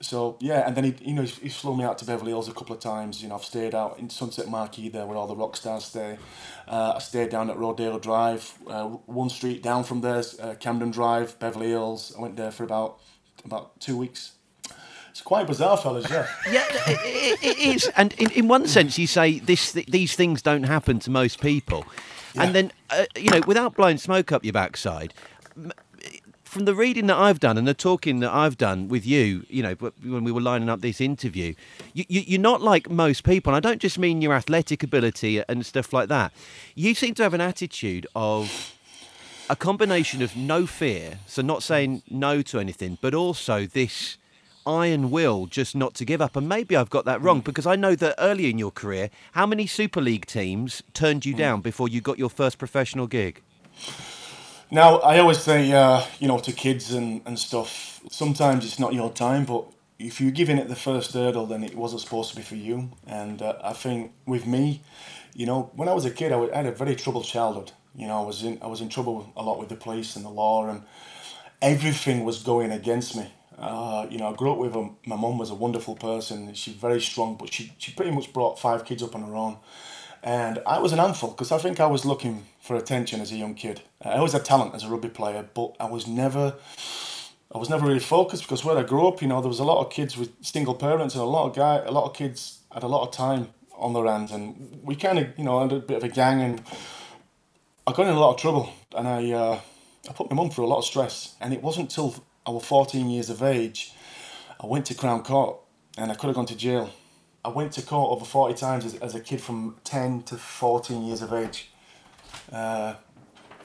so 0.00 0.36
yeah, 0.40 0.66
and 0.66 0.76
then 0.76 0.84
he, 0.84 0.94
you 1.00 1.14
know, 1.14 1.22
he's, 1.22 1.38
he's 1.38 1.56
flown 1.56 1.78
me 1.78 1.84
out 1.84 1.98
to 1.98 2.04
Beverly 2.04 2.30
Hills 2.32 2.48
a 2.48 2.52
couple 2.52 2.74
of 2.74 2.80
times. 2.80 3.22
You 3.22 3.28
know, 3.28 3.36
I've 3.36 3.44
stayed 3.44 3.74
out 3.74 3.98
in 3.98 4.10
Sunset 4.10 4.48
Marquis 4.48 4.88
there 4.90 5.06
where 5.06 5.16
all 5.16 5.26
the 5.26 5.36
rock 5.36 5.56
stars 5.56 5.84
stay. 5.84 6.18
Uh, 6.68 6.94
I 6.96 6.98
stayed 6.98 7.30
down 7.30 7.48
at 7.50 7.56
Rodeo 7.56 7.98
Drive, 7.98 8.54
uh, 8.68 8.84
one 9.06 9.30
street 9.30 9.62
down 9.62 9.84
from 9.84 10.00
there, 10.02 10.22
uh, 10.42 10.54
Camden 10.60 10.90
Drive, 10.90 11.38
Beverly 11.38 11.68
Hills. 11.68 12.12
I 12.16 12.20
went 12.20 12.36
there 12.36 12.50
for 12.50 12.64
about 12.64 13.00
about 13.44 13.80
two 13.80 13.96
weeks. 13.96 14.32
It's 15.14 15.22
quite 15.22 15.46
bizarre, 15.46 15.76
fellas. 15.76 16.10
Yeah. 16.10 16.26
Yeah, 16.50 16.64
it, 16.88 17.38
it, 17.40 17.44
it 17.44 17.58
is. 17.76 17.88
And 17.96 18.12
in, 18.14 18.32
in 18.32 18.48
one 18.48 18.66
sense, 18.66 18.98
you 18.98 19.06
say 19.06 19.38
this, 19.38 19.70
these 19.70 20.16
things 20.16 20.42
don't 20.42 20.64
happen 20.64 20.98
to 20.98 21.10
most 21.10 21.40
people. 21.40 21.84
And 22.36 22.52
then, 22.52 22.72
uh, 22.90 23.04
you 23.16 23.30
know, 23.30 23.40
without 23.46 23.76
blowing 23.76 23.96
smoke 23.96 24.32
up 24.32 24.42
your 24.44 24.52
backside, 24.52 25.14
m- 25.56 25.70
from 26.42 26.64
the 26.64 26.74
reading 26.74 27.06
that 27.06 27.16
I've 27.16 27.38
done 27.38 27.56
and 27.56 27.64
the 27.64 27.74
talking 27.74 28.18
that 28.20 28.32
I've 28.32 28.58
done 28.58 28.88
with 28.88 29.06
you, 29.06 29.46
you 29.48 29.62
know, 29.62 29.74
when 30.02 30.24
we 30.24 30.32
were 30.32 30.40
lining 30.40 30.68
up 30.68 30.80
this 30.80 31.00
interview, 31.00 31.54
you, 31.92 32.04
you, 32.08 32.20
you're 32.26 32.40
not 32.40 32.60
like 32.60 32.90
most 32.90 33.22
people. 33.22 33.54
And 33.54 33.64
I 33.64 33.68
don't 33.68 33.80
just 33.80 34.00
mean 34.00 34.20
your 34.20 34.32
athletic 34.32 34.82
ability 34.82 35.40
and 35.48 35.64
stuff 35.64 35.92
like 35.92 36.08
that. 36.08 36.32
You 36.74 36.92
seem 36.92 37.14
to 37.14 37.22
have 37.22 37.34
an 37.34 37.40
attitude 37.40 38.04
of 38.16 38.74
a 39.48 39.54
combination 39.54 40.22
of 40.22 40.34
no 40.36 40.66
fear, 40.66 41.20
so 41.28 41.40
not 41.40 41.62
saying 41.62 42.02
no 42.10 42.42
to 42.42 42.58
anything, 42.58 42.98
but 43.00 43.14
also 43.14 43.64
this 43.64 44.18
iron 44.66 45.10
will 45.10 45.46
just 45.46 45.74
not 45.74 45.94
to 45.94 46.04
give 46.04 46.20
up. 46.20 46.36
And 46.36 46.48
maybe 46.48 46.76
I've 46.76 46.90
got 46.90 47.04
that 47.04 47.22
wrong 47.22 47.40
because 47.40 47.66
I 47.66 47.76
know 47.76 47.94
that 47.96 48.14
early 48.18 48.50
in 48.50 48.58
your 48.58 48.70
career, 48.70 49.10
how 49.32 49.46
many 49.46 49.66
Super 49.66 50.00
League 50.00 50.26
teams 50.26 50.82
turned 50.92 51.24
you 51.24 51.34
down 51.34 51.60
before 51.60 51.88
you 51.88 52.00
got 52.00 52.18
your 52.18 52.30
first 52.30 52.58
professional 52.58 53.06
gig? 53.06 53.42
Now, 54.70 54.98
I 54.98 55.18
always 55.18 55.38
say, 55.38 55.70
uh, 55.72 56.02
you 56.18 56.26
know, 56.26 56.38
to 56.38 56.52
kids 56.52 56.92
and, 56.92 57.20
and 57.26 57.38
stuff, 57.38 58.00
sometimes 58.10 58.64
it's 58.64 58.78
not 58.78 58.94
your 58.94 59.10
time, 59.10 59.44
but 59.44 59.66
if 59.98 60.20
you're 60.20 60.30
giving 60.30 60.58
it 60.58 60.68
the 60.68 60.76
first 60.76 61.12
hurdle, 61.12 61.46
then 61.46 61.62
it 61.62 61.76
wasn't 61.76 62.00
supposed 62.00 62.30
to 62.30 62.36
be 62.36 62.42
for 62.42 62.56
you. 62.56 62.90
And 63.06 63.40
uh, 63.40 63.54
I 63.62 63.72
think 63.72 64.12
with 64.26 64.46
me, 64.46 64.82
you 65.34 65.46
know, 65.46 65.70
when 65.74 65.88
I 65.88 65.92
was 65.92 66.04
a 66.04 66.10
kid, 66.10 66.32
I 66.32 66.38
I 66.52 66.56
had 66.56 66.66
a 66.66 66.72
very 66.72 66.94
troubled 66.94 67.24
childhood. 67.24 67.72
You 67.94 68.06
know, 68.08 68.22
I 68.22 68.26
was 68.26 68.42
in 68.42 68.58
I 68.62 68.66
was 68.66 68.80
in 68.80 68.88
trouble 68.88 69.32
a 69.36 69.42
lot 69.42 69.58
with 69.58 69.68
the 69.68 69.76
police 69.76 70.16
and 70.16 70.24
the 70.24 70.30
law, 70.30 70.66
and 70.66 70.82
everything 71.60 72.24
was 72.24 72.42
going 72.42 72.70
against 72.72 73.16
me. 73.16 73.32
Uh, 73.58 74.06
you 74.10 74.18
know, 74.18 74.28
I 74.32 74.34
grew 74.34 74.52
up 74.52 74.58
with 74.58 74.74
a, 74.74 74.90
my 75.06 75.16
mum 75.16 75.38
was 75.38 75.50
a 75.50 75.54
wonderful 75.54 75.94
person. 75.94 76.54
She's 76.54 76.74
very 76.74 77.00
strong, 77.00 77.36
but 77.36 77.52
she 77.52 77.72
she 77.78 77.92
pretty 77.92 78.10
much 78.10 78.32
brought 78.32 78.58
five 78.58 78.84
kids 78.84 79.02
up 79.02 79.14
on 79.14 79.22
her 79.22 79.34
own. 79.34 79.58
And 80.22 80.62
I 80.66 80.78
was 80.78 80.92
an 80.92 80.98
handful 80.98 81.30
because 81.30 81.52
I 81.52 81.58
think 81.58 81.80
I 81.80 81.86
was 81.86 82.06
looking 82.06 82.46
for 82.60 82.76
attention 82.76 83.20
as 83.20 83.30
a 83.30 83.36
young 83.36 83.54
kid. 83.54 83.82
I 84.02 84.14
always 84.14 84.32
had 84.32 84.44
talent 84.44 84.74
as 84.74 84.82
a 84.82 84.88
rugby 84.88 85.10
player, 85.10 85.46
but 85.54 85.76
I 85.78 85.84
was 85.84 86.06
never, 86.06 86.54
I 87.54 87.58
was 87.58 87.68
never 87.68 87.86
really 87.86 88.00
focused 88.00 88.44
because 88.44 88.64
where 88.64 88.78
I 88.78 88.84
grew 88.84 89.06
up, 89.06 89.20
you 89.20 89.28
know, 89.28 89.42
there 89.42 89.50
was 89.50 89.60
a 89.60 89.64
lot 89.64 89.84
of 89.84 89.92
kids 89.92 90.16
with 90.16 90.30
single 90.40 90.74
parents 90.74 91.14
and 91.14 91.22
a 91.22 91.26
lot 91.26 91.50
of 91.50 91.54
guy, 91.54 91.76
a 91.84 91.90
lot 91.90 92.06
of 92.06 92.14
kids 92.14 92.60
had 92.72 92.82
a 92.82 92.88
lot 92.88 93.06
of 93.06 93.14
time 93.14 93.48
on 93.76 93.92
their 93.92 94.06
hands, 94.06 94.32
and 94.32 94.80
we 94.82 94.96
kind 94.96 95.18
of, 95.18 95.26
you 95.36 95.44
know, 95.44 95.60
had 95.60 95.72
a 95.72 95.80
bit 95.80 95.98
of 95.98 96.04
a 96.04 96.08
gang, 96.08 96.40
and 96.40 96.62
I 97.86 97.92
got 97.92 98.06
in 98.06 98.14
a 98.14 98.18
lot 98.18 98.34
of 98.34 98.40
trouble, 98.40 98.72
and 98.96 99.06
I, 99.06 99.30
uh, 99.30 99.60
I 100.08 100.12
put 100.12 100.30
my 100.30 100.36
mum 100.36 100.48
through 100.48 100.64
a 100.64 100.72
lot 100.72 100.78
of 100.78 100.84
stress, 100.86 101.34
and 101.40 101.52
it 101.52 101.62
wasn't 101.62 101.90
till 101.90 102.14
I 102.46 102.50
was 102.50 102.64
14 102.64 103.08
years 103.08 103.30
of 103.30 103.42
age, 103.42 103.92
I 104.60 104.66
went 104.66 104.86
to 104.86 104.94
Crown 104.94 105.22
Court, 105.22 105.58
and 105.96 106.10
I 106.10 106.14
could 106.14 106.26
have 106.28 106.36
gone 106.36 106.46
to 106.46 106.56
jail. 106.56 106.90
I 107.44 107.48
went 107.48 107.72
to 107.72 107.82
court 107.82 108.10
over 108.10 108.24
40 108.24 108.54
times 108.54 108.84
as, 108.86 108.94
as 108.96 109.14
a 109.14 109.20
kid 109.20 109.40
from 109.40 109.76
10 109.84 110.22
to 110.24 110.36
14 110.36 111.02
years 111.04 111.20
of 111.20 111.32
age. 111.32 111.70
Uh, 112.50 112.94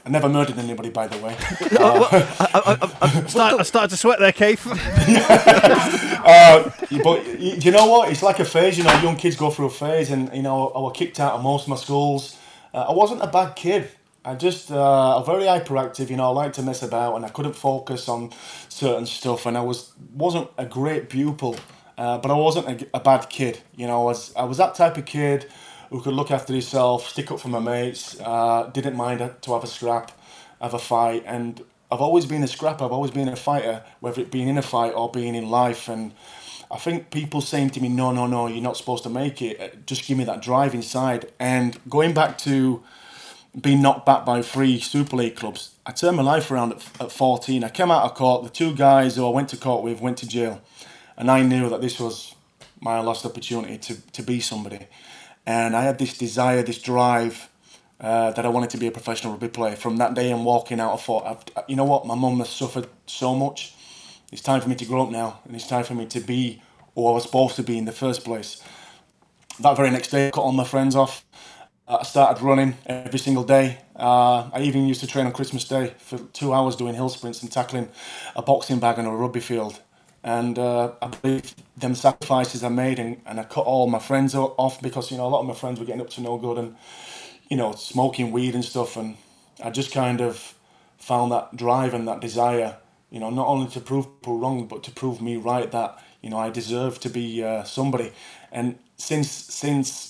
I 0.06 0.10
never 0.10 0.28
murdered 0.28 0.58
anybody, 0.58 0.90
by 0.90 1.08
the 1.08 1.18
way. 1.18 1.36
Start, 3.28 3.60
I 3.60 3.64
started 3.64 3.90
to 3.90 3.98
sweat 3.98 4.20
there, 4.20 4.32
Keith. 4.32 4.66
Uh, 6.22 6.70
but 7.02 7.40
you 7.40 7.72
know 7.72 7.88
what? 7.88 8.12
It's 8.12 8.22
like 8.22 8.40
a 8.40 8.46
phase. 8.46 8.78
You 8.78 8.84
know, 8.84 8.94
young 9.02 9.16
kids 9.16 9.36
go 9.36 9.50
through 9.50 9.68
a 9.68 9.72
phase, 9.72 10.12
and 10.12 10.32
you 10.36 10.44
know, 10.44 10.68
I 10.68 10.80
was 10.80 10.92
kicked 10.96 11.20
out 11.20 11.34
of 11.34 11.42
most 11.42 11.64
of 11.64 11.70
my 11.70 11.76
schools. 11.76 12.38
Uh, 12.72 12.82
I 12.82 12.92
wasn't 12.92 13.24
a 13.24 13.28
bad 13.28 13.56
kid. 13.56 13.90
I 14.26 14.36
just 14.36 14.72
uh, 14.72 15.22
very 15.24 15.44
hyperactive. 15.46 16.10
You 16.10 16.18
know, 16.18 16.26
I 16.28 16.30
like 16.46 16.54
to 16.54 16.64
mess 16.64 16.84
about, 16.84 17.16
and 17.16 17.26
I 17.26 17.30
couldn't 17.30 17.56
focus 17.56 18.10
on 18.10 18.32
certain 18.70 19.06
stuff. 19.08 19.46
And 19.48 19.58
I 19.58 19.62
was 19.62 19.94
wasn't 20.14 20.50
a 20.58 20.66
great 20.66 21.10
pupil, 21.10 21.58
uh, 21.98 22.20
but 22.20 22.32
I 22.32 22.36
wasn't 22.36 22.70
a, 22.84 22.88
a 22.96 23.00
bad 23.02 23.30
kid. 23.30 23.60
You 23.76 23.88
know, 23.88 24.02
I 24.02 24.06
was 24.06 24.36
I 24.36 24.46
was 24.46 24.58
that 24.60 24.76
type 24.76 24.98
of 24.98 25.06
kid 25.06 25.48
who 25.90 26.02
could 26.02 26.14
look 26.14 26.32
after 26.32 26.54
himself, 26.54 27.10
stick 27.10 27.32
up 27.32 27.42
for 27.42 27.50
my 27.50 27.60
mates, 27.60 28.20
uh, 28.22 28.70
didn't 28.74 28.96
mind 28.96 29.20
to 29.42 29.54
have 29.54 29.64
a 29.64 29.68
scrap, 29.68 30.12
have 30.62 30.74
a 30.76 30.80
fight, 30.80 31.24
and 31.28 31.64
I've 31.92 32.02
always 32.02 32.26
been 32.26 32.44
a 32.44 32.48
scrapper. 32.48 32.86
I've 32.86 32.94
always 32.94 33.12
been 33.12 33.28
a 33.30 33.36
fighter, 33.36 33.84
whether 34.00 34.22
it 34.22 34.32
being 34.32 34.48
in 34.48 34.58
a 34.58 34.64
fight 34.64 34.94
or 34.96 35.12
being 35.12 35.36
in 35.36 35.50
life. 35.50 35.90
And 35.90 36.14
I 36.72 36.78
think 36.78 37.12
people 37.12 37.42
saying 37.42 37.72
to 37.72 37.82
me, 37.82 37.90
"No, 37.90 38.12
no, 38.14 38.28
no, 38.28 38.48
you're 38.48 38.64
not 38.64 38.78
supposed 38.78 39.04
to 39.04 39.10
make 39.10 39.42
it." 39.42 39.60
uh, 39.62 39.70
Just 39.86 40.08
give 40.08 40.18
me 40.18 40.24
that 40.26 40.42
drive 40.42 40.76
inside. 40.76 41.32
And 41.40 41.78
going 41.90 42.14
back 42.14 42.38
to 42.40 42.84
being 43.60 43.82
knocked 43.82 44.06
back 44.06 44.26
by 44.26 44.42
three 44.42 44.80
Super 44.80 45.16
League 45.16 45.36
clubs, 45.36 45.76
I 45.86 45.92
turned 45.92 46.18
my 46.18 46.24
life 46.24 46.52
around 46.52 46.74
at, 46.74 47.02
at 47.02 47.12
14. 47.12 47.64
I 47.64 47.70
came 47.70 47.92
out 47.92 48.04
of 48.04 48.16
court. 48.16 48.44
The 48.44 48.50
two 48.50 48.76
guys 48.76 49.16
who 49.16 49.26
I 49.26 49.30
went 49.30 49.50
to 49.50 49.58
court 49.58 49.84
with 49.84 50.02
went 50.02 50.18
to 50.20 50.28
jail, 50.28 50.62
and 51.18 51.30
I 51.32 51.42
knew 51.42 51.70
that 51.70 51.82
this 51.82 52.00
was 52.00 52.36
my 52.82 53.00
last 53.00 53.26
opportunity 53.26 53.78
to 53.78 54.02
to 54.12 54.22
be 54.22 54.40
somebody. 54.40 54.88
And 55.46 55.76
I 55.76 55.82
had 55.82 55.98
this 55.98 56.18
desire, 56.18 56.62
this 56.62 56.82
drive 56.82 57.50
uh, 58.00 58.32
that 58.32 58.46
I 58.46 58.50
wanted 58.50 58.70
to 58.72 58.78
be 58.78 58.88
a 58.88 58.92
professional 58.92 59.34
rugby 59.34 59.50
player. 59.50 59.76
From 59.76 59.98
that 59.98 60.14
day 60.14 60.32
and 60.32 60.46
walking 60.46 60.80
out, 60.80 60.94
I 60.94 60.98
thought, 60.98 61.52
you 61.68 61.76
know 61.76 61.86
what, 61.86 62.06
my 62.06 62.16
mum 62.16 62.40
has 62.40 62.50
suffered 62.50 62.88
so 63.08 63.36
much. 63.36 63.74
It's 64.32 64.42
time 64.42 64.62
for 64.62 64.70
me 64.70 64.76
to 64.76 64.86
grow 64.86 65.04
up 65.04 65.10
now, 65.10 65.40
and 65.46 65.56
it's 65.56 65.68
time 65.68 65.84
for 65.84 65.96
me 65.96 66.06
to 66.08 66.20
be 66.20 66.62
who 66.94 67.08
I 67.08 67.12
was 67.12 67.24
supposed 67.24 67.56
to 67.56 67.64
be 67.64 67.78
in 67.78 67.86
the 67.86 67.92
first 67.92 68.24
place. 68.24 68.62
That 69.60 69.76
very 69.76 69.90
next 69.90 70.10
day, 70.12 70.28
I 70.28 70.32
cut 70.32 70.42
all 70.42 70.52
my 70.52 70.64
friends 70.64 70.96
off. 70.96 71.26
Uh, 71.90 71.98
I 72.02 72.04
started 72.04 72.44
running 72.44 72.76
every 72.86 73.18
single 73.20 73.44
day. 73.44 73.80
Uh, 73.96 74.50
I 74.54 74.62
even 74.62 74.88
used 74.88 75.02
to 75.02 75.08
train 75.08 75.26
on 75.26 75.34
Christmas 75.34 75.68
Day 75.68 75.96
for 75.98 76.20
two 76.34 76.54
hours 76.54 76.76
doing 76.76 76.94
hill 76.94 77.10
sprints 77.10 77.42
and 77.42 77.52
tackling 77.52 77.90
a 78.36 78.44
boxing 78.44 78.80
bag 78.80 79.00
on 79.00 79.08
a 79.08 79.16
rugby 79.16 79.40
field. 79.40 79.82
And 80.24 80.60
uh, 80.60 80.94
I 81.02 81.08
believe 81.08 81.56
them 81.78 81.96
sacrifices 81.96 82.64
I 82.64 82.70
made, 82.70 83.00
and, 83.00 83.22
and 83.26 83.40
I 83.40 83.44
cut 83.44 83.66
all 83.66 83.88
my 83.88 84.00
friends 84.00 84.36
off 84.36 84.82
because 84.82 85.12
you 85.12 85.18
know 85.18 85.26
a 85.26 85.30
lot 85.30 85.42
of 85.42 85.48
my 85.48 85.56
friends 85.56 85.80
were 85.80 85.86
getting 85.86 86.02
up 86.02 86.12
to 86.12 86.22
no 86.22 86.38
good 86.38 86.60
and 86.60 86.76
you 87.50 87.58
know 87.58 87.72
smoking 87.74 88.32
weed 88.32 88.54
and 88.54 88.66
stuff. 88.66 88.98
And 88.98 89.18
I 89.64 89.72
just 89.72 89.92
kind 89.94 90.22
of 90.22 90.56
found 91.00 91.32
that 91.32 91.56
drive 91.56 91.94
and 91.96 92.08
that 92.08 92.22
desire, 92.22 92.78
you 93.12 93.20
know, 93.20 93.32
not 93.32 93.48
only 93.48 93.68
to 93.72 93.82
prove 93.82 94.06
people 94.22 94.38
wrong, 94.40 94.68
but 94.68 94.84
to 94.84 94.92
prove 94.92 95.22
me 95.22 95.38
right 95.38 95.72
that 95.72 96.04
you 96.22 96.30
know 96.30 96.38
I 96.38 96.52
deserve 96.52 97.00
to 97.02 97.10
be 97.10 97.44
uh, 97.44 97.64
somebody. 97.64 98.12
And 98.52 98.78
since 98.98 99.32
since 99.32 100.09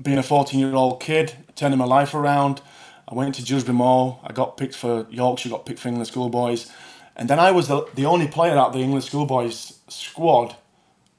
being 0.00 0.18
a 0.18 0.22
14 0.22 0.58
year 0.60 0.74
old 0.74 1.00
kid, 1.00 1.34
turning 1.56 1.78
my 1.78 1.84
life 1.84 2.14
around. 2.14 2.60
I 3.08 3.14
went 3.14 3.34
to 3.36 3.44
Dewsbury 3.44 3.76
Moor. 3.76 4.20
I 4.22 4.32
got 4.32 4.56
picked 4.56 4.74
for 4.74 5.06
Yorkshire, 5.10 5.48
got 5.48 5.66
picked 5.66 5.80
for 5.80 5.88
England 5.88 6.08
schoolboys. 6.08 6.70
And 7.16 7.28
then 7.28 7.40
I 7.40 7.50
was 7.50 7.68
the, 7.68 7.86
the 7.94 8.06
only 8.06 8.28
player 8.28 8.56
out 8.56 8.68
of 8.68 8.72
the 8.74 8.80
England 8.80 9.04
schoolboys 9.04 9.78
squad 9.88 10.56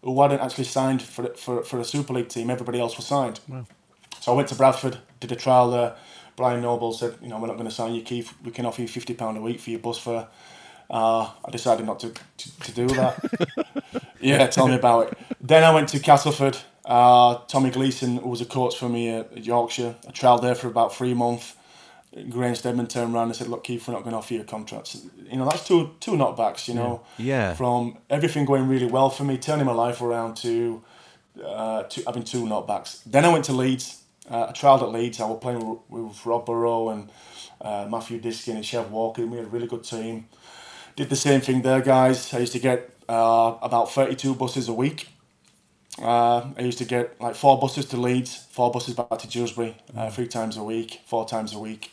who 0.03 0.21
hadn't 0.21 0.39
actually 0.39 0.63
signed 0.63 1.01
for, 1.01 1.33
for, 1.35 1.63
for 1.63 1.79
a 1.79 1.83
Super 1.83 2.13
League 2.13 2.29
team. 2.29 2.49
Everybody 2.49 2.79
else 2.79 2.95
was 2.95 3.05
signed. 3.05 3.39
So 4.21 4.31
I 4.31 4.35
went 4.35 4.47
to 4.49 4.55
Bradford, 4.55 4.97
did 5.19 5.31
a 5.31 5.35
trial 5.35 5.71
there. 5.71 5.95
Brian 6.35 6.61
Noble 6.61 6.93
said, 6.93 7.15
you 7.21 7.27
know, 7.27 7.37
we're 7.39 7.47
not 7.47 7.57
going 7.57 7.67
to 7.67 7.75
sign 7.75 7.93
you, 7.93 8.01
Keith. 8.01 8.33
We 8.45 8.51
can 8.51 8.65
offer 8.65 8.81
you 8.81 8.87
fifty 8.87 9.13
pound 9.13 9.37
a 9.37 9.41
week 9.41 9.59
for 9.59 9.71
your 9.71 9.79
bus 9.79 9.97
fare. 9.97 10.27
Uh, 10.89 11.29
I 11.43 11.51
decided 11.51 11.85
not 11.85 11.99
to, 11.99 12.13
to, 12.37 12.59
to 12.61 12.71
do 12.71 12.87
that. 12.87 14.05
yeah, 14.21 14.47
tell 14.47 14.67
me 14.67 14.75
about 14.75 15.07
it. 15.07 15.17
Then 15.41 15.63
I 15.63 15.73
went 15.73 15.89
to 15.89 15.99
Castleford. 15.99 16.57
Uh, 16.89 17.37
Tommy 17.47 17.69
Gleeson, 17.69 18.19
was 18.23 18.41
a 18.41 18.45
coach 18.45 18.75
for 18.75 18.89
me 18.89 19.09
at, 19.09 19.31
at 19.31 19.45
Yorkshire, 19.45 19.95
I 20.07 20.11
trialled 20.11 20.41
there 20.41 20.55
for 20.55 20.67
about 20.67 20.95
three 20.95 21.13
months. 21.13 21.55
Graham 22.29 22.55
Steadman 22.55 22.87
turned 22.87 23.13
around 23.13 23.27
and 23.27 23.35
said, 23.35 23.47
"Look, 23.47 23.63
Keith, 23.63 23.87
we're 23.87 23.93
not 23.93 24.01
going 24.01 24.13
to 24.13 24.17
offer 24.17 24.33
you 24.33 24.41
a 24.41 24.43
contract." 24.43 24.95
You 25.29 25.37
know, 25.37 25.45
that's 25.47 25.67
two 25.67 25.91
two 25.99 26.13
knockbacks. 26.13 26.67
You 26.67 26.73
know, 26.73 27.01
Yeah. 27.19 27.53
From 27.53 27.99
everything 28.09 28.45
going 28.45 28.67
really 28.67 28.87
well 28.87 29.11
for 29.11 29.23
me, 29.23 29.37
turning 29.37 29.67
my 29.67 29.73
life 29.73 30.01
around 30.01 30.35
to, 30.37 30.81
uh, 31.45 31.83
to 31.83 32.03
having 32.07 32.23
two 32.23 32.45
knockbacks. 32.45 33.03
Then 33.05 33.23
I 33.25 33.29
went 33.29 33.45
to 33.45 33.53
Leeds. 33.53 34.01
Uh, 34.27 34.47
I 34.49 34.51
trialled 34.53 34.81
at 34.81 34.89
Leeds. 34.89 35.19
I 35.21 35.25
was 35.25 35.37
playing 35.39 35.59
with, 35.69 35.79
with 35.89 36.25
Rob 36.25 36.47
Burrow 36.47 36.89
and 36.89 37.11
uh, 37.61 37.85
Matthew 37.87 38.19
Diskin 38.19 38.55
and 38.55 38.65
Chev 38.65 38.89
Walker. 38.91 39.23
We 39.27 39.37
had 39.37 39.45
a 39.45 39.49
really 39.49 39.67
good 39.67 39.83
team. 39.83 40.25
Did 40.95 41.09
the 41.09 41.15
same 41.15 41.41
thing 41.41 41.61
there, 41.61 41.81
guys. 41.81 42.33
I 42.33 42.39
used 42.39 42.53
to 42.53 42.59
get 42.59 42.89
uh, 43.07 43.57
about 43.61 43.91
thirty-two 43.91 44.33
buses 44.33 44.67
a 44.67 44.73
week. 44.73 45.09
Uh, 46.01 46.51
I 46.57 46.61
used 46.61 46.77
to 46.79 46.85
get 46.85 47.19
like 47.21 47.35
four 47.35 47.59
buses 47.59 47.85
to 47.87 47.97
Leeds, 47.97 48.47
four 48.51 48.71
buses 48.71 48.95
back 48.95 49.17
to 49.19 49.27
Dewsbury, 49.27 49.77
uh, 49.95 50.09
three 50.09 50.27
times 50.27 50.57
a 50.57 50.63
week, 50.63 51.01
four 51.05 51.27
times 51.27 51.53
a 51.53 51.59
week. 51.59 51.91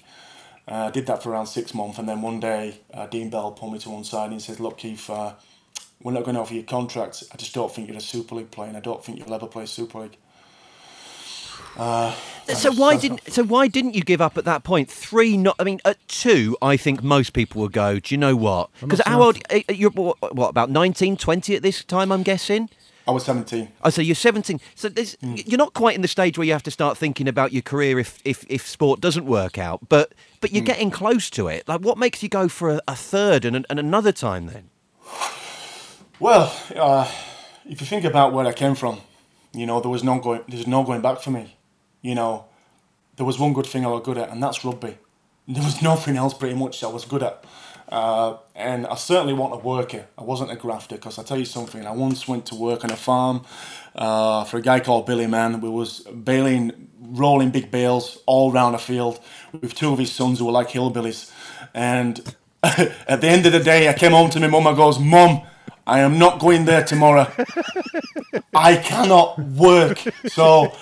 Uh, 0.68 0.90
did 0.90 1.06
that 1.06 1.22
for 1.22 1.30
around 1.30 1.46
six 1.46 1.74
months, 1.74 1.98
and 1.98 2.08
then 2.08 2.22
one 2.22 2.40
day 2.40 2.80
uh, 2.94 3.06
Dean 3.06 3.30
Bell 3.30 3.52
pulled 3.52 3.72
me 3.74 3.78
to 3.80 3.90
one 3.90 4.04
side 4.04 4.30
and 4.32 4.42
said, 4.42 4.60
"Look, 4.60 4.78
Keith, 4.78 5.10
uh, 5.10 5.34
we're 6.02 6.12
not 6.12 6.24
going 6.24 6.36
to 6.36 6.42
offer 6.42 6.54
you 6.54 6.64
contracts. 6.64 7.24
I 7.32 7.36
just 7.36 7.54
don't 7.54 7.72
think 7.74 7.88
you're 7.88 7.98
a 7.98 8.00
Super 8.00 8.36
League 8.36 8.50
player, 8.52 8.68
and 8.68 8.76
I 8.76 8.80
don't 8.80 9.04
think 9.04 9.18
you'll 9.18 9.34
ever 9.34 9.46
play 9.48 9.66
Super 9.66 10.00
League." 10.00 10.18
So 12.54 12.72
why 12.72 12.96
didn't 12.96 13.22
so 13.32 13.44
why 13.44 13.68
didn't 13.68 13.94
you 13.94 14.02
give 14.02 14.20
up 14.20 14.38
at 14.38 14.44
that 14.46 14.64
point? 14.64 14.90
Three, 14.90 15.36
not 15.36 15.56
I 15.58 15.64
mean 15.64 15.80
at 15.84 15.98
two, 16.08 16.56
I 16.62 16.76
think 16.76 17.02
most 17.02 17.32
people 17.32 17.62
would 17.62 17.72
go. 17.72 18.00
Do 18.00 18.14
you 18.14 18.18
know 18.18 18.36
what? 18.36 18.70
Because 18.80 19.02
how 19.06 19.22
old? 19.22 19.38
uh, 19.50 19.60
You're 19.70 19.90
what, 19.90 20.34
what 20.34 20.48
about 20.50 20.70
19, 20.70 21.16
20 21.16 21.56
at 21.56 21.62
this 21.62 21.84
time? 21.84 22.12
I'm 22.12 22.22
guessing. 22.22 22.70
I 23.06 23.12
was 23.12 23.24
seventeen. 23.24 23.68
Oh, 23.84 23.90
so 23.90 24.02
you're 24.02 24.16
17. 24.16 24.60
So 24.74 24.88
there's, 24.88 25.16
you're 25.20 25.58
not 25.58 25.74
quite 25.74 25.94
in 25.94 26.02
the 26.02 26.08
stage 26.08 26.36
where 26.36 26.46
you 26.46 26.52
have 26.52 26.64
to 26.64 26.72
start 26.72 26.98
thinking 26.98 27.28
about 27.28 27.52
your 27.52 27.62
career 27.62 28.00
if 28.00 28.18
if, 28.24 28.44
if 28.48 28.66
sport 28.66 29.00
doesn't 29.00 29.26
work 29.26 29.58
out. 29.58 29.88
But 29.88 30.12
but 30.40 30.52
you're 30.52 30.64
getting 30.64 30.90
close 30.90 31.30
to 31.30 31.46
it. 31.48 31.68
Like, 31.68 31.80
what 31.82 31.98
makes 31.98 32.22
you 32.22 32.28
go 32.28 32.48
for 32.48 32.70
a, 32.70 32.80
a 32.88 32.96
third 32.96 33.44
and, 33.44 33.64
and 33.70 33.78
another 33.78 34.12
time 34.12 34.46
then? 34.46 34.70
Well, 36.18 36.54
uh, 36.74 37.10
if 37.66 37.80
you 37.80 37.86
think 37.86 38.04
about 38.04 38.32
where 38.32 38.46
I 38.46 38.52
came 38.52 38.74
from, 38.74 39.00
you 39.52 39.66
know, 39.66 39.80
there 39.80 39.90
was 39.90 40.02
no 40.02 40.18
going, 40.18 40.42
there's 40.48 40.66
no 40.66 40.82
going 40.82 41.02
back 41.02 41.20
for 41.20 41.30
me. 41.30 41.56
You 42.02 42.14
know, 42.14 42.46
there 43.16 43.26
was 43.26 43.38
one 43.38 43.52
good 43.52 43.66
thing 43.66 43.84
I 43.84 43.88
was 43.88 44.02
good 44.02 44.18
at, 44.18 44.30
and 44.30 44.42
that's 44.42 44.64
rugby. 44.64 44.98
There 45.46 45.62
was 45.62 45.80
nothing 45.90 46.16
else 46.16 46.34
pretty 46.34 46.54
much 46.54 46.80
that 46.80 46.88
I 46.88 46.92
was 46.92 47.04
good 47.04 47.22
at. 47.22 47.44
Uh, 47.88 48.36
and 48.54 48.86
I 48.86 48.96
certainly 48.96 49.32
wasn't 49.32 49.62
a 49.62 49.64
worker. 49.64 50.06
I 50.18 50.22
wasn't 50.22 50.50
a 50.50 50.56
grafter 50.56 50.96
because 50.96 51.18
I 51.18 51.22
tell 51.22 51.38
you 51.38 51.44
something. 51.44 51.86
I 51.86 51.92
once 51.92 52.26
went 52.26 52.46
to 52.46 52.54
work 52.54 52.84
on 52.84 52.90
a 52.90 52.96
farm 52.96 53.42
uh, 53.94 54.44
for 54.44 54.58
a 54.58 54.62
guy 54.62 54.80
called 54.80 55.06
Billy 55.06 55.26
Mann. 55.26 55.60
We 55.60 55.68
was 55.68 56.00
baling, 56.00 56.88
rolling 57.00 57.50
big 57.50 57.70
bales 57.70 58.18
all 58.26 58.50
round 58.52 58.74
a 58.74 58.78
field 58.78 59.20
with 59.52 59.74
two 59.74 59.92
of 59.92 59.98
his 59.98 60.10
sons 60.12 60.38
who 60.38 60.46
were 60.46 60.52
like 60.52 60.68
hillbillies. 60.68 61.30
And 61.74 62.20
at 62.62 63.20
the 63.20 63.28
end 63.28 63.46
of 63.46 63.52
the 63.52 63.60
day, 63.60 63.88
I 63.88 63.92
came 63.92 64.12
home 64.12 64.30
to 64.30 64.40
my 64.40 64.48
mum. 64.48 64.66
I 64.66 64.74
goes, 64.74 64.98
"Mum, 64.98 65.42
I 65.86 66.00
am 66.00 66.18
not 66.18 66.40
going 66.40 66.64
there 66.64 66.82
tomorrow. 66.84 67.30
I 68.54 68.76
cannot 68.76 69.38
work." 69.38 70.02
So 70.26 70.72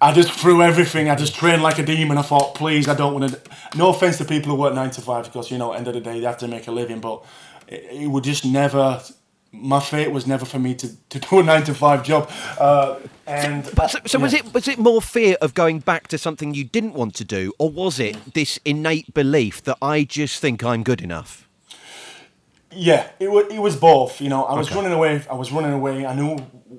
I 0.00 0.12
just 0.12 0.30
threw 0.32 0.62
everything. 0.62 1.08
I 1.08 1.14
just 1.14 1.34
trained 1.34 1.62
like 1.62 1.78
a 1.78 1.84
demon. 1.84 2.18
I 2.18 2.22
thought, 2.22 2.54
please, 2.54 2.88
I 2.88 2.94
don't 2.94 3.14
want 3.14 3.32
to. 3.32 3.40
No 3.76 3.90
offense 3.90 4.18
to 4.18 4.24
people 4.24 4.52
who 4.52 4.60
work 4.60 4.74
nine 4.74 4.90
to 4.90 5.00
five, 5.00 5.24
because 5.24 5.50
you 5.50 5.58
know, 5.58 5.72
end 5.72 5.88
of 5.88 5.94
the 5.94 6.00
day, 6.00 6.20
they 6.20 6.26
have 6.26 6.38
to 6.38 6.48
make 6.48 6.66
a 6.66 6.72
living. 6.72 7.00
But 7.00 7.24
it, 7.66 7.84
it 8.02 8.06
would 8.06 8.24
just 8.24 8.44
never. 8.44 9.02
My 9.50 9.80
fate 9.80 10.12
was 10.12 10.26
never 10.26 10.44
for 10.44 10.58
me 10.58 10.74
to, 10.74 10.94
to 11.08 11.18
do 11.18 11.38
a 11.38 11.42
nine 11.42 11.64
to 11.64 11.74
five 11.74 12.02
job. 12.04 12.30
Uh, 12.60 12.98
and 13.26 13.68
But 13.74 13.88
so, 13.88 13.98
so 14.06 14.18
was 14.18 14.34
it 14.34 14.52
was 14.52 14.68
it 14.68 14.78
more 14.78 15.00
fear 15.00 15.36
of 15.40 15.54
going 15.54 15.80
back 15.80 16.08
to 16.08 16.18
something 16.18 16.54
you 16.54 16.64
didn't 16.64 16.92
want 16.92 17.14
to 17.16 17.24
do, 17.24 17.52
or 17.58 17.70
was 17.70 17.98
it 17.98 18.34
this 18.34 18.58
innate 18.64 19.14
belief 19.14 19.62
that 19.64 19.78
I 19.80 20.04
just 20.04 20.40
think 20.40 20.62
I'm 20.62 20.82
good 20.82 21.00
enough? 21.00 21.48
Yeah, 22.70 23.08
it 23.18 23.30
was, 23.30 23.46
it 23.50 23.58
was 23.58 23.76
both. 23.76 24.20
You 24.20 24.28
know, 24.28 24.44
I 24.44 24.54
was 24.54 24.70
running 24.74 24.92
away. 24.92 25.22
I 25.30 25.34
was 25.34 25.50
running 25.50 25.72
away. 25.72 26.04
I 26.04 26.14
knew 26.14 26.38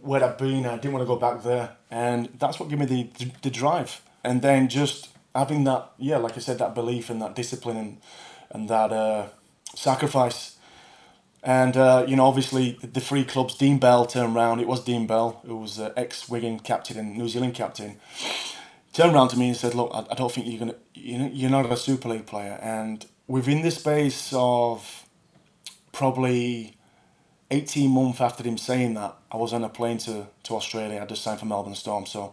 where 0.09 0.23
I'd 0.23 0.39
been. 0.39 0.65
I 0.65 0.75
didn't 0.77 0.93
want 0.93 1.03
to 1.03 1.13
go 1.13 1.17
back 1.17 1.43
there, 1.43 1.77
and 1.91 2.29
that's 2.39 2.59
what 2.59 2.67
gave 2.67 2.79
me 2.79 2.87
the 2.87 3.03
the 3.43 3.51
drive. 3.51 4.01
And 4.23 4.41
then 4.41 4.67
just 4.67 5.09
having 5.35 5.65
that, 5.65 5.91
yeah, 5.99 6.17
like 6.17 6.35
I 6.35 6.39
said, 6.39 6.57
that 6.57 6.73
belief 6.73 7.11
and 7.11 7.21
that 7.21 7.35
discipline 7.35 7.77
and 7.77 7.97
and 8.49 8.69
that 8.69 8.91
uh, 8.91 9.27
sacrifice. 9.75 10.57
And 11.43 11.77
uh, 11.77 12.05
you 12.07 12.15
know, 12.15 12.25
obviously, 12.25 12.79
the, 12.81 12.99
three 12.99 13.23
clubs. 13.23 13.53
Dean 13.55 13.77
Bell 13.77 14.07
turned 14.07 14.33
round. 14.33 14.59
It 14.59 14.67
was 14.67 14.83
Dean 14.83 15.05
Bell, 15.05 15.41
who 15.45 15.57
was 15.57 15.79
uh, 15.79 15.93
ex 15.95 16.27
Wigan 16.27 16.59
captain 16.59 16.97
and 16.97 17.15
New 17.15 17.29
Zealand 17.29 17.53
captain. 17.53 17.97
Turned 18.93 19.13
round 19.13 19.29
to 19.29 19.37
me 19.37 19.49
and 19.49 19.57
said, 19.57 19.75
"Look, 19.75 19.91
I, 19.93 19.99
I 20.09 20.15
don't 20.15 20.31
think 20.31 20.47
you're 20.47 20.59
gonna. 20.59 20.79
You're 20.95 21.51
not 21.51 21.71
a 21.71 21.77
Super 21.77 22.09
League 22.09 22.25
player." 22.25 22.57
And 22.63 23.05
within 23.27 23.61
the 23.61 23.69
space 23.69 24.33
of 24.33 25.05
probably 25.91 26.78
18 27.51 27.89
months 27.89 28.21
after 28.21 28.43
him 28.43 28.57
saying 28.57 28.93
that, 28.93 29.15
I 29.31 29.37
was 29.37 29.53
on 29.53 29.63
a 29.63 29.69
plane 29.69 29.97
to, 29.99 30.27
to 30.43 30.55
Australia. 30.55 31.01
I 31.01 31.05
just 31.05 31.23
signed 31.23 31.39
for 31.39 31.45
Melbourne 31.45 31.73
Storm. 31.73 32.05
So 32.05 32.31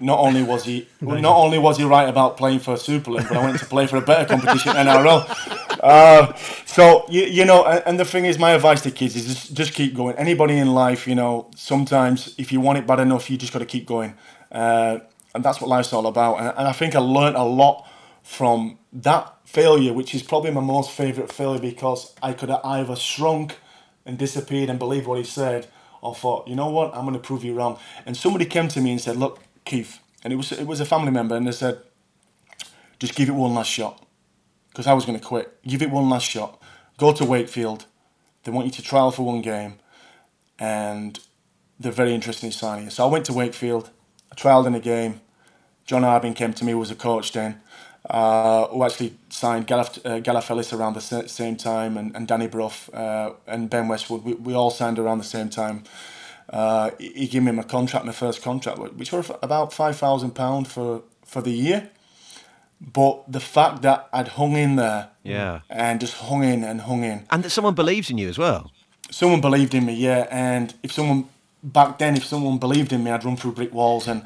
not 0.00 0.18
only 0.18 0.42
was 0.42 0.64
he 0.64 0.88
not 1.00 1.36
only 1.36 1.58
was 1.58 1.76
he 1.76 1.84
right 1.84 2.08
about 2.08 2.36
playing 2.38 2.60
for 2.60 2.76
Super 2.76 3.10
League, 3.12 3.28
but 3.28 3.36
I 3.36 3.44
went 3.44 3.58
to 3.58 3.66
play 3.66 3.86
for 3.86 3.96
a 3.96 4.00
better 4.00 4.26
competition, 4.26 4.72
NRL. 4.72 5.80
Uh, 5.80 6.34
so 6.64 7.04
you, 7.10 7.24
you 7.24 7.44
know, 7.44 7.64
and, 7.66 7.82
and 7.86 8.00
the 8.00 8.06
thing 8.06 8.24
is, 8.24 8.38
my 8.38 8.52
advice 8.52 8.80
to 8.82 8.90
kids 8.90 9.16
is 9.16 9.26
just, 9.26 9.54
just 9.54 9.74
keep 9.74 9.94
going. 9.94 10.16
Anybody 10.16 10.56
in 10.56 10.72
life, 10.72 11.06
you 11.06 11.14
know, 11.14 11.50
sometimes 11.54 12.34
if 12.38 12.50
you 12.52 12.60
want 12.60 12.78
it 12.78 12.86
bad 12.86 13.00
enough, 13.00 13.30
you 13.30 13.36
just 13.36 13.52
got 13.52 13.58
to 13.58 13.66
keep 13.66 13.86
going, 13.86 14.14
uh, 14.50 14.98
and 15.34 15.44
that's 15.44 15.60
what 15.60 15.68
life's 15.68 15.92
all 15.92 16.06
about. 16.06 16.36
And, 16.36 16.48
and 16.56 16.68
I 16.68 16.72
think 16.72 16.94
I 16.94 17.00
learned 17.00 17.36
a 17.36 17.44
lot 17.44 17.86
from 18.22 18.78
that 18.94 19.34
failure, 19.44 19.92
which 19.92 20.14
is 20.14 20.22
probably 20.22 20.50
my 20.50 20.62
most 20.62 20.90
favourite 20.90 21.30
failure 21.30 21.60
because 21.60 22.14
I 22.22 22.32
could 22.32 22.48
have 22.48 22.60
either 22.64 22.96
shrunk 22.96 23.58
and 24.06 24.18
disappeared 24.18 24.70
and 24.70 24.78
believed 24.78 25.06
what 25.06 25.18
he 25.18 25.24
said, 25.24 25.66
or 26.02 26.14
thought, 26.14 26.46
you 26.46 26.54
know 26.54 26.68
what, 26.68 26.94
I'm 26.94 27.04
going 27.04 27.14
to 27.14 27.18
prove 27.18 27.44
you 27.44 27.54
wrong. 27.54 27.78
And 28.04 28.16
somebody 28.16 28.44
came 28.44 28.68
to 28.68 28.80
me 28.80 28.90
and 28.92 29.00
said, 29.00 29.16
look, 29.16 29.40
Keith, 29.64 30.00
and 30.22 30.32
it 30.32 30.36
was 30.36 30.52
it 30.52 30.66
was 30.66 30.80
a 30.80 30.84
family 30.84 31.10
member, 31.10 31.34
and 31.34 31.46
they 31.46 31.52
said, 31.52 31.80
just 32.98 33.14
give 33.14 33.28
it 33.28 33.32
one 33.32 33.54
last 33.54 33.70
shot, 33.70 34.04
because 34.68 34.86
I 34.86 34.92
was 34.92 35.04
going 35.04 35.18
to 35.18 35.24
quit. 35.24 35.62
Give 35.66 35.82
it 35.82 35.90
one 35.90 36.08
last 36.10 36.28
shot. 36.28 36.60
Go 36.98 37.12
to 37.12 37.24
Wakefield. 37.24 37.86
They 38.42 38.52
want 38.52 38.66
you 38.66 38.72
to 38.72 38.82
trial 38.82 39.10
for 39.10 39.24
one 39.24 39.40
game, 39.40 39.74
and 40.58 41.18
they're 41.80 41.90
very 41.90 42.14
interested 42.14 42.46
in 42.46 42.52
signing 42.52 42.84
you. 42.84 42.90
So 42.90 43.04
I 43.04 43.10
went 43.10 43.24
to 43.26 43.32
Wakefield. 43.32 43.90
I 44.30 44.34
trialled 44.34 44.66
in 44.66 44.74
a 44.74 44.80
game. 44.80 45.20
John 45.86 46.02
Harbin 46.02 46.34
came 46.34 46.52
to 46.54 46.64
me, 46.64 46.74
was 46.74 46.90
a 46.90 46.94
coach 46.94 47.32
then, 47.32 47.60
uh, 48.10 48.66
who 48.68 48.84
actually 48.84 49.14
signed 49.30 49.66
Galaf, 49.66 49.98
uh, 50.04 50.20
Galaf 50.20 50.72
around 50.72 50.94
the 50.94 51.28
same 51.28 51.56
time, 51.56 51.96
and, 51.96 52.14
and 52.16 52.28
Danny 52.28 52.46
Brough 52.46 52.72
uh, 52.92 53.30
and 53.46 53.70
Ben 53.70 53.88
Westwood. 53.88 54.24
We, 54.24 54.34
we 54.34 54.54
all 54.54 54.70
signed 54.70 54.98
around 54.98 55.18
the 55.18 55.24
same 55.24 55.48
time. 55.48 55.84
Uh, 56.50 56.90
he 56.98 57.08
he 57.14 57.26
gave 57.26 57.42
me 57.42 57.52
my 57.52 57.62
contract, 57.62 58.04
my 58.04 58.12
first 58.12 58.42
contract, 58.42 58.78
which 58.98 59.12
were 59.12 59.24
about 59.42 59.72
five 59.72 59.96
thousand 59.96 60.32
pound 60.34 60.68
for 60.68 61.02
for 61.24 61.42
the 61.42 61.50
year. 61.52 61.90
But 62.80 63.32
the 63.32 63.40
fact 63.40 63.80
that 63.82 64.08
I'd 64.12 64.28
hung 64.28 64.56
in 64.56 64.76
there, 64.76 65.08
Yeah. 65.22 65.60
and 65.70 66.00
just 66.00 66.14
hung 66.28 66.44
in 66.44 66.64
and 66.64 66.80
hung 66.82 67.02
in, 67.04 67.24
And 67.30 67.42
that 67.42 67.50
someone 67.50 67.74
believes 67.74 68.10
in 68.10 68.18
you 68.18 68.28
as 68.28 68.36
well. 68.38 68.70
someone 69.10 69.40
believed 69.40 69.74
in 69.74 69.84
me, 69.86 69.94
yeah. 69.94 70.26
And 70.30 70.74
if 70.82 70.92
someone 70.92 71.24
back 71.62 71.98
then, 71.98 72.16
if 72.16 72.24
someone 72.24 72.58
believed 72.58 72.92
in 72.92 73.02
me, 73.02 73.10
I'd 73.10 73.24
run 73.24 73.36
through 73.36 73.52
brick 73.54 73.72
walls. 73.72 74.08
And 74.08 74.22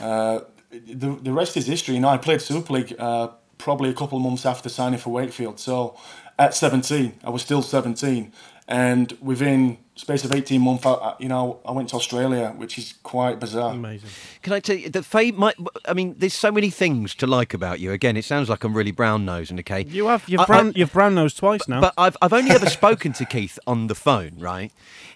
uh, 0.00 0.40
the 0.70 1.18
the 1.22 1.32
rest 1.32 1.56
is 1.56 1.66
history. 1.66 1.94
You 1.94 2.00
know, 2.00 2.08
I 2.08 2.18
played 2.18 2.40
Super 2.40 2.72
League 2.72 2.94
uh, 2.98 3.28
probably 3.58 3.90
a 3.90 3.94
couple 3.94 4.18
of 4.18 4.24
months 4.24 4.46
after 4.46 4.68
signing 4.68 4.98
for 4.98 5.10
Wakefield. 5.10 5.58
So 5.60 5.96
at 6.38 6.54
17, 6.54 7.20
I 7.22 7.30
was 7.30 7.42
still 7.42 7.62
17, 7.62 8.32
and 8.68 9.16
within 9.20 9.78
space 10.00 10.24
of 10.24 10.32
18 10.32 10.60
months, 10.60 10.84
I, 10.86 10.92
I- 10.92 11.14
you 11.18 11.28
know, 11.28 11.60
I 11.64 11.72
went 11.72 11.88
to 11.90 11.96
Australia, 11.96 12.52
which 12.56 12.78
is 12.78 12.94
quite 13.02 13.38
bizarre. 13.38 13.72
Amazing. 13.74 14.08
Can 14.42 14.52
I 14.52 14.60
tell 14.60 14.76
you 14.76 14.88
that 14.90 15.04
Faye 15.04 15.30
might? 15.32 15.54
I 15.86 15.92
mean, 15.92 16.14
there's 16.18 16.34
so 16.34 16.50
many 16.50 16.70
things 16.70 17.14
to 17.16 17.26
like 17.26 17.52
about 17.54 17.78
you. 17.80 17.92
Again, 17.92 18.16
it 18.16 18.24
sounds 18.24 18.48
like 18.48 18.64
I'm 18.64 18.74
really 18.76 18.92
brown 18.92 19.24
nosing. 19.24 19.58
Okay, 19.60 19.84
You 19.88 20.06
have 20.08 20.28
you've 20.28 20.40
I- 20.40 20.44
I- 20.44 20.46
brown 20.46 20.72
you've 20.74 20.92
brown 20.92 21.14
nosed 21.14 21.36
twice 21.38 21.68
now. 21.68 21.80
But 21.80 21.94
I've 21.98 22.16
I've 22.22 22.32
only 22.32 22.50
ever 22.50 22.66
spoken 22.80 23.12
to 23.14 23.24
Keith 23.24 23.58
on 23.66 23.86
the 23.88 23.94
phone, 23.94 24.32
right? 24.38 24.72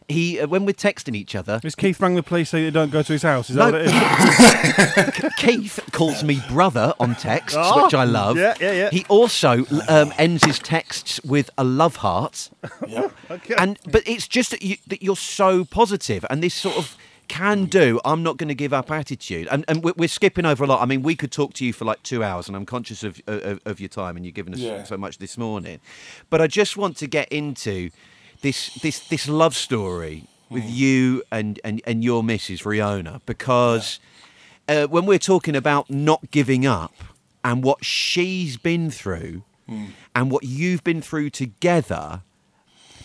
He 0.06 0.38
uh, 0.38 0.46
when 0.48 0.66
we're 0.66 0.74
texting 0.74 1.16
each 1.16 1.34
other, 1.34 1.60
Is 1.64 1.74
Keith 1.74 1.98
rang 1.98 2.14
the 2.14 2.22
police 2.22 2.50
so 2.50 2.58
you 2.58 2.70
don't 2.70 2.90
go 2.92 3.00
to 3.02 3.12
his 3.12 3.22
house? 3.22 3.48
Is 3.48 3.56
No. 3.56 3.70
that 3.70 3.72
what 3.72 5.14
it 5.16 5.24
is? 5.26 5.34
Keith 5.38 5.80
calls 5.92 6.22
me 6.22 6.42
brother 6.50 6.92
on 7.00 7.14
texts, 7.14 7.56
Oh, 7.58 7.84
which 7.84 7.94
I 7.94 8.04
love. 8.04 8.36
yeah, 8.36 8.54
yeah, 8.60 8.72
yeah. 8.72 8.90
He 8.90 9.06
also 9.08 9.64
um, 9.88 10.12
ends 10.18 10.44
his 10.44 10.58
texts 10.58 11.20
with 11.24 11.48
a 11.56 11.64
love 11.64 11.96
heart, 11.96 12.50
Yep. 12.86 13.12
Okay. 13.30 13.54
and 13.56 13.78
but 13.90 14.02
it's 14.06 14.28
just 14.28 14.50
that, 14.50 14.62
you, 14.74 14.82
that 14.88 15.02
you're 15.02 15.16
so 15.16 15.64
positive, 15.64 16.24
and 16.30 16.42
this 16.42 16.54
sort 16.54 16.76
of 16.76 16.96
can 17.28 17.64
do. 17.64 18.00
I'm 18.04 18.22
not 18.22 18.36
going 18.36 18.48
to 18.48 18.54
give 18.54 18.72
up 18.72 18.90
attitude. 18.90 19.48
And, 19.50 19.64
and 19.66 19.82
we're, 19.82 19.94
we're, 19.96 20.08
skipping 20.08 20.44
over 20.44 20.62
a 20.64 20.66
lot. 20.66 20.82
I 20.82 20.84
mean, 20.84 21.02
we 21.02 21.16
could 21.16 21.32
talk 21.32 21.54
to 21.54 21.64
you 21.64 21.72
for 21.72 21.84
like 21.84 22.02
two 22.02 22.22
hours, 22.22 22.48
and 22.48 22.56
I'm 22.56 22.66
conscious 22.66 23.02
of, 23.02 23.20
of, 23.26 23.60
of 23.64 23.80
your 23.80 23.88
time, 23.88 24.16
and 24.16 24.26
you've 24.26 24.34
given 24.34 24.52
us 24.52 24.60
yeah. 24.60 24.84
so 24.84 24.96
much 24.96 25.18
this 25.18 25.38
morning. 25.38 25.80
But 26.28 26.40
I 26.40 26.46
just 26.46 26.76
want 26.76 26.96
to 26.98 27.06
get 27.06 27.28
into 27.30 27.90
this 28.42 28.74
this 28.74 29.08
this 29.08 29.28
love 29.28 29.56
story 29.56 30.28
with 30.50 30.64
mm. 30.64 30.74
you 30.74 31.22
and, 31.30 31.60
and, 31.64 31.82
and 31.86 32.04
your 32.04 32.22
Mrs. 32.22 32.62
Riona 32.62 33.20
because 33.26 33.98
yeah. 34.68 34.84
uh, 34.84 34.86
when 34.86 35.06
we're 35.06 35.18
talking 35.18 35.56
about 35.56 35.90
not 35.90 36.30
giving 36.30 36.66
up 36.66 36.94
and 37.42 37.64
what 37.64 37.84
she's 37.84 38.56
been 38.56 38.90
through 38.90 39.42
mm. 39.68 39.88
and 40.14 40.30
what 40.30 40.44
you've 40.44 40.84
been 40.84 41.02
through 41.02 41.30
together 41.30 42.22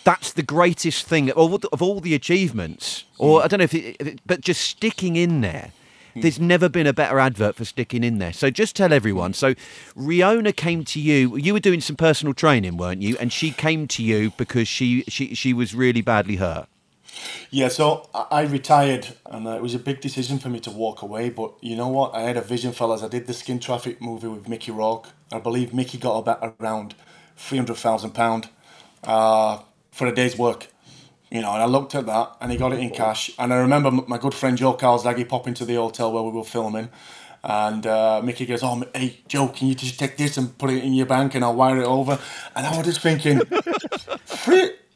that's 0.04 0.32
the 0.32 0.42
greatest 0.42 1.06
thing 1.06 1.30
of 1.30 1.36
all, 1.36 1.60
of 1.72 1.82
all 1.82 2.00
the 2.00 2.14
achievements. 2.14 3.04
Or 3.18 3.40
hmm. 3.40 3.44
I 3.44 3.48
don't 3.48 3.58
know 3.58 3.64
if, 3.64 3.74
it, 3.74 3.96
if 4.00 4.06
it, 4.06 4.20
but 4.26 4.40
just 4.40 4.62
sticking 4.62 5.16
in 5.16 5.40
there. 5.40 5.72
Hmm. 6.14 6.20
There's 6.20 6.40
never 6.40 6.68
been 6.68 6.86
a 6.86 6.92
better 6.92 7.18
advert 7.18 7.56
for 7.56 7.64
sticking 7.64 8.02
in 8.02 8.18
there. 8.18 8.32
So 8.32 8.50
just 8.50 8.74
tell 8.76 8.92
everyone. 8.92 9.32
So 9.34 9.54
Riona 9.96 10.54
came 10.54 10.84
to 10.86 11.00
you. 11.00 11.36
You 11.36 11.52
were 11.52 11.60
doing 11.60 11.80
some 11.80 11.96
personal 11.96 12.34
training, 12.34 12.76
weren't 12.76 13.02
you? 13.02 13.16
And 13.18 13.32
she 13.32 13.50
came 13.50 13.86
to 13.88 14.02
you 14.02 14.32
because 14.36 14.66
she 14.66 15.04
she 15.08 15.34
she 15.34 15.52
was 15.52 15.74
really 15.74 16.02
badly 16.02 16.36
hurt. 16.36 16.66
Yeah, 17.50 17.68
so 17.68 18.08
I 18.14 18.42
retired, 18.42 19.08
and 19.26 19.46
uh, 19.46 19.50
it 19.50 19.62
was 19.62 19.74
a 19.74 19.78
big 19.78 20.00
decision 20.00 20.38
for 20.38 20.48
me 20.48 20.60
to 20.60 20.70
walk 20.70 21.02
away. 21.02 21.28
But 21.28 21.52
you 21.60 21.76
know 21.76 21.88
what? 21.88 22.14
I 22.14 22.22
had 22.22 22.36
a 22.36 22.40
vision, 22.40 22.72
fellas. 22.72 23.02
I 23.02 23.08
did 23.08 23.26
the 23.26 23.34
Skin 23.34 23.58
Traffik 23.58 24.00
movie 24.00 24.28
with 24.28 24.48
Mickey 24.48 24.70
Rourke. 24.70 25.08
I 25.32 25.38
believe 25.38 25.74
Mickey 25.74 25.98
got 25.98 26.18
about 26.18 26.56
around 26.60 26.94
three 27.36 27.58
hundred 27.58 27.76
thousand 27.76 28.12
pound. 28.12 28.48
For 29.90 30.06
a 30.06 30.14
day's 30.14 30.38
work. 30.38 30.68
You 31.30 31.42
know, 31.42 31.52
and 31.52 31.62
I 31.62 31.66
looked 31.66 31.94
at 31.94 32.06
that 32.06 32.36
and 32.40 32.50
he 32.50 32.58
got 32.58 32.72
it 32.72 32.80
in 32.80 32.90
cash. 32.90 33.30
And 33.38 33.52
I 33.52 33.58
remember 33.58 33.90
my 33.90 34.18
good 34.18 34.34
friend 34.34 34.58
Joe 34.58 34.74
Calzaghe 34.74 35.28
popping 35.28 35.54
to 35.54 35.64
the 35.64 35.76
hotel 35.76 36.12
where 36.12 36.24
we 36.24 36.30
were 36.30 36.44
filming. 36.44 36.88
And 37.42 37.86
uh, 37.86 38.20
Mickey 38.22 38.46
goes, 38.46 38.62
Oh, 38.62 38.82
hey, 38.94 39.20
Joe, 39.28 39.48
can 39.48 39.68
you 39.68 39.74
just 39.74 39.98
take 39.98 40.16
this 40.16 40.36
and 40.36 40.56
put 40.58 40.70
it 40.70 40.82
in 40.84 40.92
your 40.92 41.06
bank 41.06 41.34
and 41.34 41.44
I'll 41.44 41.54
wire 41.54 41.78
it 41.80 41.86
over? 41.86 42.18
And 42.56 42.66
I 42.66 42.76
was 42.76 42.84
just 42.86 43.00
thinking, 43.00 43.38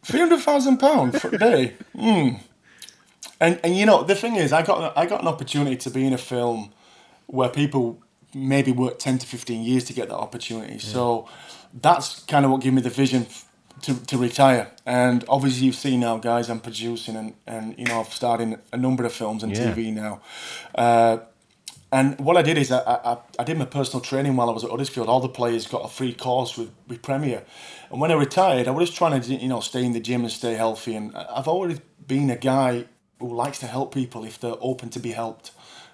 £300,000 0.04 1.20
for 1.20 1.28
a 1.28 1.38
day? 1.38 1.74
Hmm. 1.96 2.30
And, 3.40 3.60
and 3.62 3.76
you 3.76 3.86
know, 3.86 4.02
the 4.02 4.14
thing 4.14 4.36
is, 4.36 4.52
I 4.52 4.62
got, 4.62 4.96
I 4.96 5.06
got 5.06 5.22
an 5.22 5.28
opportunity 5.28 5.76
to 5.76 5.90
be 5.90 6.06
in 6.06 6.12
a 6.12 6.18
film 6.18 6.72
where 7.26 7.48
people 7.48 8.02
maybe 8.34 8.72
work 8.72 8.98
10 8.98 9.18
to 9.18 9.26
15 9.26 9.62
years 9.62 9.84
to 9.84 9.92
get 9.92 10.08
that 10.08 10.16
opportunity. 10.16 10.74
Yeah. 10.74 10.80
So 10.80 11.28
that's 11.80 12.20
kind 12.24 12.44
of 12.44 12.50
what 12.50 12.60
gave 12.60 12.72
me 12.74 12.82
the 12.82 12.90
vision 12.90 13.26
to, 13.82 14.06
to 14.06 14.18
retire. 14.18 14.70
And 14.86 15.24
obviously, 15.28 15.66
you've 15.66 15.74
seen 15.74 16.00
now, 16.00 16.18
guys, 16.18 16.48
I'm 16.48 16.60
producing 16.60 17.16
and, 17.16 17.34
and 17.46 17.78
you 17.78 17.84
know, 17.84 18.00
I've 18.00 18.12
started 18.12 18.58
a 18.72 18.76
number 18.76 19.04
of 19.04 19.12
films 19.12 19.42
and 19.42 19.56
yeah. 19.56 19.72
TV 19.72 19.92
now. 19.92 20.20
Uh, 20.74 21.18
and 21.92 22.18
what 22.18 22.36
I 22.36 22.42
did 22.42 22.58
is 22.58 22.72
I, 22.72 22.80
I, 22.80 23.18
I, 23.38 23.44
did 23.44 23.56
my 23.56 23.66
personal 23.66 24.00
training 24.00 24.34
while 24.34 24.50
I 24.50 24.52
was 24.52 24.64
at 24.64 24.70
Huddersfield. 24.70 25.08
All 25.08 25.20
the 25.20 25.28
players 25.28 25.68
got 25.68 25.84
a 25.84 25.88
free 25.88 26.12
course 26.12 26.58
with, 26.58 26.72
with 26.88 27.02
Premier. 27.02 27.44
And 27.90 28.00
when 28.00 28.10
I 28.10 28.14
retired, 28.14 28.66
I 28.66 28.72
was 28.72 28.88
just 28.88 28.98
trying 28.98 29.20
to, 29.20 29.34
you 29.34 29.46
know, 29.46 29.60
stay 29.60 29.84
in 29.84 29.92
the 29.92 30.00
gym 30.00 30.22
and 30.22 30.32
stay 30.32 30.54
healthy. 30.54 30.96
And 30.96 31.14
I've 31.16 31.46
always 31.46 31.78
been 32.04 32.30
a 32.30 32.36
guy 32.36 32.86
who 33.20 33.32
likes 33.32 33.60
to 33.60 33.68
help 33.68 33.94
people 33.94 34.24
if 34.24 34.40
they're 34.40 34.56
open 34.60 34.90
to 34.90 34.98
be 34.98 35.12
helped. 35.12 35.52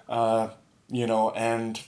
Uh, 0.09 0.49
you 0.89 1.05
know, 1.05 1.29
and 1.31 1.79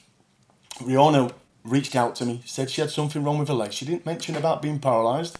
Riona 0.75 1.33
reached 1.63 1.95
out 1.95 2.15
to 2.17 2.25
me, 2.25 2.41
said 2.45 2.69
she 2.69 2.81
had 2.81 2.91
something 2.91 3.23
wrong 3.23 3.39
with 3.39 3.47
her 3.47 3.53
leg. 3.53 3.73
She 3.73 3.85
didn't 3.85 4.05
mention 4.05 4.35
about 4.35 4.61
being 4.61 4.79
paralysed. 4.79 5.39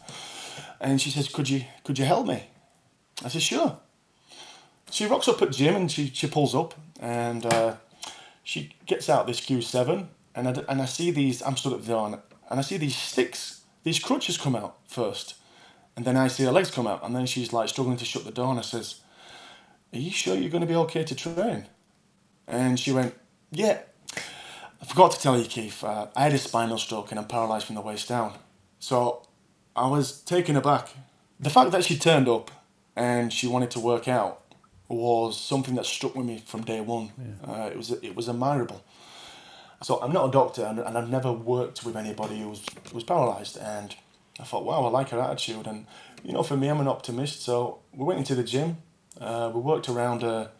And 0.84 1.02
she 1.02 1.10
says, 1.10 1.30
"Could 1.30 1.50
you 1.50 1.64
could 1.86 1.98
you 1.98 2.06
help 2.06 2.28
me?" 2.28 2.44
I 3.24 3.30
said, 3.30 3.42
"Sure." 3.42 3.78
She 4.92 5.06
rocks 5.08 5.28
up 5.28 5.42
at 5.42 5.52
gym 5.52 5.76
and 5.76 5.92
she, 5.92 6.12
she 6.14 6.28
pulls 6.28 6.54
up 6.54 6.76
and 7.00 7.46
uh, 7.48 7.78
she 8.44 8.76
gets 8.86 9.10
out 9.10 9.26
this 9.26 9.42
Q7 9.42 10.06
and 10.36 10.48
I, 10.48 10.52
and 10.70 10.82
I 10.82 10.86
see 10.86 11.10
these. 11.10 11.42
I'm 11.42 11.58
stood 11.58 11.74
at 11.74 11.82
the 11.82 11.88
door 11.88 12.22
and 12.52 12.60
I 12.60 12.62
see 12.62 12.78
these 12.78 12.96
sticks, 12.96 13.62
these 13.84 13.98
crutches 13.98 14.38
come 14.38 14.56
out 14.56 14.78
first, 14.88 15.36
and 15.96 16.06
then 16.06 16.16
I 16.16 16.28
see 16.28 16.44
her 16.44 16.52
legs 16.52 16.70
come 16.70 16.86
out 16.86 17.04
and 17.04 17.16
then 17.16 17.26
she's 17.26 17.52
like 17.54 17.70
struggling 17.70 17.98
to 17.98 18.06
shut 18.06 18.26
the 18.26 18.32
door 18.32 18.52
and 18.52 18.60
I 18.60 18.62
says, 18.62 19.02
"Are 19.94 20.00
you 20.00 20.12
sure 20.12 20.36
you're 20.36 20.52
going 20.52 20.68
to 20.68 20.68
be 20.68 20.76
okay 20.76 21.04
to 21.06 21.16
train?" 21.16 21.66
And 22.46 22.78
she 22.78 22.92
went, 22.92 23.16
"Yeah." 23.52 23.80
I 24.82 24.86
forgot 24.86 25.12
to 25.14 25.20
tell 25.20 25.40
you, 25.40 25.46
Keith. 25.46 25.82
Uh, 25.82 26.08
I 26.14 26.24
had 26.24 26.34
a 26.34 26.38
spinal 26.38 26.78
stroke 26.78 27.10
and 27.12 27.20
I'm 27.20 27.28
paralysed 27.28 27.68
from 27.68 27.76
the 27.76 27.82
waist 27.82 28.10
down. 28.10 28.34
So 28.80 29.26
I 29.76 29.88
was 29.88 30.22
taken 30.22 30.56
aback. 30.56 30.90
The 31.40 31.50
fact 31.50 31.72
that 31.72 31.84
she 31.84 31.98
turned 31.98 32.28
up 32.28 32.52
and 32.96 33.34
she 33.34 33.48
wanted 33.48 33.72
to 33.72 33.80
work 33.80 34.08
out 34.08 34.42
was 34.88 35.40
something 35.40 35.76
that 35.76 35.86
struck 35.86 36.16
with 36.16 36.26
me 36.26 36.44
from 36.46 36.64
day 36.64 36.80
one. 36.82 37.12
Yeah. 37.18 37.52
Uh, 37.52 37.68
it 37.68 37.78
was 37.78 37.92
it 37.92 38.16
was 38.16 38.30
admirable. 38.30 38.84
So 39.82 40.00
I'm 40.02 40.14
not 40.14 40.30
a 40.30 40.32
doctor 40.32 40.64
and, 40.64 40.80
and 40.80 40.98
I've 40.98 41.10
never 41.10 41.32
worked 41.32 41.84
with 41.84 41.98
anybody 41.98 42.40
who 42.40 42.50
was 42.50 42.64
was 42.94 43.04
paralysed 43.04 43.58
and 43.58 43.96
I 44.40 44.44
thought, 44.44 44.66
wow, 44.66 44.86
I 44.86 44.90
like 44.90 45.10
her 45.10 45.20
attitude 45.20 45.68
and 45.68 45.86
you 46.24 46.32
know, 46.32 46.44
for 46.44 46.56
me, 46.56 46.70
I'm 46.70 46.80
an 46.80 46.88
optimist. 46.88 47.42
So 47.42 47.80
we 47.94 48.06
went 48.06 48.20
into 48.20 48.34
the 48.34 48.44
gym. 48.44 48.78
Uh, 49.20 49.52
we 49.54 49.60
worked 49.60 49.90
around 49.90 50.22
her, 50.22 50.52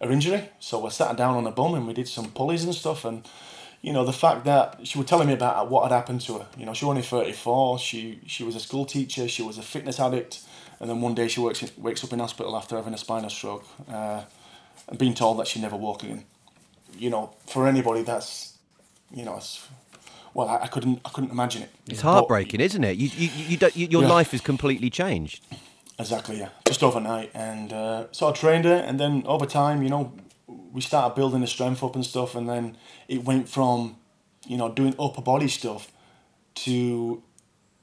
her 0.00 0.10
injury. 0.10 0.48
So 0.58 0.82
we 0.82 0.90
sat 0.90 1.16
down 1.16 1.36
on 1.36 1.46
a 1.46 1.50
bum 1.50 1.74
and 1.74 1.86
we 1.86 1.92
did 1.92 2.08
some 2.08 2.30
pulleys 2.30 2.64
and 2.64 2.74
stuff 2.74 3.04
and 3.04 3.28
you 3.82 3.92
know, 3.92 4.04
the 4.04 4.12
fact 4.12 4.44
that 4.44 4.78
she 4.82 4.98
was 4.98 5.06
telling 5.06 5.26
me 5.26 5.32
about 5.32 5.70
what 5.70 5.90
had 5.90 5.94
happened 5.94 6.20
to 6.22 6.38
her. 6.38 6.46
You 6.56 6.66
know, 6.66 6.74
she 6.74 6.84
was 6.84 6.90
only 6.90 7.02
34. 7.02 7.78
She 7.78 8.20
she 8.26 8.44
was 8.44 8.54
a 8.54 8.60
school 8.60 8.84
teacher. 8.84 9.26
She 9.26 9.42
was 9.42 9.56
a 9.56 9.62
fitness 9.62 9.98
addict, 9.98 10.40
and 10.80 10.90
then 10.90 11.00
one 11.00 11.14
day 11.14 11.28
she 11.28 11.40
wakes 11.40 11.64
wakes 11.78 12.04
up 12.04 12.12
in 12.12 12.18
hospital 12.18 12.56
after 12.56 12.76
having 12.76 12.92
a 12.92 12.98
spinal 12.98 13.30
stroke, 13.30 13.64
uh, 13.90 14.22
and 14.88 14.98
being 14.98 15.14
told 15.14 15.38
that 15.38 15.46
she'd 15.46 15.62
never 15.62 15.76
walk 15.76 16.02
again. 16.02 16.24
You 16.98 17.08
know, 17.08 17.34
for 17.46 17.66
anybody, 17.66 18.02
that's 18.02 18.58
you 19.10 19.24
know, 19.24 19.36
it's, 19.36 19.66
well, 20.34 20.48
I, 20.48 20.64
I 20.64 20.66
couldn't 20.66 21.00
I 21.04 21.08
couldn't 21.08 21.30
imagine 21.30 21.62
it. 21.62 21.70
It's 21.88 22.02
heartbreaking, 22.02 22.58
but, 22.58 22.64
isn't 22.66 22.84
it? 22.84 22.98
You 22.98 23.08
you, 23.16 23.30
you, 23.48 23.56
don't, 23.56 23.74
you 23.74 23.86
your 23.86 24.02
yeah. 24.02 24.08
life 24.08 24.34
is 24.34 24.42
completely 24.42 24.90
changed. 24.90 25.42
Exactly, 25.98 26.38
yeah, 26.38 26.48
just 26.66 26.82
overnight, 26.82 27.30
and 27.34 27.72
uh, 27.72 28.06
so 28.10 28.28
I 28.28 28.32
trained 28.32 28.64
her, 28.64 28.74
and 28.74 28.98
then 28.98 29.22
over 29.26 29.44
time, 29.44 29.82
you 29.82 29.90
know, 29.90 30.12
we 30.72 30.80
started 30.80 31.14
building 31.14 31.40
the 31.40 31.46
strength 31.46 31.82
up 31.82 31.94
and 31.94 32.04
stuff, 32.04 32.34
and 32.34 32.48
then 32.48 32.76
it 33.08 33.24
went 33.24 33.48
from, 33.48 33.96
you 34.46 34.56
know, 34.56 34.70
doing 34.70 34.94
upper 34.98 35.22
body 35.22 35.48
stuff 35.48 35.90
to 36.56 37.22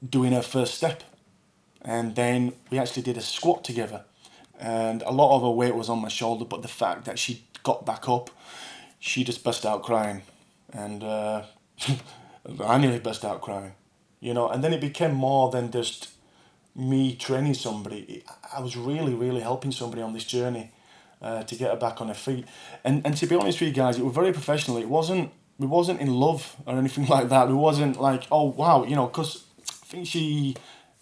doing 0.08 0.32
her 0.32 0.42
first 0.42 0.74
step, 0.74 1.02
and 1.82 2.14
then 2.14 2.52
we 2.70 2.78
actually 2.78 3.02
did 3.02 3.16
a 3.16 3.20
squat 3.20 3.64
together, 3.64 4.04
and 4.58 5.02
a 5.02 5.10
lot 5.12 5.36
of 5.36 5.42
her 5.42 5.50
weight 5.50 5.74
was 5.74 5.88
on 5.88 6.00
my 6.00 6.08
shoulder, 6.08 6.44
but 6.44 6.62
the 6.62 6.68
fact 6.68 7.04
that 7.04 7.18
she 7.18 7.44
got 7.62 7.84
back 7.84 8.08
up, 8.08 8.30
she 8.98 9.24
just 9.24 9.42
burst 9.44 9.64
out 9.66 9.82
crying, 9.82 10.22
and 10.72 11.02
uh, 11.02 11.42
I 12.64 12.78
nearly 12.78 12.98
burst 12.98 13.24
out 13.24 13.40
crying, 13.40 13.72
you 14.20 14.34
know, 14.34 14.48
and 14.48 14.62
then 14.62 14.72
it 14.72 14.80
became 14.80 15.14
more 15.14 15.50
than 15.50 15.70
just 15.70 16.10
me 16.74 17.16
training 17.16 17.54
somebody. 17.54 18.22
I 18.54 18.60
was 18.60 18.76
really, 18.76 19.14
really 19.14 19.40
helping 19.40 19.72
somebody 19.72 20.02
on 20.02 20.12
this 20.12 20.24
journey 20.24 20.72
uh, 21.22 21.42
to 21.44 21.54
get 21.56 21.70
her 21.70 21.76
back 21.76 22.00
on 22.00 22.08
her 22.08 22.14
feet. 22.14 22.46
And 22.84 23.04
and 23.04 23.16
to 23.16 23.26
be 23.26 23.36
honest 23.36 23.60
with 23.60 23.68
you 23.68 23.74
guys, 23.74 23.98
it 23.98 24.04
was 24.04 24.14
very 24.14 24.32
professional. 24.32 24.78
It 24.78 24.88
wasn't 24.88 25.30
we 25.58 25.66
wasn't 25.66 26.00
in 26.00 26.14
love 26.14 26.56
or 26.66 26.76
anything 26.76 27.06
like 27.16 27.28
that. 27.30 27.48
We 27.48 27.54
wasn't 27.54 28.00
like 28.00 28.24
oh 28.30 28.44
wow, 28.44 28.84
you 28.84 28.96
know, 28.96 29.06
because 29.06 29.44
I 29.68 29.86
think 29.86 30.06
she 30.06 30.56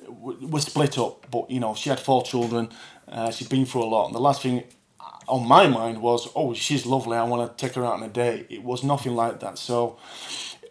w- 0.06 0.46
was 0.48 0.64
split 0.64 0.98
up, 0.98 1.30
but 1.30 1.50
you 1.50 1.60
know 1.60 1.74
she 1.74 1.90
had 1.90 2.00
four 2.00 2.22
children. 2.22 2.68
Uh, 3.08 3.30
she'd 3.30 3.48
been 3.48 3.66
through 3.66 3.84
a 3.84 3.86
lot, 3.86 4.06
and 4.06 4.14
the 4.14 4.20
last 4.20 4.42
thing 4.42 4.64
on 5.28 5.46
my 5.46 5.66
mind 5.66 6.00
was 6.02 6.28
oh 6.34 6.54
she's 6.54 6.86
lovely. 6.86 7.16
I 7.16 7.24
want 7.24 7.56
to 7.56 7.66
take 7.66 7.74
her 7.76 7.84
out 7.84 7.94
on 7.94 8.02
a 8.02 8.08
day. 8.08 8.46
It 8.48 8.62
was 8.62 8.82
nothing 8.82 9.14
like 9.14 9.40
that. 9.40 9.58
So 9.58 9.98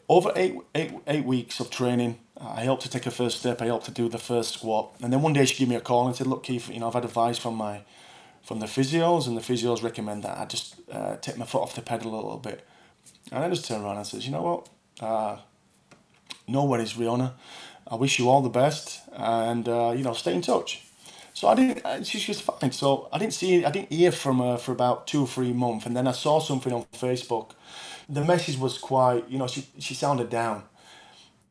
over 0.10 0.32
eight 0.36 0.56
eight 0.74 0.94
eight 1.08 1.26
weeks 1.26 1.60
of 1.60 1.70
training. 1.70 2.20
I 2.38 2.64
helped 2.66 2.84
to 2.84 2.90
take 2.90 3.06
her 3.06 3.12
first 3.12 3.40
step. 3.40 3.62
I 3.62 3.66
helped 3.66 3.86
to 3.86 3.92
do 3.92 4.10
the 4.10 4.18
first 4.18 4.56
squat, 4.56 4.94
and 5.02 5.14
then 5.14 5.22
one 5.22 5.32
day 5.32 5.46
she 5.46 5.56
gave 5.56 5.70
me 5.70 5.76
a 5.76 5.80
call 5.82 6.06
and 6.06 6.14
said, 6.14 6.28
"Look, 6.28 6.44
Keith, 6.44 6.70
you 6.70 6.82
know 6.82 6.88
I've 6.88 6.94
had 6.94 7.06
advice 7.06 7.38
from 7.38 7.56
my 7.56 7.82
from 8.46 8.60
the 8.60 8.68
physios, 8.68 9.28
and 9.28 9.36
the 9.36 9.42
physios 9.42 9.84
recommend 9.84 10.24
that 10.24 10.38
I 10.38 10.46
just 10.46 10.76
uh, 10.92 11.18
take 11.18 11.38
my 11.38 11.46
foot 11.46 11.64
off 11.64 11.76
the 11.76 11.82
pedal 11.82 12.14
a 12.14 12.16
little 12.16 12.38
bit. 12.38 12.66
And 13.32 13.44
I 13.44 13.50
just 13.50 13.66
turn 13.66 13.82
around 13.82 13.98
and 13.98 14.06
says, 14.06 14.26
you 14.26 14.32
know 14.32 14.44
what? 14.44 14.70
Uh, 15.02 15.38
no 16.48 16.66
worries, 16.66 16.94
Riona. 16.94 17.34
I 17.88 17.96
wish 17.96 18.20
you 18.20 18.30
all 18.30 18.42
the 18.42 18.50
best, 18.50 19.02
and 19.14 19.68
uh, 19.68 19.94
you 19.96 20.04
know, 20.04 20.14
stay 20.14 20.34
in 20.34 20.42
touch. 20.42 20.84
So 21.34 21.48
I 21.48 21.56
didn't. 21.56 21.86
Uh, 21.86 22.04
she's 22.04 22.24
just 22.24 22.44
fine. 22.44 22.72
So 22.72 23.10
I 23.12 23.18
didn't 23.18 23.34
see. 23.34 23.66
I 23.66 23.72
didn't 23.72 23.92
hear 23.92 24.12
from 24.12 24.40
her 24.40 24.58
for 24.58 24.72
about 24.72 25.06
two 25.08 25.22
or 25.22 25.28
three 25.28 25.54
months, 25.54 25.86
and 25.86 25.96
then 25.96 26.08
I 26.08 26.12
saw 26.14 26.40
something 26.40 26.72
on 26.72 26.86
Facebook. 26.94 27.52
The 28.08 28.24
message 28.24 28.58
was 28.58 28.78
quite. 28.78 29.30
You 29.30 29.38
know, 29.38 29.48
she 29.48 29.68
she 29.80 29.94
sounded 29.94 30.30
down, 30.30 30.64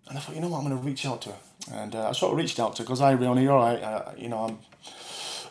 and 0.09 0.19
I 0.19 0.21
thought, 0.21 0.35
you 0.35 0.41
know 0.41 0.49
what, 0.49 0.59
I'm 0.59 0.65
going 0.65 0.79
to 0.79 0.85
reach 0.85 1.07
out 1.07 1.23
to 1.23 1.31
her, 1.31 1.39
and 1.73 1.95
uh, 1.95 2.09
I 2.09 2.13
sort 2.13 2.33
of 2.33 2.39
reached 2.39 2.59
out 2.59 2.77
to 2.77 2.83
her 2.83 2.85
because 2.87 3.01
I 3.01 3.13
you're 3.13 3.53
all 3.53 3.59
right. 3.59 3.83
Uh, 3.83 4.13
you 4.17 4.29
know, 4.29 4.39
I'm 4.45 4.59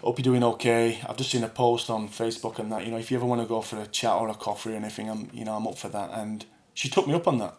hope 0.03 0.19
you're 0.19 0.23
doing 0.23 0.43
okay. 0.43 0.99
I've 1.07 1.17
just 1.17 1.31
seen 1.31 1.43
a 1.43 1.49
post 1.49 1.89
on 1.89 2.09
Facebook 2.09 2.59
and 2.59 2.71
that, 2.71 2.85
you 2.85 2.91
know, 2.91 2.97
if 2.97 3.11
you 3.11 3.17
ever 3.17 3.25
want 3.25 3.41
to 3.41 3.47
go 3.47 3.61
for 3.61 3.79
a 3.79 3.87
chat 3.87 4.13
or 4.13 4.29
a 4.29 4.33
coffee 4.33 4.73
or 4.73 4.75
anything, 4.75 5.09
I'm, 5.09 5.29
you 5.33 5.45
know, 5.45 5.55
I'm 5.55 5.67
up 5.67 5.77
for 5.77 5.89
that. 5.89 6.11
And 6.13 6.45
she 6.73 6.89
took 6.89 7.07
me 7.07 7.13
up 7.13 7.27
on 7.27 7.39
that. 7.39 7.55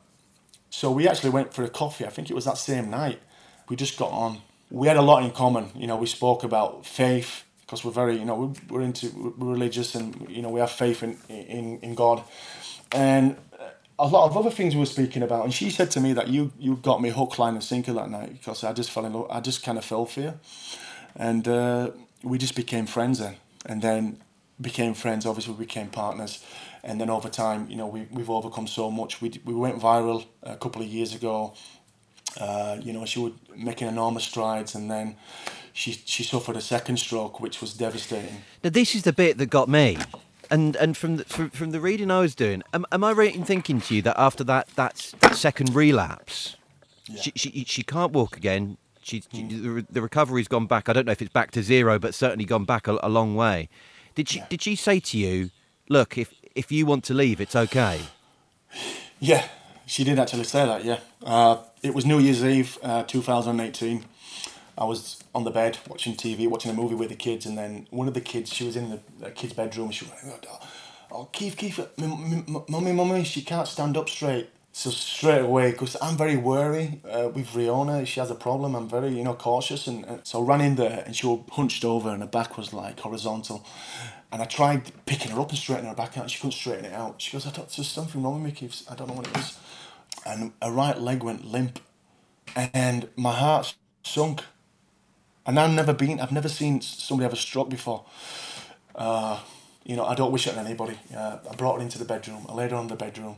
So 0.71 0.91
we 0.91 1.09
actually 1.09 1.31
went 1.31 1.55
for 1.55 1.63
a 1.63 1.71
coffee. 1.71 2.05
I 2.05 2.11
think 2.11 2.31
it 2.31 2.35
was 2.35 2.45
that 2.45 2.59
same 2.59 2.91
night. 2.91 3.21
We 3.69 3.77
just 3.77 3.97
got 3.97 4.11
on. 4.11 4.43
We 4.71 4.89
had 4.89 4.97
a 4.97 5.03
lot 5.03 5.23
in 5.25 5.31
common. 5.31 5.71
You 5.75 5.87
know, 5.87 5.97
we 5.97 6.07
spoke 6.07 6.43
about 6.43 6.85
faith, 6.85 7.45
because 7.61 7.85
we're 7.85 7.93
very, 7.93 8.17
you 8.19 8.25
know, 8.25 8.55
we're, 8.69 8.83
into 8.83 9.11
we're 9.39 9.53
religious 9.53 9.95
and 9.95 10.29
you 10.29 10.43
know 10.43 10.51
we 10.51 10.61
have 10.61 10.71
faith 10.71 11.03
in 11.03 11.17
in 11.29 11.79
in 11.81 11.95
God, 11.95 12.23
and 12.93 13.37
a 13.99 14.07
lot 14.07 14.29
of 14.29 14.37
other 14.37 14.51
things 14.51 14.75
we 14.75 14.81
were 14.81 14.87
speaking 14.87 15.23
about. 15.23 15.45
And 15.45 15.55
she 15.55 15.71
said 15.71 15.91
to 15.93 16.01
me 16.01 16.13
that 16.13 16.29
you 16.29 16.53
you 16.59 16.77
got 16.77 17.01
me 17.01 17.11
hook, 17.11 17.39
line, 17.39 17.55
and 17.55 17.65
sinker 17.65 17.93
that 17.95 18.11
night 18.11 18.33
because 18.33 18.65
I 18.65 18.73
just 18.73 18.91
fell 18.91 19.07
in 19.07 19.13
love. 19.13 19.27
I 19.31 19.41
just 19.41 19.63
kind 19.63 19.79
of 19.79 19.85
fell 19.85 20.07
for 20.07 20.21
you, 20.21 20.35
and 21.17 21.49
uh, 21.49 21.91
we 22.25 22.39
just 22.39 22.57
became 22.57 22.87
friends 22.87 23.18
then. 23.18 23.37
And 23.66 23.81
then 23.83 24.18
became 24.61 24.95
friends. 24.95 25.27
Obviously, 25.27 25.55
we 25.55 25.64
became 25.64 25.89
partners, 25.89 26.45
and 26.83 27.01
then 27.01 27.09
over 27.11 27.29
time, 27.31 27.66
you 27.70 27.77
know, 27.77 27.87
we 27.87 28.07
we've 28.11 28.31
overcome 28.31 28.66
so 28.66 28.91
much. 28.91 29.20
We 29.22 29.29
we 29.45 29.55
went 29.55 29.79
viral 29.81 30.27
a 30.43 30.57
couple 30.57 30.83
of 30.83 30.89
years 30.89 31.14
ago. 31.14 31.55
Uh, 32.41 32.77
you 32.83 32.93
know, 32.93 33.05
she 33.07 33.20
was 33.20 33.33
making 33.57 33.89
enormous 33.89 34.25
strides, 34.25 34.75
and 34.75 34.91
then 34.91 35.16
she 35.72 35.93
she 35.93 36.22
suffered 36.22 36.57
a 36.57 36.61
second 36.61 36.99
stroke, 36.99 37.41
which 37.41 37.61
was 37.61 37.75
devastating. 37.75 38.43
Now, 38.62 38.70
this 38.70 38.95
is 38.95 39.03
the 39.03 39.12
bit 39.12 39.39
that 39.39 39.47
got 39.51 39.68
me. 39.68 39.99
And 40.51 40.77
and 40.77 40.95
from 40.97 41.16
the, 41.16 41.25
from, 41.25 41.51
from 41.51 41.70
the 41.70 41.81
reading 41.81 42.11
I 42.11 42.20
was 42.20 42.35
doing, 42.35 42.62
am, 42.75 42.85
am 42.93 43.03
I 43.03 43.12
right 43.12 43.35
in 43.35 43.45
thinking 43.45 43.81
to 43.81 43.95
you 43.95 44.03
that 44.03 44.18
after 44.18 44.45
that 44.45 44.68
that, 44.77 45.14
that 45.20 45.37
second 45.37 45.75
relapse, 45.75 46.57
Yeah. 47.09 47.22
she, 47.22 47.33
she 47.35 47.64
she 47.66 47.83
can't 47.83 48.12
walk 48.12 48.37
again. 48.37 48.77
She, 49.05 49.23
she 49.33 49.43
the, 49.45 49.87
the 49.91 50.03
recovery's 50.03 50.49
gone 50.49 50.67
back. 50.67 50.89
I 50.89 50.93
don't 50.93 51.07
know 51.07 51.13
if 51.13 51.23
it's 51.23 51.33
back 51.33 51.51
to 51.53 51.63
zero, 51.63 51.99
but 51.99 52.15
certainly 52.15 52.45
gone 52.45 52.65
back 52.65 52.89
a, 52.89 52.99
a 53.03 53.09
long 53.09 53.35
way. 53.35 53.69
Did 54.15 54.29
she 54.29 54.39
Yeah. 54.39 54.47
did 54.49 54.63
she 54.63 54.77
say 54.77 55.01
to 55.01 55.19
you, 55.19 55.51
look, 55.89 56.17
if 56.19 56.33
if 56.55 56.71
you 56.73 56.87
want 56.87 57.05
to 57.05 57.15
leave, 57.15 57.41
it's 57.41 57.57
okay? 57.57 58.01
Yeah, 59.21 59.47
she 59.87 60.05
did 60.05 60.19
actually 60.19 60.45
say 60.45 60.65
that. 60.67 60.85
Yeah, 60.85 60.99
uh, 61.25 61.59
it 61.83 61.95
was 61.95 62.05
New 62.05 62.19
Year's 62.19 62.45
Eve, 62.45 62.79
uh, 62.83 63.03
2018. 63.05 64.05
I 64.77 64.85
was 64.85 65.23
on 65.35 65.45
the 65.45 65.51
bed 65.53 65.79
watching 65.89 66.15
TV, 66.17 66.49
watching 66.49 66.71
a 66.71 66.75
movie 66.75 66.97
with 66.97 67.09
the 67.11 67.15
kids, 67.17 67.47
and 67.47 67.57
then 67.57 67.87
one 67.91 68.09
of 68.09 68.15
the 68.15 68.21
kids, 68.21 68.53
she 68.53 68.65
was 68.67 68.75
in 68.77 68.91
the, 68.91 69.01
the 69.21 69.31
kid's 69.31 69.53
bedroom. 69.53 69.91
She 69.93 70.05
went, 70.07 70.47
"Oh, 71.13 71.29
Keith, 71.33 71.57
Keith, 71.57 71.79
mummy, 71.97 72.93
mummy, 72.93 73.25
she 73.25 73.43
can't 73.43 73.69
stand 73.69 73.97
up 73.97 74.09
straight." 74.09 74.51
So 74.75 74.91
straight 74.91 75.43
away, 75.43 75.70
because 75.72 75.97
I'm 76.03 76.16
very 76.18 76.37
wary 76.37 77.01
uh, 77.09 77.31
with 77.33 77.49
Riona, 77.51 78.07
she 78.07 78.20
has 78.20 78.31
a 78.33 78.37
problem. 78.37 78.75
I'm 78.75 78.89
very, 78.89 79.11
you 79.11 79.25
know, 79.25 79.35
cautious, 79.35 79.87
and, 79.87 80.05
and 80.07 80.27
so 80.27 80.43
I 80.43 80.47
ran 80.49 80.62
in 80.62 80.77
there, 80.77 81.05
and 81.07 81.16
she 81.16 81.27
was 81.29 81.45
hunched 81.53 81.85
over, 81.85 82.11
and 82.11 82.22
her 82.22 82.29
back 82.29 82.59
was 82.59 82.75
like 82.75 83.01
horizontal. 83.01 83.64
And 84.33 84.43
I 84.43 84.47
tried 84.47 84.93
picking 85.07 85.31
her 85.33 85.41
up 85.41 85.51
and 85.51 85.59
straightening 85.59 85.91
her 85.91 85.97
back 85.97 86.18
out, 86.18 86.31
she 86.31 86.39
couldn't 86.41 86.53
straighten 86.55 86.87
it 86.87 86.95
out. 86.95 87.22
She 87.22 87.33
goes, 87.33 87.47
"I 87.47 87.53
don't, 87.53 87.70
there's 87.70 87.89
something 87.89 88.22
wrong 88.22 88.43
with 88.43 88.53
me, 88.53 88.59
Keith. 88.59 88.83
I 88.91 88.97
don't 88.97 89.09
know 89.09 89.14
what 89.14 89.29
it 89.29 89.39
is." 89.39 89.59
And 90.27 90.53
her 90.62 90.72
right 90.72 90.99
leg 91.01 91.22
went 91.22 91.45
limp, 91.47 91.81
and 92.57 93.09
my 93.16 93.33
heart 93.33 93.75
sunk. 94.05 94.43
And 95.47 95.61
I've 95.61 95.72
never 95.72 95.95
been, 95.95 96.20
I've 96.20 96.33
never 96.33 96.49
seen 96.51 96.81
somebody 96.83 97.25
have 97.25 97.35
a 97.35 97.37
stroke 97.37 97.70
before. 97.70 98.05
Uh, 98.97 99.41
you 99.85 99.97
know, 99.97 100.07
I 100.07 100.14
don't 100.14 100.33
wish 100.33 100.47
it 100.47 100.57
on 100.59 100.66
anybody. 100.66 100.99
Uh, 101.16 101.39
I 101.51 101.55
brought 101.57 101.77
her 101.77 101.83
into 101.83 101.99
the 101.99 102.07
bedroom. 102.07 102.47
I 102.49 102.55
laid 102.55 102.72
her 102.72 102.77
on 102.79 102.89
the 102.89 102.97
bedroom, 102.97 103.37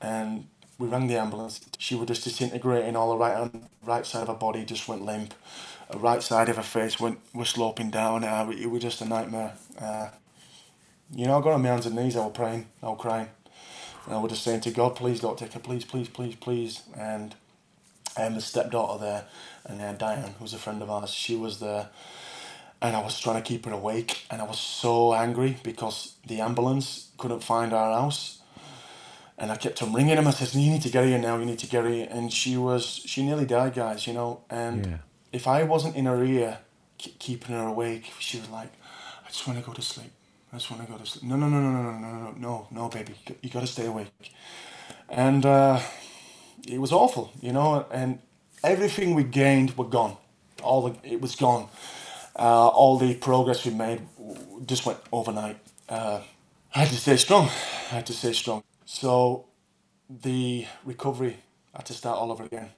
and 0.00 0.46
we 0.78 0.88
rang 0.88 1.08
the 1.08 1.18
ambulance. 1.18 1.60
She 1.78 1.94
was 1.96 2.08
just 2.08 2.24
disintegrating. 2.24 2.96
All 2.96 3.10
the 3.10 3.18
right 3.18 3.36
hand, 3.36 3.68
right 3.84 4.06
side 4.06 4.22
of 4.22 4.28
her 4.28 4.34
body 4.34 4.64
just 4.64 4.88
went 4.88 5.04
limp. 5.04 5.34
The 5.90 5.98
right 5.98 6.22
side 6.22 6.48
of 6.50 6.56
her 6.56 6.62
face 6.62 7.00
went 7.00 7.20
was 7.34 7.50
sloping 7.50 7.90
down. 7.90 8.24
Uh, 8.24 8.52
it 8.58 8.70
was 8.70 8.82
just 8.82 9.02
a 9.02 9.06
nightmare. 9.06 9.54
Uh, 9.80 10.10
you 11.14 11.26
know, 11.26 11.38
I 11.38 11.42
got 11.42 11.54
on 11.54 11.62
my 11.62 11.68
hands 11.70 11.86
and 11.86 11.96
knees. 11.96 12.16
I 12.16 12.20
was 12.26 12.32
praying. 12.34 12.66
I 12.82 12.86
was 12.88 12.98
crying. 13.00 13.28
And 14.06 14.14
I 14.14 14.18
was 14.20 14.32
just 14.32 14.44
saying 14.44 14.62
to 14.62 14.72
God, 14.72 14.96
please 14.96 15.22
her. 15.54 15.60
Please, 15.60 15.84
please, 15.84 16.08
please, 16.08 16.36
please. 16.36 16.82
And 16.98 17.34
um, 18.16 18.34
the 18.34 18.42
stepdaughter 18.42 19.00
there, 19.04 19.24
and 19.66 19.80
then 19.80 19.98
Diane, 19.98 20.34
who's 20.38 20.54
a 20.54 20.58
friend 20.58 20.82
of 20.82 20.90
ours, 20.90 21.10
she 21.10 21.36
was 21.36 21.60
there, 21.60 21.90
and 22.82 22.96
I 22.96 23.02
was 23.02 23.20
trying 23.20 23.36
to 23.42 23.48
keep 23.48 23.66
her 23.66 23.72
awake, 23.72 24.26
and 24.30 24.42
I 24.42 24.46
was 24.46 24.60
so 24.60 25.14
angry 25.14 25.58
because 25.64 26.14
the 26.26 26.40
ambulance 26.40 27.10
couldn't 27.18 27.44
find 27.44 27.72
our 27.72 27.92
house, 28.00 28.40
and 29.38 29.50
I 29.50 29.56
kept 29.56 29.82
on 29.82 29.92
ringing 29.92 30.16
him. 30.16 30.26
I 30.26 30.30
said, 30.30 30.54
"You 30.54 30.70
need 30.70 30.82
to 30.82 30.90
get 30.90 31.04
here 31.06 31.18
now. 31.18 31.36
You 31.38 31.44
need 31.46 31.58
to 31.60 31.66
get 31.66 31.84
here." 31.86 32.08
And 32.10 32.32
she 32.32 32.56
was, 32.56 32.84
she 33.04 33.24
nearly 33.24 33.46
died, 33.46 33.74
guys. 33.74 34.06
You 34.06 34.14
know, 34.14 34.40
and 34.50 34.86
Yeah. 34.86 34.98
if 35.32 35.46
I 35.46 35.62
wasn't 35.64 35.96
in 35.96 36.06
her 36.06 36.22
ear, 36.24 36.58
k- 36.98 37.14
keeping 37.18 37.54
her 37.54 37.66
awake, 37.66 38.12
she 38.18 38.38
was 38.40 38.48
like, 38.50 38.72
"I 39.24 39.28
just 39.28 39.46
want 39.46 39.58
to 39.58 39.64
go 39.64 39.72
to 39.72 39.82
sleep. 39.82 40.12
I 40.52 40.56
just 40.58 40.70
want 40.70 40.84
to 40.86 40.90
go 40.92 40.98
to 40.98 41.06
sleep." 41.06 41.24
No, 41.24 41.36
no, 41.36 41.48
no, 41.48 41.60
no, 41.60 41.70
no, 41.72 41.82
no, 41.82 41.98
no, 41.98 42.20
no, 42.22 42.34
no, 42.38 42.66
no, 42.70 42.88
baby, 42.88 43.14
you 43.42 43.50
got 43.50 43.60
to 43.60 43.66
stay 43.66 43.86
awake. 43.86 44.32
And 45.08 45.44
uh, 45.44 45.80
it 46.68 46.80
was 46.80 46.92
awful, 46.92 47.32
you 47.40 47.52
know, 47.52 47.86
and 47.90 48.18
everything 48.62 49.14
we 49.14 49.24
gained 49.24 49.76
were 49.76 49.88
gone. 49.88 50.16
All 50.62 50.82
the, 50.88 50.94
it 51.14 51.20
was 51.20 51.34
gone. 51.36 51.68
Uh, 52.38 52.68
all 52.68 52.98
the 52.98 53.14
progress 53.14 53.64
we 53.66 53.72
made 53.72 54.00
just 54.66 54.86
went 54.86 54.98
overnight. 55.12 55.58
Uh, 55.88 56.20
I 56.74 56.78
had 56.80 56.88
to 56.88 56.96
stay 56.96 57.16
strong. 57.16 57.48
I 57.90 57.94
had 57.96 58.06
to 58.06 58.12
stay 58.12 58.32
strong. 58.32 58.62
So 58.84 59.46
the 60.08 60.66
recovery 60.84 61.38
I 61.74 61.78
had 61.78 61.86
to 61.86 61.94
start 61.94 62.18
all 62.18 62.32
over 62.32 62.44
again. 62.44 62.70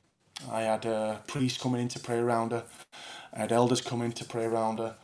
I 0.51 0.63
had 0.63 0.85
a 0.87 1.23
priest 1.29 1.61
coming 1.61 1.83
in 1.83 1.89
to 1.89 2.01
pray 2.01 2.19
around 2.19 2.53
her. 2.53 2.65
I 3.33 3.41
had 3.41 3.53
elders 3.53 3.81
coming 3.81 4.13
to 4.13 4.25
pray 4.25 4.45
around 4.45 4.79
her. 4.79 4.97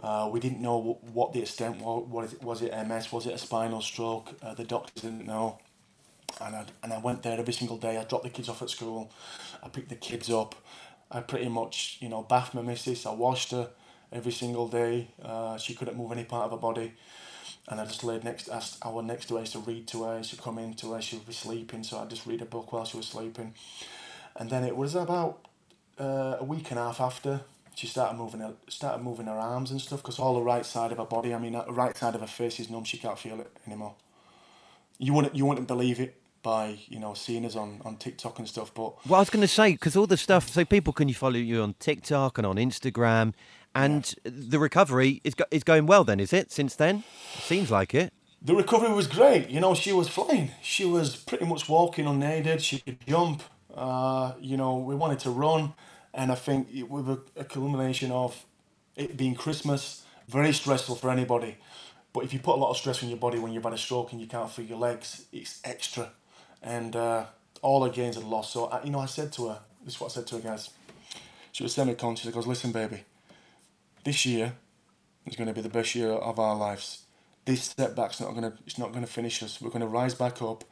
Uh, 0.00 0.28
we 0.32 0.40
didn't 0.40 0.60
know 0.60 0.80
wh- 0.82 1.14
what 1.16 1.32
the 1.32 1.40
extent 1.42 1.80
was. 1.80 2.06
Was 2.08 2.32
it, 2.34 2.42
was 2.42 2.62
it 2.62 2.72
MS? 2.88 3.12
Was 3.12 3.26
it 3.26 3.34
a 3.34 3.38
spinal 3.38 3.80
stroke? 3.82 4.34
Uh, 4.42 4.54
the 4.54 4.64
doctors 4.64 5.02
didn't 5.02 5.26
know 5.26 5.58
and 6.40 6.56
I 6.56 6.66
and 6.82 6.92
I 6.92 6.98
went 6.98 7.22
there 7.22 7.38
every 7.38 7.52
single 7.52 7.76
day. 7.78 7.98
I 7.98 8.04
dropped 8.04 8.24
the 8.24 8.30
kids 8.30 8.48
off 8.48 8.62
at 8.62 8.70
school. 8.70 9.12
I 9.62 9.68
picked 9.68 9.88
the 9.88 9.96
kids 9.96 10.30
up. 10.30 10.54
I 11.10 11.20
pretty 11.20 11.48
much 11.48 11.98
you 12.00 12.08
know 12.08 12.22
bathed 12.22 12.54
my 12.54 12.62
missus. 12.62 13.06
I 13.06 13.12
washed 13.12 13.52
her 13.52 13.70
every 14.12 14.32
single 14.32 14.68
day. 14.68 15.08
Uh, 15.22 15.56
she 15.58 15.74
couldn't 15.74 15.96
move 15.96 16.12
any 16.12 16.24
part 16.24 16.46
of 16.46 16.52
her 16.52 16.56
body, 16.58 16.94
and 17.68 17.80
I 17.80 17.84
just 17.84 18.04
laid 18.04 18.24
next. 18.24 18.48
I 18.50 18.88
was 18.88 19.04
next 19.04 19.26
to 19.26 19.34
her. 19.34 19.38
I 19.38 19.42
used 19.42 19.52
to 19.52 19.58
read 19.60 19.86
to 19.88 20.04
her. 20.04 20.22
she'd 20.22 20.40
come 20.40 20.58
in 20.58 20.74
to 20.74 20.92
her. 20.92 21.00
She 21.00 21.16
would 21.16 21.26
be 21.26 21.32
sleeping, 21.32 21.82
so 21.82 21.96
I 21.96 22.00
would 22.00 22.10
just 22.10 22.26
read 22.26 22.42
a 22.42 22.46
book 22.46 22.72
while 22.72 22.84
she 22.84 22.96
was 22.96 23.06
sleeping. 23.06 23.54
And 24.36 24.50
then 24.50 24.64
it 24.64 24.76
was 24.76 24.94
about 24.94 25.46
uh, 25.98 26.36
a 26.40 26.44
week 26.44 26.70
and 26.70 26.78
a 26.78 26.84
half 26.84 27.00
after 27.00 27.40
she 27.74 27.86
started 27.86 28.16
moving 28.16 28.40
her 28.40 28.54
started 28.68 29.02
moving 29.02 29.26
her 29.26 29.32
arms 29.32 29.70
and 29.70 29.80
stuff 29.80 30.00
because 30.02 30.18
all 30.18 30.34
the 30.34 30.42
right 30.42 30.64
side 30.64 30.92
of 30.92 30.98
her 30.98 31.04
body. 31.04 31.34
I 31.34 31.38
mean, 31.38 31.52
the 31.52 31.72
right 31.72 31.96
side 31.96 32.14
of 32.14 32.20
her 32.20 32.26
face 32.26 32.60
is 32.60 32.70
numb. 32.70 32.84
She 32.84 32.98
can't 32.98 33.18
feel 33.18 33.40
it 33.40 33.50
anymore 33.66 33.94
you 34.98 35.12
wouldn't 35.12 35.34
you 35.34 35.44
wouldn't 35.46 35.68
believe 35.68 36.00
it 36.00 36.20
by 36.42 36.78
you 36.88 36.98
know 36.98 37.14
seeing 37.14 37.44
us 37.44 37.56
on, 37.56 37.80
on 37.84 37.96
TikTok 37.96 38.38
and 38.38 38.48
stuff, 38.48 38.72
but 38.74 38.94
Well, 39.06 39.16
I 39.16 39.20
was 39.20 39.30
going 39.30 39.40
to 39.40 39.48
say 39.48 39.72
because 39.72 39.96
all 39.96 40.06
the 40.06 40.16
stuff. 40.16 40.48
So 40.48 40.64
people 40.64 40.92
can 40.92 41.08
you 41.08 41.14
follow 41.14 41.36
you 41.36 41.62
on 41.62 41.74
TikTok 41.78 42.38
and 42.38 42.46
on 42.46 42.56
Instagram, 42.56 43.32
and 43.74 44.14
the 44.24 44.58
recovery 44.58 45.20
is 45.24 45.34
go, 45.34 45.44
is 45.50 45.64
going 45.64 45.86
well. 45.86 46.04
Then 46.04 46.20
is 46.20 46.32
it 46.32 46.52
since 46.52 46.76
then? 46.76 47.04
Seems 47.40 47.70
like 47.70 47.94
it. 47.94 48.12
the 48.44 48.54
recovery 48.54 48.92
was 48.92 49.06
great. 49.06 49.48
You 49.48 49.60
know, 49.60 49.74
she 49.74 49.92
was 49.92 50.08
flying. 50.08 50.50
She 50.62 50.84
was 50.84 51.16
pretty 51.16 51.46
much 51.46 51.68
walking 51.68 52.06
unaided. 52.06 52.60
She 52.62 52.78
could 52.78 52.98
jump. 53.06 53.42
Uh, 53.74 54.34
you 54.38 54.56
know, 54.56 54.76
we 54.76 54.94
wanted 54.94 55.18
to 55.20 55.30
run, 55.30 55.72
and 56.12 56.30
I 56.30 56.34
think 56.34 56.68
it, 56.72 56.88
with 56.90 57.08
a, 57.08 57.20
a 57.36 57.44
culmination 57.44 58.12
of 58.12 58.44
it 58.96 59.16
being 59.16 59.34
Christmas, 59.34 60.04
very 60.28 60.52
stressful 60.52 60.96
for 60.96 61.10
anybody. 61.10 61.56
But 62.12 62.24
if 62.24 62.32
you 62.32 62.38
put 62.38 62.54
a 62.54 62.60
lot 62.60 62.70
of 62.70 62.76
stress 62.76 63.02
on 63.02 63.08
your 63.08 63.18
body 63.18 63.38
when 63.38 63.52
you've 63.52 63.64
had 63.64 63.72
a 63.72 63.78
stroke 63.78 64.12
and 64.12 64.20
you 64.20 64.28
can't 64.28 64.48
feel 64.50 64.66
your 64.66 64.78
legs, 64.78 65.24
it's 65.32 65.60
extra. 65.64 66.10
And 66.62 66.94
uh, 66.94 67.24
all 67.60 67.82
her 67.84 67.90
gains 67.90 68.16
are 68.16 68.20
lost. 68.20 68.52
So, 68.52 68.66
I, 68.66 68.84
you 68.84 68.90
know, 68.90 69.00
I 69.00 69.06
said 69.06 69.32
to 69.32 69.48
her, 69.48 69.58
this 69.84 69.94
is 69.94 70.00
what 70.00 70.12
I 70.12 70.14
said 70.14 70.26
to 70.28 70.36
her, 70.36 70.40
guys. 70.40 70.70
She 71.50 71.62
was 71.64 71.72
semi-conscious. 71.72 72.28
I 72.28 72.30
goes, 72.30 72.46
listen, 72.46 72.70
baby, 72.70 73.02
this 74.04 74.24
year 74.24 74.54
is 75.26 75.36
going 75.36 75.48
to 75.48 75.54
be 75.54 75.60
the 75.60 75.68
best 75.68 75.94
year 75.94 76.10
of 76.10 76.38
our 76.38 76.56
lives. 76.56 77.04
This 77.44 77.74
setback's 77.76 78.20
not 78.20 78.30
going 78.30 78.42
to, 78.42 78.52
it's 78.66 78.78
not 78.78 78.92
going 78.92 79.04
to 79.04 79.10
finish 79.10 79.42
us. 79.42 79.60
We're 79.60 79.70
going 79.70 79.80
to 79.80 79.86
rise 79.86 80.14
back 80.14 80.40
up, 80.40 80.64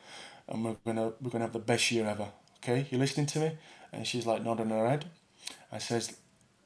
and 0.48 0.64
we're 0.64 0.76
going 0.84 0.96
to, 0.96 1.14
we're 1.20 1.30
going 1.30 1.40
to 1.40 1.46
have 1.46 1.52
the 1.52 1.58
best 1.58 1.90
year 1.90 2.06
ever. 2.06 2.28
Okay, 2.58 2.86
you 2.90 2.98
listening 2.98 3.26
to 3.26 3.40
me? 3.40 3.58
And 3.92 4.06
she's 4.06 4.26
like 4.26 4.42
nodding 4.42 4.70
her 4.70 4.88
head. 4.88 5.06
I 5.70 5.78
says, 5.78 6.16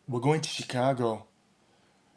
we're 0.08 0.20
going 0.20 0.40
to 0.42 0.48
Chicago 0.48 1.26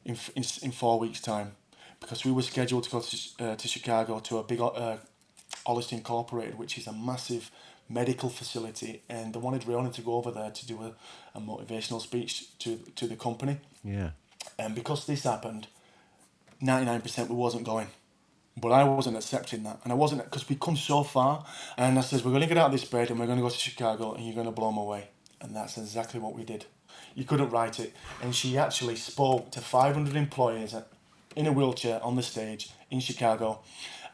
in, 0.05 0.17
in, 0.35 0.43
in 0.61 0.71
four 0.71 0.99
weeks' 0.99 1.21
time 1.21 1.53
because 1.99 2.25
we 2.25 2.31
were 2.31 2.41
scheduled 2.41 2.83
to 2.83 2.89
go 2.89 3.01
to, 3.01 3.17
uh, 3.39 3.55
to 3.55 3.67
Chicago 3.67 4.19
to 4.19 4.37
a 4.37 4.43
big 4.43 4.61
uh, 4.61 4.97
Hollister 5.65 5.95
Incorporated, 5.95 6.57
which 6.57 6.77
is 6.77 6.87
a 6.87 6.93
massive 6.93 7.49
medical 7.89 8.29
facility, 8.29 9.01
and 9.09 9.33
they 9.33 9.39
wanted 9.39 9.63
Riona 9.63 9.91
to 9.93 10.01
go 10.01 10.13
over 10.13 10.31
there 10.31 10.51
to 10.51 10.67
do 10.67 10.81
a, 10.83 10.93
a 11.37 11.41
motivational 11.41 11.99
speech 11.99 12.57
to 12.59 12.77
to 12.95 13.07
the 13.07 13.15
company. 13.15 13.57
Yeah. 13.83 14.11
And 14.57 14.75
because 14.75 15.05
this 15.05 15.23
happened, 15.23 15.67
99% 16.61 17.29
we 17.29 17.35
wasn't 17.35 17.63
going. 17.63 17.87
But 18.57 18.71
I 18.71 18.83
wasn't 18.83 19.15
accepting 19.17 19.63
that. 19.63 19.79
And 19.83 19.93
I 19.93 19.95
wasn't, 19.95 20.23
because 20.23 20.47
we 20.49 20.55
come 20.55 20.75
so 20.75 21.03
far. 21.03 21.45
And 21.77 21.97
I 21.97 22.01
says, 22.01 22.23
we're 22.23 22.31
going 22.31 22.41
to 22.41 22.47
get 22.47 22.57
out 22.57 22.67
of 22.67 22.71
this 22.73 22.85
bed 22.85 23.09
and 23.09 23.19
we're 23.19 23.25
going 23.25 23.37
to 23.37 23.43
go 23.43 23.49
to 23.49 23.57
Chicago 23.57 24.13
and 24.13 24.25
you're 24.25 24.35
going 24.35 24.45
to 24.45 24.51
blow 24.51 24.67
them 24.69 24.77
away. 24.77 25.09
And 25.41 25.55
that's 25.55 25.77
exactly 25.77 26.19
what 26.19 26.35
we 26.35 26.43
did. 26.43 26.65
You 27.15 27.23
couldn't 27.23 27.49
write 27.49 27.79
it. 27.79 27.93
And 28.21 28.35
she 28.35 28.57
actually 28.57 28.97
spoke 28.97 29.51
to 29.51 29.61
500 29.61 30.15
employees 30.15 30.75
in 31.35 31.47
a 31.47 31.53
wheelchair 31.53 32.03
on 32.03 32.15
the 32.15 32.23
stage 32.23 32.71
in 32.89 32.99
Chicago. 32.99 33.61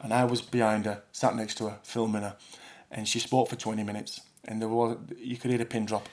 And 0.00 0.12
I 0.12 0.24
was 0.24 0.42
behind 0.42 0.84
her, 0.84 1.02
sat 1.12 1.34
next 1.34 1.56
to 1.58 1.70
her, 1.70 1.78
filming 1.82 2.22
her. 2.22 2.36
And 2.90 3.08
she 3.08 3.18
spoke 3.18 3.48
for 3.48 3.56
20 3.56 3.82
minutes. 3.82 4.20
And 4.44 4.62
there 4.62 4.68
was, 4.68 4.98
you 5.18 5.36
could 5.36 5.50
hear 5.50 5.62
a 5.62 5.64
pin 5.64 5.86
drop. 5.86 6.08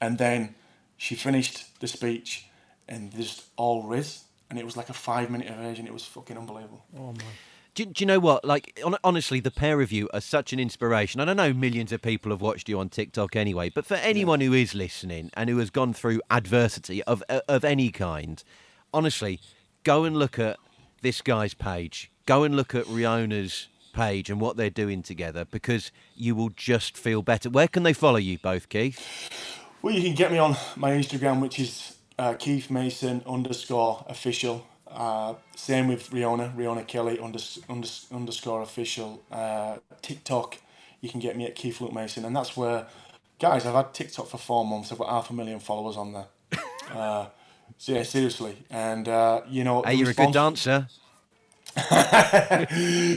And 0.00 0.18
then 0.18 0.56
she 0.96 1.14
finished 1.14 1.78
the 1.78 1.86
speech 1.86 2.46
and 2.92 3.10
just 3.14 3.44
all 3.56 3.84
riz 3.84 4.24
and 4.52 4.58
it 4.58 4.66
was 4.66 4.76
like 4.76 4.90
a 4.90 4.92
five 4.92 5.30
minute 5.30 5.48
version. 5.48 5.86
It 5.86 5.94
was 5.94 6.04
fucking 6.04 6.36
unbelievable. 6.36 6.84
Oh 6.94 7.12
my. 7.12 7.24
Do, 7.74 7.86
do 7.86 8.02
you 8.02 8.06
know 8.06 8.20
what? 8.20 8.44
Like, 8.44 8.78
on, 8.84 8.96
honestly, 9.02 9.40
the 9.40 9.50
pair 9.50 9.80
of 9.80 9.90
you 9.90 10.10
are 10.12 10.20
such 10.20 10.52
an 10.52 10.60
inspiration. 10.60 11.22
And 11.22 11.30
I 11.30 11.32
know 11.32 11.54
millions 11.54 11.90
of 11.90 12.02
people 12.02 12.30
have 12.30 12.42
watched 12.42 12.68
you 12.68 12.78
on 12.78 12.90
TikTok 12.90 13.34
anyway, 13.34 13.70
but 13.70 13.86
for 13.86 13.94
anyone 13.94 14.42
who 14.42 14.52
is 14.52 14.74
listening 14.74 15.30
and 15.32 15.48
who 15.48 15.56
has 15.56 15.70
gone 15.70 15.94
through 15.94 16.20
adversity 16.30 17.02
of 17.04 17.22
uh, 17.30 17.40
of 17.48 17.64
any 17.64 17.90
kind, 17.90 18.44
honestly, 18.92 19.40
go 19.84 20.04
and 20.04 20.18
look 20.18 20.38
at 20.38 20.58
this 21.00 21.22
guy's 21.22 21.54
page. 21.54 22.10
Go 22.26 22.44
and 22.44 22.54
look 22.54 22.74
at 22.74 22.84
Riona's 22.84 23.68
page 23.94 24.28
and 24.28 24.38
what 24.38 24.58
they're 24.58 24.68
doing 24.68 25.02
together 25.02 25.46
because 25.46 25.90
you 26.14 26.34
will 26.34 26.50
just 26.50 26.98
feel 26.98 27.22
better. 27.22 27.48
Where 27.48 27.68
can 27.68 27.84
they 27.84 27.94
follow 27.94 28.18
you 28.18 28.38
both, 28.38 28.68
Keith? 28.68 29.00
Well, 29.80 29.94
you 29.94 30.02
can 30.02 30.14
get 30.14 30.30
me 30.30 30.36
on 30.36 30.56
my 30.76 30.90
Instagram, 30.90 31.40
which 31.40 31.58
is 31.58 31.96
uh, 32.18 32.34
Keith 32.34 32.70
Mason 32.70 33.22
underscore 33.26 34.04
official. 34.08 34.66
Uh, 34.90 35.34
same 35.56 35.88
with 35.88 36.10
Riona, 36.10 36.54
Riona 36.54 36.86
Kelly 36.86 37.16
unders, 37.16 37.60
unders, 37.66 38.12
underscore 38.12 38.62
official. 38.62 39.22
Uh, 39.30 39.76
TikTok, 40.02 40.58
you 41.00 41.08
can 41.08 41.20
get 41.20 41.36
me 41.36 41.46
at 41.46 41.54
Keith 41.54 41.80
Luke 41.80 41.92
Mason, 41.94 42.24
and 42.26 42.36
that's 42.36 42.56
where, 42.56 42.86
guys, 43.40 43.64
I've 43.64 43.74
had 43.74 43.94
TikTok 43.94 44.28
for 44.28 44.38
four 44.38 44.64
months. 44.66 44.92
I've 44.92 44.98
got 44.98 45.08
half 45.08 45.30
a 45.30 45.32
million 45.32 45.60
followers 45.60 45.96
on 45.96 46.12
there. 46.12 46.26
uh, 46.94 47.26
so 47.78 47.92
yeah, 47.92 48.02
seriously, 48.02 48.56
and 48.70 49.08
uh, 49.08 49.40
you 49.48 49.64
know, 49.64 49.82
Hey, 49.82 49.94
you're 49.94 50.10
a 50.10 50.14
good 50.14 50.32
dancer. 50.32 50.86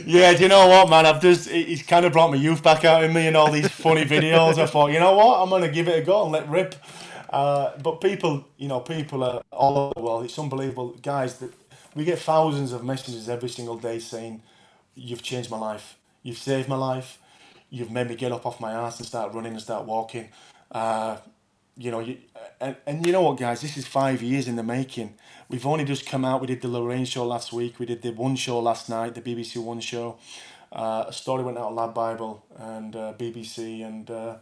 Yeah, 0.06 0.32
do 0.34 0.42
you 0.42 0.48
know 0.48 0.66
what, 0.68 0.88
man? 0.88 1.04
I've 1.04 1.20
just 1.20 1.48
it- 1.48 1.68
it's 1.68 1.82
kind 1.82 2.06
of 2.06 2.12
brought 2.12 2.30
my 2.30 2.36
youth 2.36 2.62
back 2.62 2.84
out 2.86 3.04
in 3.04 3.12
me 3.12 3.26
and 3.26 3.36
all 3.36 3.50
these 3.52 3.68
funny 3.68 4.04
videos. 4.14 4.58
I 4.58 4.66
thought, 4.66 4.92
you 4.92 4.98
know 4.98 5.14
what, 5.14 5.42
I'm 5.42 5.50
gonna 5.50 5.68
give 5.68 5.88
it 5.88 5.98
a 5.98 6.02
go 6.02 6.22
and 6.24 6.32
let 6.32 6.48
rip. 6.48 6.74
Uh, 7.36 7.76
but 7.82 8.00
people, 8.00 8.46
you 8.56 8.66
know, 8.66 8.80
people 8.80 9.22
are 9.22 9.42
all 9.52 9.76
over 9.76 9.92
the 9.94 10.00
world. 10.00 10.24
It's 10.24 10.38
unbelievable, 10.38 10.96
guys. 11.02 11.36
That 11.40 11.52
we 11.94 12.02
get 12.06 12.18
thousands 12.18 12.72
of 12.72 12.82
messages 12.82 13.28
every 13.28 13.50
single 13.50 13.76
day 13.76 13.98
saying, 13.98 14.40
"You've 14.94 15.22
changed 15.22 15.50
my 15.50 15.58
life. 15.58 15.98
You've 16.22 16.38
saved 16.38 16.66
my 16.66 16.76
life. 16.76 17.18
You've 17.68 17.90
made 17.90 18.08
me 18.08 18.14
get 18.14 18.32
up 18.32 18.46
off 18.46 18.58
my 18.58 18.72
ass 18.72 18.98
and 19.00 19.06
start 19.06 19.34
running 19.34 19.52
and 19.52 19.60
start 19.60 19.84
walking." 19.84 20.30
Uh, 20.72 21.18
you 21.76 21.90
know, 21.90 22.00
you, 22.00 22.16
and, 22.58 22.74
and 22.86 23.06
you 23.06 23.12
know 23.12 23.20
what, 23.20 23.36
guys, 23.36 23.60
this 23.60 23.76
is 23.76 23.86
five 23.86 24.22
years 24.22 24.48
in 24.48 24.56
the 24.56 24.62
making. 24.62 25.12
We've 25.50 25.66
only 25.66 25.84
just 25.84 26.06
come 26.06 26.24
out. 26.24 26.40
We 26.40 26.46
did 26.46 26.62
the 26.62 26.68
Lorraine 26.68 27.04
show 27.04 27.26
last 27.26 27.52
week. 27.52 27.78
We 27.78 27.84
did 27.84 28.00
the 28.00 28.12
One 28.12 28.36
show 28.36 28.58
last 28.60 28.88
night, 28.88 29.14
the 29.14 29.20
BBC 29.20 29.62
One 29.62 29.80
show. 29.80 30.16
Uh, 30.72 31.04
a 31.08 31.12
story 31.12 31.44
went 31.44 31.58
out 31.58 31.70
on 31.70 31.76
LADbible 31.76 32.40
and 32.58 32.96
uh, 32.96 33.12
BBC, 33.18 33.86
and 33.86 34.10
uh, 34.10 34.36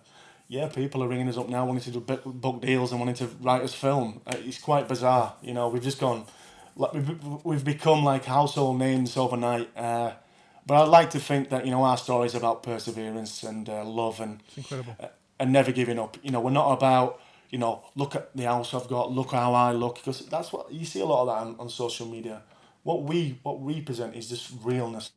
yeah, 0.49 0.69
people 0.69 1.03
are 1.03 1.09
ringing 1.09 1.29
us 1.29 1.37
up 1.39 1.49
now, 1.49 1.65
wanting 1.65 1.83
to 1.85 1.91
do 1.91 2.01
book- 2.01 2.25
book 2.25 2.61
deals 2.61 2.91
and 2.91 3.01
wanting 3.01 3.15
to 3.17 3.27
write 3.41 3.63
us 3.63 3.75
film. 3.75 4.21
Uh, 4.27 4.37
it's 4.39 4.59
quite 4.59 4.89
bizarre, 4.89 5.35
you 5.43 5.55
know. 5.55 5.69
We've 5.69 5.83
just 5.83 5.99
gone, 5.99 6.27
like 6.77 6.93
we've 6.93 7.19
we've 7.45 7.65
become 7.65 8.05
like 8.05 8.25
household 8.25 8.79
names 8.79 9.17
overnight. 9.17 9.71
Uh, 9.77 10.13
but 10.67 10.83
I'd 10.83 10.89
like 10.89 11.11
to 11.11 11.21
think 11.21 11.51
that 11.51 11.65
you 11.65 11.71
know 11.71 11.83
our 11.85 11.97
story 11.97 12.27
is 12.27 12.35
about 12.35 12.63
perseverance 12.63 13.43
and 13.43 13.69
uh, 13.69 13.85
love 13.85 14.21
and 14.21 14.43
incredible. 14.57 14.97
and 15.39 15.53
never 15.53 15.73
giving 15.73 15.99
up. 15.99 16.17
You 16.23 16.31
know, 16.31 16.41
we're 16.41 16.51
not 16.51 16.73
about 16.73 17.21
you 17.51 17.59
know 17.59 17.85
look 17.97 18.15
at 18.15 18.35
the 18.37 18.45
house 18.45 18.75
I've 18.75 18.89
got, 18.89 19.13
look 19.13 19.33
how 19.33 19.55
I 19.55 19.73
look 19.73 19.97
because 19.97 20.27
that's 20.27 20.53
what 20.53 20.73
you 20.73 20.85
see 20.85 21.01
a 21.01 21.07
lot 21.07 21.23
of 21.23 21.29
that 21.29 21.47
on, 21.47 21.57
on 21.59 21.69
social 21.71 22.07
media. 22.07 22.43
What 22.83 23.03
we 23.05 23.39
what 23.43 23.61
we 23.61 23.81
present 23.81 24.15
is 24.15 24.29
just 24.29 24.53
realness, 24.63 25.11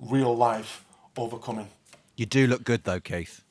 real 0.00 0.34
life 0.34 0.84
overcoming. 1.16 1.68
You 2.16 2.24
do 2.24 2.46
look 2.46 2.64
good 2.64 2.84
though, 2.84 3.00
Keith. 3.00 3.42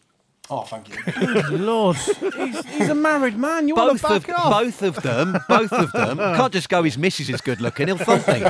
Oh, 0.47 0.61
thank 0.61 0.89
you. 0.89 1.57
Lord, 1.57 1.95
he's, 1.97 2.65
he's 2.67 2.89
a 2.89 2.93
married 2.95 3.35
man. 3.35 3.67
You 3.67 3.73
want 3.73 3.99
Both 3.99 4.01
to 4.01 4.19
back 4.19 4.29
of 4.29 4.45
off? 4.45 4.51
both 4.63 4.81
of 4.83 4.95
them, 5.01 5.37
both 5.49 5.73
of 5.73 5.91
them. 5.91 6.17
Can't 6.37 6.53
just 6.53 6.69
go. 6.69 6.83
His 6.83 6.99
missus 6.99 7.29
is 7.31 7.41
good 7.41 7.61
looking. 7.61 7.87
He'll 7.87 7.97
thump 7.97 8.27
me. 8.27 8.41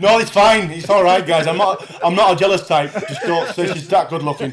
no, 0.00 0.18
it's 0.18 0.30
fine. 0.30 0.70
It's 0.70 0.90
all 0.90 1.02
right, 1.02 1.26
guys. 1.26 1.46
I'm 1.46 1.56
not 1.56 1.90
I'm 2.04 2.14
not 2.14 2.34
a 2.34 2.36
jealous 2.36 2.66
type. 2.66 2.92
Just 3.08 3.22
don't 3.22 3.54
say 3.54 3.72
she's 3.72 3.88
that 3.88 4.10
good 4.10 4.22
looking. 4.22 4.52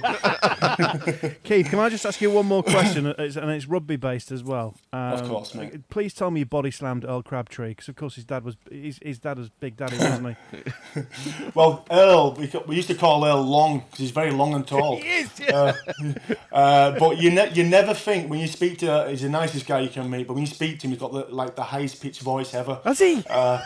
Keith, 1.44 1.68
can 1.70 1.80
I 1.80 1.90
just 1.90 2.06
ask 2.06 2.22
you 2.22 2.32
one 2.32 2.46
more 2.46 2.64
question? 2.64 3.08
It's, 3.20 3.36
and 3.36 3.52
it's 3.52 3.66
rugby 3.68 3.96
based 3.98 4.32
as 4.32 4.44
well. 4.44 4.76
Um, 4.94 5.14
Of 5.14 5.28
course, 5.28 5.54
mate. 5.54 5.90
Please 5.90 6.14
tell 6.14 6.32
me 6.32 6.40
you 6.42 6.46
body 6.46 6.72
slammed 6.72 7.04
Earl 7.06 7.22
Crabtree 7.22 7.70
because, 7.70 7.90
of 7.90 7.96
course, 7.96 8.16
his 8.16 8.24
dad 8.24 8.44
was 8.44 8.56
his, 8.72 9.00
his 9.02 9.20
dad 9.20 9.38
was 9.38 9.50
Big 9.60 9.76
Daddy, 9.76 9.98
wasn't 9.98 10.38
he? 10.52 11.02
Well, 11.54 11.86
Earl, 11.92 12.34
we, 12.34 12.52
we 12.68 12.76
used 12.76 12.88
to 12.90 12.96
call 12.96 13.26
Earl 13.26 13.42
long 13.42 13.80
because 13.80 14.00
he's 14.00 14.12
very 14.12 14.32
long 14.32 14.54
and 14.54 14.66
tall. 14.66 14.98
he 15.02 15.08
is, 15.10 15.40
yeah. 15.40 15.74
Uh, 16.02 16.14
uh, 16.56 17.00
but 17.00 17.18
you 17.18 17.32
ne- 17.32 17.52
you 17.54 17.64
never 17.64 17.94
think 17.94 18.30
when 18.30 18.40
you 18.40 18.48
speak 18.48 18.78
to 18.80 18.86
him, 18.86 19.10
he's 19.10 19.22
the 19.22 19.30
nicest 19.30 19.66
guy 19.68 19.80
you 19.82 19.90
can 19.90 20.10
meet, 20.10 20.28
but 20.28 20.34
when 20.34 20.42
you 20.46 20.48
speak 20.52 20.80
to 20.80 20.88
him, 20.88 20.92
he's 20.92 21.00
got 21.00 21.12
the, 21.12 21.26
like 21.30 21.56
the 21.56 21.64
highest 21.64 22.02
pitched 22.02 22.22
voice 22.22 22.54
ever. 22.54 22.80
Has 22.84 23.00
he? 23.00 23.24
Uh, 23.30 23.62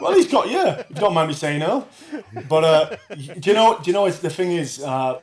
well, 0.00 0.14
he's 0.14 0.30
got 0.30 0.48
yeah. 0.48 0.82
You 0.88 0.94
don't 0.96 1.14
mind 1.14 1.28
me 1.28 1.34
saying 1.34 1.62
Earl, 1.62 1.86
but 2.48 2.64
uh, 2.64 2.96
do 3.14 3.50
you 3.50 3.54
know? 3.54 3.78
Do 3.82 3.90
you 3.90 3.92
know? 3.92 4.06
It's, 4.06 4.18
the 4.18 4.30
thing 4.30 4.52
is, 4.52 4.82
uh, 4.82 5.20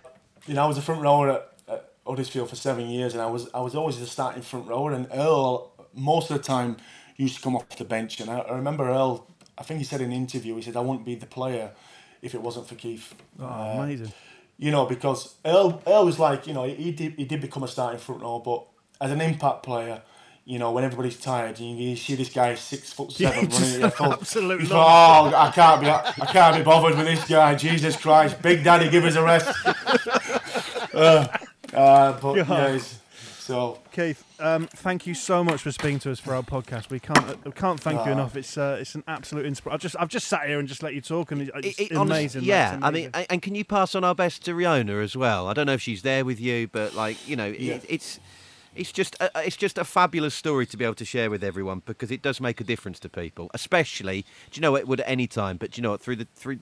you 0.48 0.54
know, 0.56 0.64
I 0.64 0.68
was 0.68 0.78
a 0.78 0.82
front 0.82 1.02
rower 1.02 1.30
at, 1.32 1.50
at 1.68 1.92
Huddersfield 2.06 2.50
for 2.50 2.56
seven 2.56 2.88
years, 2.90 3.14
and 3.14 3.22
I 3.22 3.28
was 3.28 3.50
I 3.54 3.62
was 3.62 3.76
always 3.76 4.00
the 4.00 4.06
starting 4.08 4.42
front 4.42 4.68
rower, 4.68 4.92
and 4.94 5.08
Earl 5.14 5.72
most 5.94 6.30
of 6.32 6.38
the 6.38 6.44
time 6.44 6.78
used 7.18 7.36
to 7.38 7.42
come 7.42 7.56
off 7.56 7.70
the 7.78 7.86
bench, 7.86 8.20
and 8.20 8.30
I, 8.30 8.40
I 8.40 8.56
remember 8.56 8.88
Earl. 8.90 9.28
I 9.58 9.64
think 9.64 9.78
he 9.78 9.84
said 9.84 10.02
in 10.02 10.08
an 10.12 10.18
interview, 10.18 10.56
he 10.56 10.62
said, 10.62 10.76
"I 10.76 10.82
wouldn't 10.82 11.06
be 11.06 11.16
the 11.16 11.28
player 11.28 11.72
if 12.22 12.34
it 12.34 12.42
wasn't 12.42 12.68
for 12.68 12.76
Keith." 12.76 13.14
Oh, 13.40 13.46
Uh, 13.46 13.76
amazing. 13.84 14.12
you 14.58 14.72
know, 14.72 14.86
because 14.86 15.36
Earl, 15.46 15.82
Earl 15.86 16.06
was 16.06 16.18
like, 16.20 16.48
you 16.48 16.54
know, 16.54 16.64
he 16.64 16.92
did, 16.92 17.14
he 17.14 17.26
did 17.26 17.40
become 17.42 17.64
a 17.64 17.68
starting 17.68 18.00
front 18.00 18.22
row, 18.22 18.40
but 18.40 18.66
as 19.00 19.12
an 19.12 19.22
impact 19.22 19.64
player, 19.64 20.02
you 20.46 20.60
know, 20.60 20.72
when 20.72 20.84
everybody's 20.84 21.18
tired, 21.20 21.58
you, 21.60 21.74
you 21.76 21.96
see 21.96 22.16
this 22.16 22.30
guy 22.30 22.56
six 22.56 22.92
foot 22.92 23.12
seven 23.14 23.50
just 23.50 23.62
running 23.62 23.76
at 23.76 23.80
your 23.82 23.90
full. 23.92 24.14
absolute 24.14 24.62
you 24.62 24.68
thought, 24.68 25.34
oh, 25.34 25.36
I 25.38 25.52
can't 25.52 25.82
be, 25.82 25.90
I 25.90 26.26
can't 26.32 26.58
be 26.58 26.64
bothered 26.64 26.98
with 26.98 27.06
this 27.06 27.26
guy. 27.28 27.56
Jesus 27.56 27.96
Christ, 27.96 28.42
Big 28.42 28.64
Daddy, 28.64 28.90
give 28.90 29.06
us 29.06 29.16
a 29.16 29.24
rest. 29.24 29.48
uh, 30.94 31.28
uh, 31.74 32.20
but 32.20 32.34
God. 32.34 32.36
yeah, 32.50 32.68
it's- 32.76 33.00
so 33.40 33.80
Keith, 33.92 34.24
um, 34.40 34.68
thank 34.68 35.06
you 35.06 35.14
so 35.14 35.44
much 35.44 35.62
for 35.64 35.72
speaking 35.74 36.00
to 36.00 36.12
us 36.12 36.20
for 36.22 36.34
our 36.34 36.44
podcast. 36.44 36.90
We 36.90 37.02
can't 37.02 37.44
we 37.46 37.52
can't 37.52 37.78
thank 37.78 37.98
you 38.06 38.12
Ah. 38.12 38.14
enough. 38.14 38.38
It's 38.38 38.58
uh, 38.58 38.78
it's 38.80 38.96
an 38.96 39.04
absolute 39.06 39.46
inspiration. 39.46 39.74
I've 39.76 39.82
just 39.82 39.96
I've 40.00 40.08
just 40.08 40.30
sat 40.30 40.48
here 40.48 40.60
and 40.60 40.68
just 40.68 40.82
let 40.82 40.94
you 40.94 41.02
talk, 41.02 41.34
and 41.34 41.42
it's 41.42 41.52
It- 41.78 41.92
it 41.92 41.92
amazing. 41.92 42.00
honest- 42.00 42.36
mate, 42.38 42.44
yeah, 42.46 42.76
it's 42.76 42.84
I 42.86 42.92
mean, 42.92 43.10
amazing. 43.14 43.28
and 43.30 43.42
can 43.42 43.54
you 43.56 43.66
pass 43.66 43.96
on 43.96 44.06
our 44.06 44.16
best 44.16 44.46
to 44.46 44.54
Riona 44.54 45.04
as 45.04 45.18
well? 45.18 45.50
I 45.50 45.54
don't 45.54 45.66
know 45.66 45.74
if 45.74 45.82
she's 45.82 46.04
there 46.04 46.24
with 46.24 46.40
you, 46.40 46.70
but 46.70 46.94
like 46.96 47.28
you 47.28 47.36
know, 47.36 47.48
Yeah. 47.48 47.74
it, 47.74 47.86
it's 47.90 48.22
it's 48.76 48.92
just 48.92 49.16
a, 49.20 49.30
it's 49.46 49.58
just 49.58 49.78
a 49.78 49.84
fabulous 49.84 50.34
story 50.34 50.66
to 50.68 50.78
be 50.78 50.86
able 50.86 50.96
to 50.96 51.06
share 51.06 51.30
with 51.30 51.44
everyone 51.44 51.82
because 51.86 52.12
it 52.12 52.22
does 52.22 52.40
make 52.42 52.60
a 52.62 52.64
difference 52.64 53.00
to 53.00 53.10
people, 53.10 53.50
especially. 53.54 54.22
Do 54.52 54.60
you 54.60 54.62
know 54.62 54.76
it 54.76 54.88
would 54.88 55.02
at 55.02 55.10
any 55.10 55.28
time, 55.28 55.58
but 55.58 55.72
do 55.72 55.80
you 55.80 55.84
know 55.84 55.92
what 55.92 56.02
through 56.02 56.18
the 56.18 56.28
through 56.36 56.60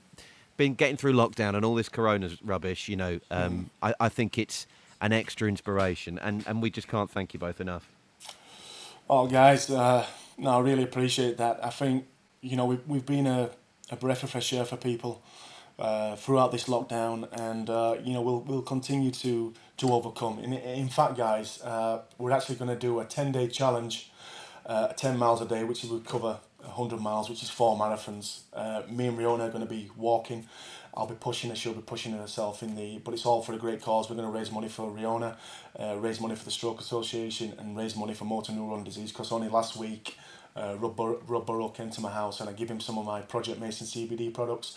been 0.56 0.74
getting 0.74 0.96
through 0.96 1.14
lockdown 1.14 1.54
and 1.54 1.64
all 1.64 1.74
this 1.74 1.88
Corona 1.88 2.30
rubbish, 2.44 2.88
you 2.88 2.96
know, 2.96 3.20
um, 3.30 3.70
I, 3.82 3.94
I 3.98 4.08
think 4.08 4.38
it's 4.38 4.66
an 5.00 5.12
extra 5.12 5.48
inspiration, 5.48 6.18
and 6.18 6.44
and 6.46 6.62
we 6.62 6.70
just 6.70 6.88
can't 6.88 7.10
thank 7.10 7.34
you 7.34 7.40
both 7.40 7.60
enough. 7.60 7.88
Oh, 9.08 9.26
guys, 9.26 9.68
uh, 9.70 10.06
no, 10.38 10.50
I 10.50 10.60
really 10.60 10.84
appreciate 10.84 11.36
that. 11.38 11.64
I 11.64 11.70
think, 11.70 12.06
you 12.40 12.56
know, 12.56 12.64
we've, 12.66 12.86
we've 12.86 13.04
been 13.04 13.26
a, 13.26 13.50
a 13.90 13.96
breath 13.96 14.22
of 14.22 14.30
fresh 14.30 14.52
air 14.52 14.64
for 14.64 14.76
people 14.76 15.22
uh, 15.78 16.16
throughout 16.16 16.52
this 16.52 16.64
lockdown, 16.64 17.28
and, 17.32 17.70
uh, 17.70 17.96
you 18.04 18.12
know, 18.12 18.22
we'll, 18.22 18.40
we'll 18.42 18.62
continue 18.62 19.10
to, 19.10 19.52
to 19.78 19.92
overcome. 19.92 20.38
In, 20.40 20.52
in 20.54 20.88
fact, 20.88 21.16
guys, 21.16 21.60
uh, 21.62 22.02
we're 22.18 22.32
actually 22.32 22.56
going 22.56 22.70
to 22.70 22.76
do 22.76 23.00
a 23.00 23.04
10 23.04 23.32
day 23.32 23.48
challenge, 23.48 24.10
uh, 24.66 24.88
10 24.88 25.18
miles 25.18 25.40
a 25.42 25.46
day, 25.46 25.64
which 25.64 25.84
will 25.84 26.00
cover 26.00 26.38
100 26.58 27.00
miles, 27.00 27.28
which 27.30 27.42
is 27.42 27.50
four 27.50 27.76
marathons. 27.78 28.42
Uh, 28.52 28.82
me 28.90 29.08
and 29.08 29.18
Riona 29.18 29.40
are 29.48 29.50
going 29.50 29.64
to 29.64 29.70
be 29.70 29.90
walking. 29.96 30.46
I'll 30.94 31.06
be 31.06 31.14
pushing 31.14 31.50
her, 31.50 31.56
she'll 31.56 31.74
be 31.74 31.82
pushing 31.82 32.12
herself 32.12 32.62
in 32.62 32.76
the, 32.76 32.98
but 32.98 33.14
it's 33.14 33.26
all 33.26 33.42
for 33.42 33.54
a 33.54 33.58
great 33.58 33.82
cause. 33.82 34.10
We're 34.10 34.16
going 34.16 34.30
to 34.30 34.36
raise 34.38 34.52
money 34.52 34.68
for 34.68 34.90
Riona, 34.90 35.36
uh, 35.78 35.96
raise 35.98 36.20
money 36.20 36.36
for 36.36 36.44
the 36.44 36.50
Stroke 36.50 36.80
Association, 36.80 37.54
and 37.58 37.76
raise 37.76 37.96
money 37.96 38.14
for 38.14 38.26
motor 38.26 38.52
neuron 38.52 38.84
disease. 38.84 39.10
Because 39.10 39.32
only 39.32 39.48
last 39.48 39.76
week, 39.76 40.16
uh, 40.56 40.76
Rob, 40.78 40.96
Bur- 40.96 41.18
Rob 41.26 41.46
Burrow 41.46 41.68
came 41.70 41.90
to 41.90 42.00
my 42.00 42.12
house 42.12 42.40
and 42.40 42.48
I 42.50 42.52
gave 42.52 42.70
him 42.70 42.80
some 42.80 42.98
of 42.98 43.06
my 43.06 43.22
Project 43.22 43.60
Mason 43.60 43.86
CBD 43.86 44.32
products. 44.34 44.76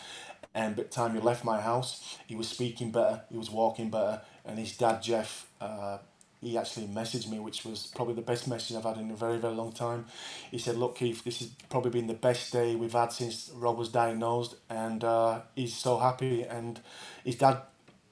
And 0.55 0.75
by 0.75 0.83
the 0.83 0.89
time 0.89 1.13
he 1.13 1.19
left 1.19 1.43
my 1.43 1.59
house, 1.59 2.17
he 2.25 2.35
was 2.35 2.47
speaking 2.47 2.89
better, 2.89 3.21
he 3.29 3.37
was 3.37 3.51
walking 3.51 3.89
better, 3.89 4.21
and 4.45 4.57
his 4.57 4.75
dad 4.77 5.03
Jeff, 5.03 5.47
uh, 5.59 5.97
he 6.41 6.57
actually 6.57 6.87
messaged 6.87 7.29
me, 7.29 7.39
which 7.39 7.65
was 7.65 7.87
probably 7.95 8.13
the 8.13 8.21
best 8.21 8.47
message 8.47 8.77
I've 8.77 8.83
had 8.85 8.97
in 8.97 9.11
a 9.11 9.15
very, 9.15 9.37
very 9.37 9.53
long 9.53 9.73
time. 9.73 10.05
He 10.51 10.57
said, 10.57 10.77
"Look, 10.77 10.95
Keith, 10.97 11.23
this 11.25 11.39
has 11.39 11.49
probably 11.69 11.91
been 11.91 12.07
the 12.07 12.13
best 12.13 12.53
day 12.53 12.75
we've 12.75 12.93
had 12.93 13.11
since 13.11 13.51
Rob 13.53 13.77
was 13.77 13.89
diagnosed, 13.89 14.55
and 14.69 15.03
uh, 15.03 15.41
he's 15.55 15.75
so 15.75 15.97
happy." 15.97 16.43
And 16.43 16.79
his 17.23 17.35
dad 17.35 17.57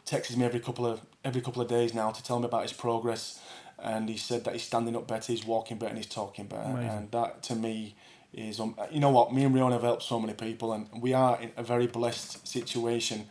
texts 0.03 0.35
me 0.35 0.43
every 0.45 0.59
couple 0.59 0.85
of 0.85 1.01
every 1.23 1.41
couple 1.41 1.61
of 1.61 1.69
days 1.69 1.93
now 1.93 2.11
to 2.11 2.21
tell 2.23 2.39
me 2.39 2.45
about 2.45 2.63
his 2.63 2.73
progress, 2.73 3.39
and 3.79 4.09
he 4.09 4.17
said 4.17 4.43
that 4.43 4.53
he's 4.53 4.63
standing 4.63 4.95
up 4.95 5.07
better, 5.07 5.31
he's 5.31 5.45
walking 5.45 5.77
better, 5.77 5.89
and 5.89 5.97
he's 5.97 6.07
talking 6.07 6.47
better, 6.47 6.63
Amazing. 6.63 6.89
and 6.89 7.11
that 7.11 7.43
to 7.43 7.55
me 7.55 7.95
is 8.33 8.59
um, 8.59 8.75
you 8.91 8.99
know 8.99 9.09
what 9.09 9.33
me 9.33 9.43
and 9.43 9.55
Riona 9.55 9.73
have 9.73 9.83
helped 9.83 10.03
so 10.03 10.19
many 10.19 10.33
people, 10.33 10.73
and 10.73 10.87
we 11.01 11.13
are 11.13 11.39
in 11.41 11.51
a 11.57 11.63
very 11.63 11.87
blessed 11.87 12.47
situation 12.47 13.27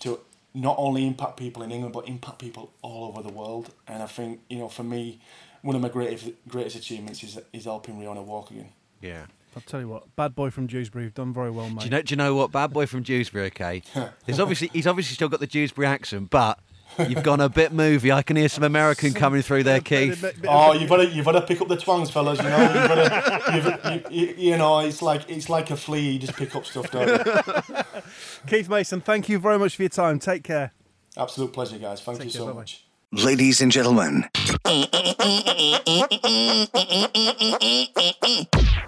to 0.00 0.20
not 0.54 0.76
only 0.78 1.06
impact 1.06 1.36
people 1.36 1.62
in 1.62 1.70
England 1.70 1.92
but 1.92 2.08
impact 2.08 2.38
people 2.38 2.72
all 2.82 3.08
over 3.08 3.22
the 3.22 3.32
world. 3.32 3.72
And 3.86 4.02
I 4.02 4.06
think 4.06 4.40
you 4.48 4.58
know, 4.58 4.68
for 4.68 4.82
me, 4.82 5.20
one 5.62 5.76
of 5.76 5.82
my 5.82 5.88
greatest 5.88 6.30
greatest 6.48 6.76
achievements 6.76 7.22
is 7.22 7.38
is 7.52 7.64
helping 7.64 8.00
Riona 8.00 8.24
walk 8.24 8.50
again. 8.50 8.70
Yeah. 9.00 9.26
I'll 9.56 9.62
tell 9.62 9.80
you 9.80 9.88
what, 9.88 10.14
bad 10.14 10.34
boy 10.34 10.50
from 10.50 10.66
Dewsbury, 10.66 11.04
you've 11.04 11.14
done 11.14 11.32
very 11.32 11.50
well, 11.50 11.68
mate. 11.68 11.80
Do 11.80 11.84
you 11.86 11.90
know? 11.90 12.02
Do 12.02 12.12
you 12.12 12.16
know 12.16 12.34
what? 12.34 12.52
Bad 12.52 12.72
boy 12.72 12.86
from 12.86 13.02
Dewsbury. 13.02 13.46
Okay, 13.46 13.82
he's 14.26 14.38
obviously 14.38 14.70
he's 14.72 14.86
obviously 14.86 15.14
still 15.14 15.28
got 15.28 15.40
the 15.40 15.46
Dewsbury 15.46 15.86
accent, 15.86 16.30
but 16.30 16.60
you've 17.06 17.22
gone 17.22 17.40
a 17.40 17.48
bit 17.48 17.72
movie. 17.72 18.10
I 18.12 18.22
can 18.22 18.36
hear 18.36 18.48
some 18.48 18.64
American 18.64 19.12
coming 19.14 19.42
through 19.42 19.64
there, 19.64 19.80
Keith. 19.80 20.24
Oh, 20.48 20.72
you've 20.72 20.88
got 20.88 20.98
to 20.98 21.06
you've 21.08 21.24
got 21.24 21.32
to 21.32 21.42
pick 21.42 21.60
up 21.60 21.68
the 21.68 21.76
twangs, 21.76 22.10
fellas. 22.10 22.38
You 22.38 22.48
know, 22.48 22.62
you've 22.62 22.72
got 22.88 22.94
to, 22.94 23.54
you've, 23.54 24.10
you, 24.10 24.26
you, 24.26 24.34
you 24.50 24.56
know, 24.58 24.80
it's 24.80 25.02
like 25.02 25.28
it's 25.28 25.48
like 25.48 25.70
a 25.70 25.76
flea. 25.76 26.12
You 26.12 26.18
just 26.18 26.36
pick 26.36 26.54
up 26.56 26.64
stuff, 26.66 26.90
don't 26.90 27.08
you? 27.08 27.82
Keith 28.46 28.68
Mason, 28.68 29.00
thank 29.00 29.28
you 29.28 29.38
very 29.38 29.58
much 29.58 29.76
for 29.76 29.82
your 29.82 29.90
time. 29.90 30.18
Take 30.18 30.44
care. 30.44 30.72
Absolute 31.16 31.52
pleasure, 31.52 31.78
guys. 31.78 32.00
Thank 32.00 32.18
you 32.18 32.24
care, 32.24 32.30
so 32.30 32.46
bye-bye. 32.46 32.58
much. 32.58 32.84
Ladies 33.10 33.60
and 33.62 33.72
gentlemen, 33.72 34.26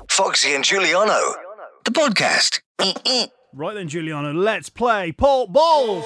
Foxy 0.09 0.55
and 0.55 0.63
Giuliano, 0.63 1.35
the 1.85 1.91
podcast. 1.91 2.61
Right 3.53 3.75
then, 3.75 3.89
Giuliano, 3.89 4.33
let's 4.33 4.69
play 4.69 5.13
Pork 5.13 5.51
Balls. 5.51 6.05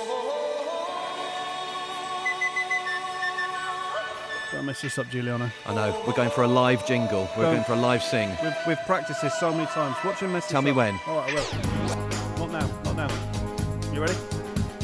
Don't 4.55 4.67
mess 4.67 4.83
this 4.83 4.99
up, 4.99 5.11
Giuliano. 5.11 5.51
I 5.67 5.75
know. 5.75 6.01
We're 6.07 6.13
going 6.13 6.31
for 6.31 6.45
a 6.45 6.49
live 6.49 6.87
jingle. 6.87 7.29
We're 7.37 7.43
Don't- 7.43 7.55
going 7.55 7.65
for 7.65 7.73
a 7.73 7.77
live 7.77 8.05
sing. 8.05 8.31
We've, 8.41 8.57
we've 8.69 8.79
practiced 8.87 9.21
this 9.23 9.35
so 9.41 9.51
many 9.51 9.67
times. 9.67 9.97
Watch 10.05 10.21
him 10.21 10.33
mess 10.33 10.49
Tell 10.49 10.63
me 10.63 10.71
up. 10.71 10.77
when. 10.77 11.01
All 11.09 11.19
right, 11.19 11.31
I 11.31 11.35
will. 11.35 12.49
Not 12.49 12.53
now, 12.53 12.81
not 12.85 12.97
now. 12.97 13.93
You 13.93 14.01
ready? 14.01 14.15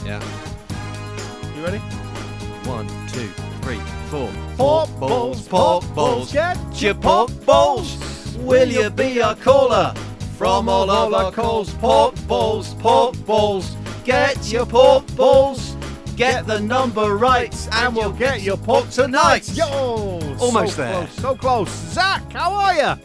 Yeah. 0.05 0.21
You 1.57 1.65
ready? 1.65 1.79
One, 2.69 2.89
two, 3.09 3.29
three, 3.63 3.79
four. 4.11 4.29
Pork 4.57 4.91
balls, 4.99 5.47
pork 5.47 5.85
balls, 5.95 6.33
get 6.33 6.59
your 6.83 6.95
pork 6.95 7.31
balls. 7.47 8.37
Will 8.39 8.69
you 8.69 8.91
be 8.91 9.21
a 9.21 9.37
caller 9.37 9.95
from 10.37 10.69
all 10.69 10.91
of 10.91 11.15
our 11.15 11.31
calls? 11.31 11.73
Pork 11.75 12.15
balls, 12.27 12.75
pork 12.75 13.15
balls. 13.25 13.77
Get 14.05 14.51
your 14.51 14.67
pork 14.67 15.07
balls. 15.15 15.77
Get 16.21 16.47
the 16.47 16.61
number 16.61 17.17
right, 17.17 17.69
and 17.77 17.97
we'll 17.97 18.13
get 18.13 18.43
your 18.43 18.59
pork 18.59 18.91
tonight. 18.91 19.51
Yo! 19.55 20.21
Almost 20.39 20.77
so 20.77 20.83
there. 20.83 20.93
Close, 20.93 21.13
so 21.15 21.35
close. 21.35 21.71
Zach, 21.71 22.31
how 22.31 22.53
are 22.53 22.75
you? 22.75 23.03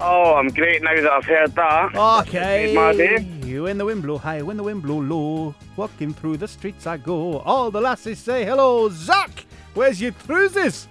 Oh, 0.00 0.34
I'm 0.34 0.48
great 0.48 0.82
now 0.82 0.92
that 0.92 1.08
I've 1.08 1.24
heard 1.24 1.54
that. 1.54 1.94
Okay. 1.94 2.66
Made 2.66 2.74
my 2.74 2.92
day. 2.94 3.20
You 3.46 3.62
when 3.62 3.78
the 3.78 3.84
wind 3.84 4.02
blow 4.02 4.18
high, 4.18 4.42
when 4.42 4.56
the 4.56 4.64
wind 4.64 4.82
blow 4.82 5.00
low. 5.00 5.54
Walking 5.76 6.12
through 6.12 6.38
the 6.38 6.48
streets 6.48 6.84
I 6.84 6.96
go. 6.96 7.38
All 7.42 7.70
the 7.70 7.80
lasses 7.80 8.18
say 8.18 8.44
hello. 8.44 8.88
Zach, 8.88 9.46
where's 9.74 10.00
your 10.00 10.10
cruises? 10.10 10.88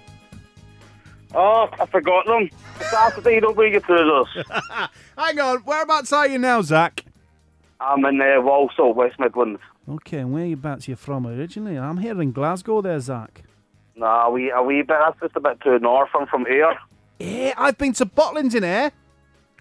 Oh, 1.34 1.68
I 1.78 1.84
forgot 1.84 2.24
them. 2.24 2.48
Saturday, 2.80 3.34
you 3.34 3.40
don't 3.42 3.54
bring 3.54 3.74
it 3.74 3.84
through 3.84 4.22
us. 4.22 4.28
Hang 5.18 5.38
on, 5.38 5.58
whereabouts 5.66 6.14
are 6.14 6.28
you 6.28 6.38
now, 6.38 6.62
Zach? 6.62 7.04
I'm 7.78 8.06
in 8.06 8.22
uh, 8.22 8.40
Walsall, 8.40 8.94
West 8.94 9.20
Midlands. 9.20 9.60
Okay, 9.88 10.18
and 10.18 10.32
whereabouts 10.32 10.86
are 10.86 10.92
you 10.92 10.96
from 10.96 11.26
originally? 11.26 11.78
I'm 11.78 11.96
here 11.98 12.20
in 12.20 12.32
Glasgow 12.32 12.82
there, 12.82 13.00
Zach. 13.00 13.42
Nah, 13.96 14.26
a 14.26 14.30
wee, 14.30 14.50
a 14.54 14.62
wee 14.62 14.82
bit. 14.82 14.88
That's 14.88 15.18
just 15.20 15.36
a 15.36 15.40
bit 15.40 15.60
too 15.62 15.78
north. 15.78 16.10
I'm 16.14 16.26
from 16.26 16.44
here. 16.44 16.74
Yeah, 17.18 17.54
I've 17.56 17.78
been 17.78 17.92
to 17.94 18.06
Butlins 18.06 18.54
in 18.54 18.64
Ayr. 18.64 18.92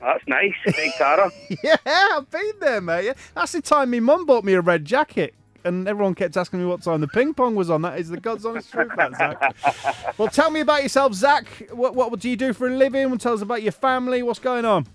That's 0.01 0.23
nice. 0.27 0.53
Big 0.65 0.91
Tara. 0.97 1.31
Yeah, 1.63 1.77
I've 1.85 2.29
been 2.29 2.51
there, 2.59 2.81
mate. 2.81 3.15
That's 3.33 3.53
the 3.53 3.61
time 3.61 3.89
my 3.91 3.99
mum 3.99 4.25
bought 4.25 4.43
me 4.43 4.53
a 4.53 4.61
red 4.61 4.85
jacket. 4.85 5.33
And 5.63 5.87
everyone 5.87 6.13
kept 6.13 6.37
asking 6.37 6.59
me 6.59 6.65
what 6.65 6.83
time 6.83 7.01
the 7.01 7.07
ping 7.07 7.33
pong 7.33 7.55
was 7.55 7.69
on. 7.69 7.81
That 7.81 7.99
is 7.99 8.09
the 8.09 8.19
God's 8.19 8.45
honest 8.45 8.71
truth, 8.71 8.91
that, 8.95 9.15
Zach. 9.15 10.13
Well, 10.17 10.27
tell 10.29 10.51
me 10.51 10.59
about 10.59 10.83
yourself, 10.83 11.13
Zach. 11.13 11.47
What, 11.71 11.95
what 11.95 12.19
do 12.19 12.29
you 12.29 12.37
do 12.37 12.53
for 12.53 12.67
a 12.67 12.71
living? 12.75 13.17
Tell 13.17 13.33
us 13.33 13.41
about 13.41 13.63
your 13.63 13.71
family. 13.71 14.21
What's 14.23 14.39
going 14.39 14.65
on? 14.65 14.85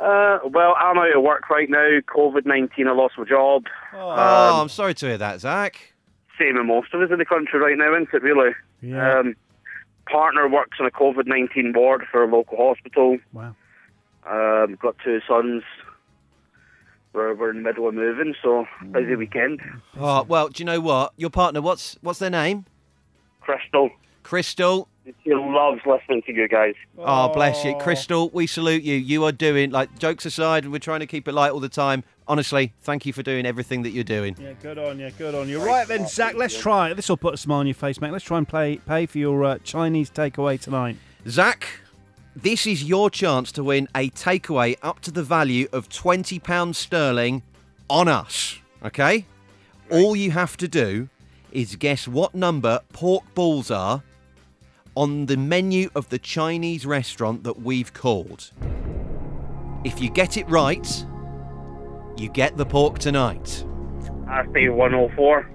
Uh, 0.00 0.38
well, 0.44 0.74
I'm 0.78 0.98
out 0.98 1.16
of 1.16 1.22
work 1.22 1.48
right 1.48 1.70
now. 1.70 2.00
COVID 2.14 2.44
19, 2.44 2.86
I 2.86 2.92
lost 2.92 3.14
my 3.16 3.24
job. 3.24 3.64
Oh, 3.94 4.60
I'm 4.60 4.68
sorry 4.68 4.94
to 4.94 5.06
hear 5.06 5.18
that, 5.18 5.40
Zach. 5.40 5.94
Same 6.38 6.58
as 6.58 6.66
most 6.66 6.92
of 6.92 7.00
us 7.00 7.10
in 7.10 7.18
the 7.18 7.24
country 7.24 7.58
right 7.58 7.78
now, 7.78 7.94
isn't 7.94 8.12
it, 8.12 8.22
really? 8.22 8.50
Yeah. 8.82 9.20
Um, 9.20 9.36
partner 10.10 10.48
works 10.48 10.76
on 10.80 10.86
a 10.86 10.90
COVID 10.90 11.26
19 11.26 11.72
ward 11.74 12.04
for 12.10 12.22
a 12.24 12.26
local 12.26 12.58
hospital. 12.58 13.18
Wow. 13.32 13.56
Um, 14.28 14.76
got 14.80 14.96
two 15.02 15.20
sons. 15.26 15.62
We're, 17.14 17.34
we're 17.34 17.50
in 17.50 17.56
the 17.56 17.62
middle 17.62 17.88
of 17.88 17.94
moving, 17.94 18.34
so 18.42 18.66
busy 18.90 19.14
weekend. 19.16 19.60
Oh, 19.98 20.24
well, 20.24 20.48
do 20.48 20.60
you 20.60 20.66
know 20.66 20.80
what? 20.80 21.14
Your 21.16 21.30
partner, 21.30 21.62
what's 21.62 21.96
what's 22.02 22.18
their 22.18 22.28
name? 22.28 22.66
Crystal, 23.40 23.88
Crystal. 24.22 24.88
She 25.24 25.34
loves 25.34 25.80
listening 25.86 26.22
to 26.22 26.32
you 26.32 26.48
guys. 26.48 26.74
Oh, 26.98 27.32
bless 27.32 27.64
you. 27.64 27.76
Crystal, 27.76 28.30
we 28.30 28.46
salute 28.46 28.82
you. 28.82 28.94
You 28.94 29.24
are 29.24 29.32
doing, 29.32 29.70
like, 29.70 29.98
jokes 29.98 30.26
aside, 30.26 30.64
and 30.64 30.72
we're 30.72 30.78
trying 30.78 31.00
to 31.00 31.06
keep 31.06 31.28
it 31.28 31.32
light 31.32 31.52
all 31.52 31.60
the 31.60 31.68
time. 31.68 32.04
Honestly, 32.28 32.72
thank 32.80 33.06
you 33.06 33.12
for 33.12 33.22
doing 33.22 33.46
everything 33.46 33.82
that 33.82 33.90
you're 33.90 34.04
doing. 34.04 34.36
Yeah, 34.40 34.54
good 34.60 34.78
on 34.78 34.98
you, 34.98 35.10
good 35.12 35.34
on 35.34 35.48
you. 35.48 35.64
Right 35.64 35.86
then, 35.86 36.08
Zach, 36.08 36.34
let's 36.34 36.58
try. 36.58 36.92
This 36.92 37.08
will 37.08 37.16
put 37.16 37.34
a 37.34 37.36
smile 37.36 37.60
on 37.60 37.66
your 37.66 37.74
face, 37.74 38.00
mate. 38.00 38.10
Let's 38.10 38.24
try 38.24 38.38
and 38.38 38.48
play, 38.48 38.76
pay 38.78 39.06
for 39.06 39.18
your 39.18 39.44
uh, 39.44 39.58
Chinese 39.62 40.10
takeaway 40.10 40.60
tonight. 40.60 40.96
Zach, 41.28 41.66
this 42.34 42.66
is 42.66 42.84
your 42.84 43.08
chance 43.08 43.52
to 43.52 43.62
win 43.64 43.88
a 43.94 44.10
takeaway 44.10 44.76
up 44.82 45.00
to 45.00 45.10
the 45.10 45.22
value 45.22 45.68
of 45.72 45.88
£20 45.88 46.74
sterling 46.74 47.42
on 47.88 48.08
us. 48.08 48.58
Okay? 48.84 49.26
All 49.90 50.16
you 50.16 50.32
have 50.32 50.56
to 50.56 50.68
do 50.68 51.08
is 51.52 51.76
guess 51.76 52.06
what 52.08 52.34
number 52.34 52.80
pork 52.92 53.24
balls 53.34 53.70
are 53.70 54.02
on 54.96 55.26
the 55.26 55.36
menu 55.36 55.90
of 55.94 56.08
the 56.08 56.18
Chinese 56.18 56.84
restaurant 56.84 57.44
that 57.44 57.60
we've 57.62 57.92
called. 57.92 58.50
If 59.84 60.00
you 60.00 60.10
get 60.10 60.36
it 60.36 60.48
right, 60.48 61.04
you 62.16 62.28
get 62.30 62.56
the 62.56 62.66
pork 62.66 62.98
tonight. 62.98 63.64
I 64.28 64.44
say 64.52 64.68
104. 64.68 65.50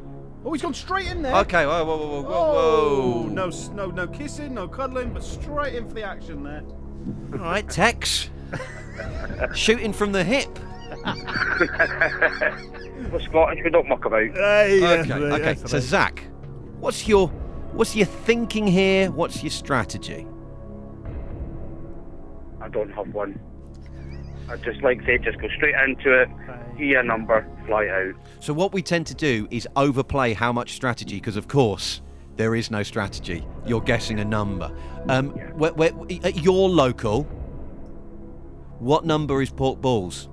Oh, 0.45 0.53
he's 0.53 0.61
gone 0.61 0.73
straight 0.73 1.07
in 1.07 1.21
there. 1.21 1.35
Okay, 1.37 1.65
whoa, 1.65 1.83
whoa, 1.85 1.97
whoa, 1.97 2.21
whoa, 2.21 2.27
Oh, 2.29 3.21
whoa. 3.23 3.27
no, 3.27 3.49
no, 3.73 3.87
no 3.91 4.07
kissing, 4.07 4.53
no 4.53 4.67
cuddling, 4.67 5.11
but 5.13 5.23
straight 5.23 5.75
in 5.75 5.87
for 5.87 5.93
the 5.95 6.03
action 6.03 6.43
there. 6.43 6.63
All 7.33 7.39
right, 7.39 7.67
Tex. 7.67 8.29
Shooting 9.55 9.91
from 9.93 10.11
the 10.11 10.23
hip. 10.23 10.57
We're 13.11 13.19
Scottish, 13.21 13.63
we 13.63 13.69
don't 13.71 13.87
muck 13.89 14.05
about. 14.05 14.21
Hey, 14.35 14.99
Okay, 15.01 15.13
okay. 15.13 15.55
So 15.65 15.79
Zach, 15.79 16.23
what's 16.79 17.07
your 17.07 17.31
what's 17.74 17.95
your 17.95 18.05
thinking 18.05 18.67
here? 18.67 19.11
What's 19.11 19.43
your 19.43 19.51
strategy? 19.51 20.28
I 22.61 22.69
don't 22.69 22.91
have 22.91 23.13
one. 23.13 23.39
I 24.49 24.57
just 24.57 24.82
like 24.82 25.01
say, 25.05 25.17
just 25.17 25.39
go 25.39 25.47
straight 25.55 25.76
into 25.76 26.22
it, 26.22 26.30
hear 26.78 26.99
a 26.99 27.03
number, 27.03 27.47
fly 27.65 27.88
out. 27.88 28.15
So 28.39 28.53
what 28.53 28.74
we 28.74 28.82
tend 28.82 29.07
to 29.07 29.15
do 29.15 29.47
is 29.49 29.67
overplay 29.76 30.34
how 30.34 30.51
much 30.51 30.74
strategy, 30.74 31.15
because 31.15 31.38
of 31.38 31.47
course 31.47 32.01
there 32.36 32.55
is 32.55 32.69
no 32.69 32.84
strategy. 32.84 33.47
You're 33.65 33.82
guessing 33.82 34.19
a 34.19 34.26
number. 34.26 34.72
Um, 35.07 35.30
where, 35.57 35.74
where, 35.74 35.91
at 36.24 36.43
your 36.43 36.69
local, 36.69 37.24
what 38.80 39.05
number 39.05 39.41
is 39.41 39.49
pork 39.51 39.80
balls? 39.80 40.28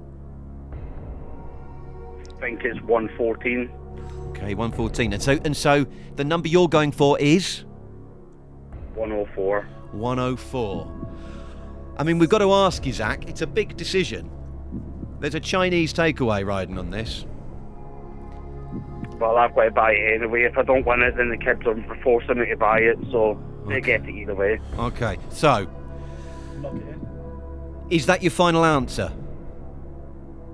I 2.29 2.41
think 2.41 2.65
it's 2.65 2.81
114. 2.83 3.71
Okay, 4.31 4.55
one 4.55 4.73
fourteen. 4.73 5.13
And 5.13 5.23
so 5.23 5.39
and 5.45 5.57
so 5.57 5.87
the 6.17 6.25
number 6.25 6.49
you're 6.49 6.69
going 6.69 6.93
for 6.93 7.19
is 7.19 7.65
104. 8.95 9.63
104. 9.93 10.93
I 11.99 12.03
mean, 12.05 12.19
we've 12.19 12.29
got 12.29 12.39
to 12.39 12.53
ask 12.53 12.85
you, 12.85 12.93
Zach. 12.93 13.29
It's 13.29 13.43
a 13.43 13.47
big 13.47 13.77
decision. 13.77 14.31
There's 15.21 15.35
a 15.35 15.41
Chinese 15.41 15.93
takeaway 15.93 16.47
riding 16.47 16.79
on 16.79 16.91
this. 16.91 17.27
Well, 19.19 19.37
I've 19.37 19.55
got 19.55 19.65
to 19.65 19.71
buy 19.71 19.93
it 19.93 20.15
anyway. 20.21 20.43
If 20.43 20.57
I 20.57 20.63
don't 20.63 20.87
win 20.87 21.03
it, 21.03 21.17
then 21.17 21.31
the 21.31 21.37
kids 21.37 21.63
are 21.67 21.97
forcing 22.03 22.39
me 22.39 22.47
to 22.47 22.57
buy 22.57 22.79
it, 22.79 22.99
so 23.11 23.41
they 23.67 23.81
get 23.81 24.05
it 24.05 24.11
either 24.11 24.35
way. 24.35 24.61
Okay, 24.79 25.19
so 25.31 25.69
is 27.91 28.07
that 28.07 28.23
your 28.23 28.31
final 28.31 28.65
answer? 28.65 29.13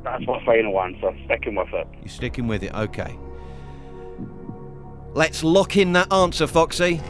That's 0.02 0.26
my 0.26 0.42
final 0.44 0.80
answer. 0.80 1.14
Sticking 1.26 1.56
with 1.56 1.72
it. 1.74 1.86
You're 2.00 2.08
sticking 2.08 2.46
with 2.46 2.62
it, 2.62 2.74
okay. 2.74 3.18
Let's 5.14 5.44
lock 5.44 5.76
in 5.76 5.92
that 5.92 6.12
answer, 6.12 6.48
Foxy. 6.48 7.00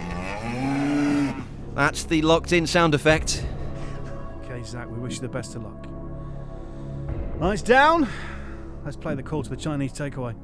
That's 1.75 2.05
the 2.05 2.21
locked 2.21 2.53
in 2.53 2.67
sound 2.67 2.95
effect. 2.95 3.43
Okay, 4.45 4.63
Zach, 4.63 4.91
we 4.91 4.99
wish 4.99 5.15
you 5.15 5.21
the 5.23 5.29
best 5.29 5.57
of 5.57 5.63
luck. 5.63 5.87
Lights 7.41 7.63
down. 7.63 8.07
Let's 8.85 8.99
play 8.99 9.15
the 9.15 9.23
call 9.23 9.43
to 9.43 9.49
the 9.49 9.57
Chinese 9.57 9.93
takeaway. 9.93 10.35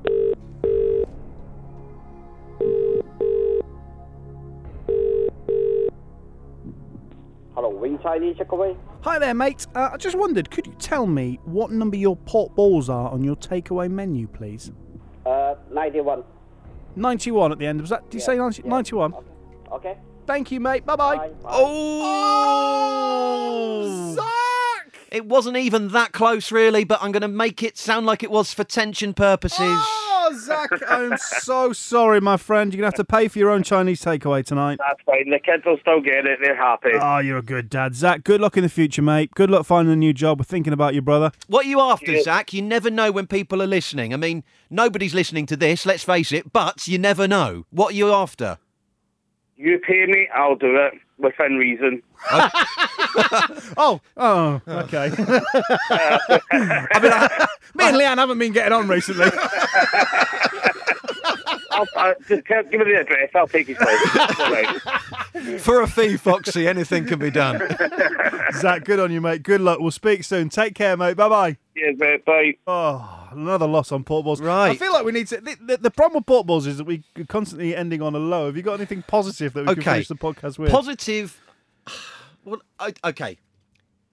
Hello, 7.54 7.68
Wing 7.68 7.98
Chinese 8.02 8.36
takeaway. 8.36 8.74
Hi 9.02 9.18
there, 9.18 9.34
mate. 9.34 9.66
Uh, 9.74 9.90
I 9.92 9.98
just 9.98 10.16
wondered, 10.16 10.50
could 10.50 10.66
you 10.66 10.74
tell 10.78 11.06
me 11.06 11.38
what 11.44 11.70
number 11.70 11.98
your 11.98 12.16
pork 12.16 12.54
balls 12.54 12.88
are 12.88 13.10
on 13.10 13.22
your 13.22 13.36
takeaway 13.36 13.90
menu, 13.90 14.26
please? 14.28 14.72
Uh, 15.26 15.56
91. 15.70 16.24
91 17.00 17.52
at 17.52 17.58
the 17.58 17.66
end. 17.66 17.80
Was 17.80 17.90
that? 17.90 18.08
Did 18.10 18.18
you 18.18 18.20
say 18.20 18.36
90, 18.36 18.62
91? 18.62 19.14
Okay. 19.72 19.98
Thank 20.26 20.52
you, 20.52 20.60
mate. 20.60 20.84
Bye 20.86 20.96
bye. 20.96 21.16
Bye. 21.16 21.28
Bye. 21.28 21.50
Oh! 21.52 21.80
Zach! 24.14 24.96
It 25.10 25.26
wasn't 25.26 25.56
even 25.56 25.88
that 25.88 26.12
close, 26.12 26.52
really, 26.52 26.84
but 26.84 27.02
I'm 27.02 27.10
going 27.10 27.22
to 27.22 27.28
make 27.28 27.64
it 27.64 27.76
sound 27.76 28.06
like 28.06 28.22
it 28.22 28.30
was 28.30 28.54
for 28.54 28.62
tension 28.62 29.12
purposes. 29.12 29.58
Oh, 29.60 30.09
Zach, 30.34 30.70
I'm 30.88 31.16
so 31.18 31.72
sorry, 31.72 32.20
my 32.20 32.36
friend. 32.36 32.72
You're 32.72 32.80
going 32.82 32.90
to 32.92 32.96
have 32.98 33.06
to 33.06 33.10
pay 33.10 33.28
for 33.28 33.38
your 33.38 33.50
own 33.50 33.62
Chinese 33.62 34.02
takeaway 34.02 34.44
tonight. 34.44 34.78
That's 34.78 35.00
fine. 35.04 35.30
The 35.30 35.38
kids 35.38 35.64
will 35.64 35.78
still 35.80 36.00
get 36.00 36.26
it. 36.26 36.38
They're 36.42 36.56
happy. 36.56 36.90
Oh, 37.00 37.18
you're 37.18 37.38
a 37.38 37.42
good 37.42 37.68
dad. 37.70 37.94
Zach, 37.94 38.24
good 38.24 38.40
luck 38.40 38.56
in 38.56 38.62
the 38.62 38.68
future, 38.68 39.02
mate. 39.02 39.30
Good 39.34 39.50
luck 39.50 39.66
finding 39.66 39.92
a 39.92 39.96
new 39.96 40.12
job. 40.12 40.40
We're 40.40 40.44
thinking 40.44 40.72
about 40.72 40.94
your 40.94 41.02
brother. 41.02 41.32
What 41.48 41.66
are 41.66 41.68
you 41.68 41.80
after, 41.80 42.12
Yeah. 42.12 42.22
Zach? 42.22 42.52
You 42.52 42.62
never 42.62 42.90
know 42.90 43.10
when 43.12 43.26
people 43.26 43.62
are 43.62 43.66
listening. 43.66 44.12
I 44.14 44.16
mean, 44.16 44.44
nobody's 44.70 45.14
listening 45.14 45.46
to 45.46 45.56
this, 45.56 45.84
let's 45.86 46.04
face 46.04 46.32
it, 46.32 46.52
but 46.52 46.86
you 46.88 46.98
never 46.98 47.26
know. 47.28 47.66
What 47.70 47.92
are 47.92 47.96
you 47.96 48.12
after? 48.12 48.58
You 49.56 49.78
pay 49.78 50.06
me, 50.06 50.28
I'll 50.34 50.56
do 50.56 50.76
it 50.76 50.94
within 51.20 51.56
reason. 51.56 52.02
Oh, 53.76 54.00
oh, 54.16 54.60
okay. 54.68 55.10
I 55.18 57.00
mean, 57.02 57.12
I, 57.12 57.46
me 57.74 57.84
and 57.84 57.96
Leanne 57.96 58.18
haven't 58.18 58.38
been 58.38 58.52
getting 58.52 58.72
on 58.72 58.86
recently. 58.88 59.26
I'll, 61.70 61.86
i 61.96 62.14
just 62.28 62.44
tell- 62.46 62.62
give 62.64 62.80
me 62.80 62.92
the 62.92 63.00
address. 63.00 63.30
I'll 63.34 63.46
take 63.46 63.66
his 63.68 63.76
place. 63.76 63.98
It's 64.02 64.40
all 64.40 64.52
right. 64.52 65.60
For 65.60 65.82
a 65.82 65.86
fee, 65.86 66.16
Foxy, 66.16 66.66
anything 66.66 67.06
can 67.06 67.18
be 67.18 67.30
done. 67.30 67.60
Zach, 68.54 68.84
good 68.84 68.98
on 68.98 69.12
you, 69.12 69.20
mate. 69.20 69.42
Good 69.42 69.60
luck. 69.60 69.78
We'll 69.80 69.90
speak 69.90 70.24
soon. 70.24 70.48
Take 70.48 70.74
care, 70.74 70.96
mate. 70.96 71.16
Bye 71.16 71.28
bye. 71.28 71.56
Cheers, 71.76 71.98
mate. 71.98 72.24
Bye. 72.24 72.56
Oh, 72.66 73.28
another 73.30 73.66
loss 73.66 73.92
on 73.92 74.04
pork 74.04 74.24
balls. 74.24 74.40
Right. 74.40 74.70
I 74.70 74.76
feel 74.76 74.92
like 74.92 75.04
we 75.04 75.12
need 75.12 75.28
to. 75.28 75.40
The, 75.40 75.56
the, 75.60 75.76
the 75.76 75.90
problem 75.90 76.18
with 76.18 76.26
pork 76.26 76.46
balls 76.46 76.66
is 76.66 76.78
that 76.78 76.84
we 76.84 77.02
are 77.18 77.24
constantly 77.24 77.76
ending 77.76 78.02
on 78.02 78.14
a 78.14 78.18
low. 78.18 78.46
Have 78.46 78.56
you 78.56 78.62
got 78.62 78.74
anything 78.74 79.02
positive 79.06 79.52
that 79.54 79.66
we 79.66 79.74
can 79.74 79.82
finish 79.82 80.08
the 80.08 80.16
podcast 80.16 80.58
with? 80.58 80.70
Positive. 80.70 81.40
Well, 82.42 82.62
I, 82.78 82.94
okay. 83.04 83.38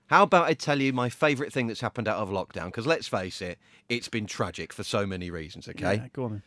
How 0.08 0.24
about 0.24 0.48
I 0.48 0.54
tell 0.54 0.82
you 0.82 0.92
my 0.92 1.08
favourite 1.10 1.54
thing 1.54 1.68
that's 1.68 1.80
happened 1.80 2.10
out 2.10 2.18
of 2.18 2.30
lockdown? 2.30 2.66
Because 2.66 2.86
let's 2.86 3.08
face 3.08 3.42
it, 3.42 3.58
it's 3.88 4.10
been 4.10 4.26
tragic 4.26 4.74
for 4.74 4.84
so 4.84 5.06
many 5.06 5.30
reasons, 5.30 5.68
okay? 5.70 5.96
Yeah, 5.96 6.08
go 6.12 6.26
on. 6.26 6.32
Then. 6.32 6.44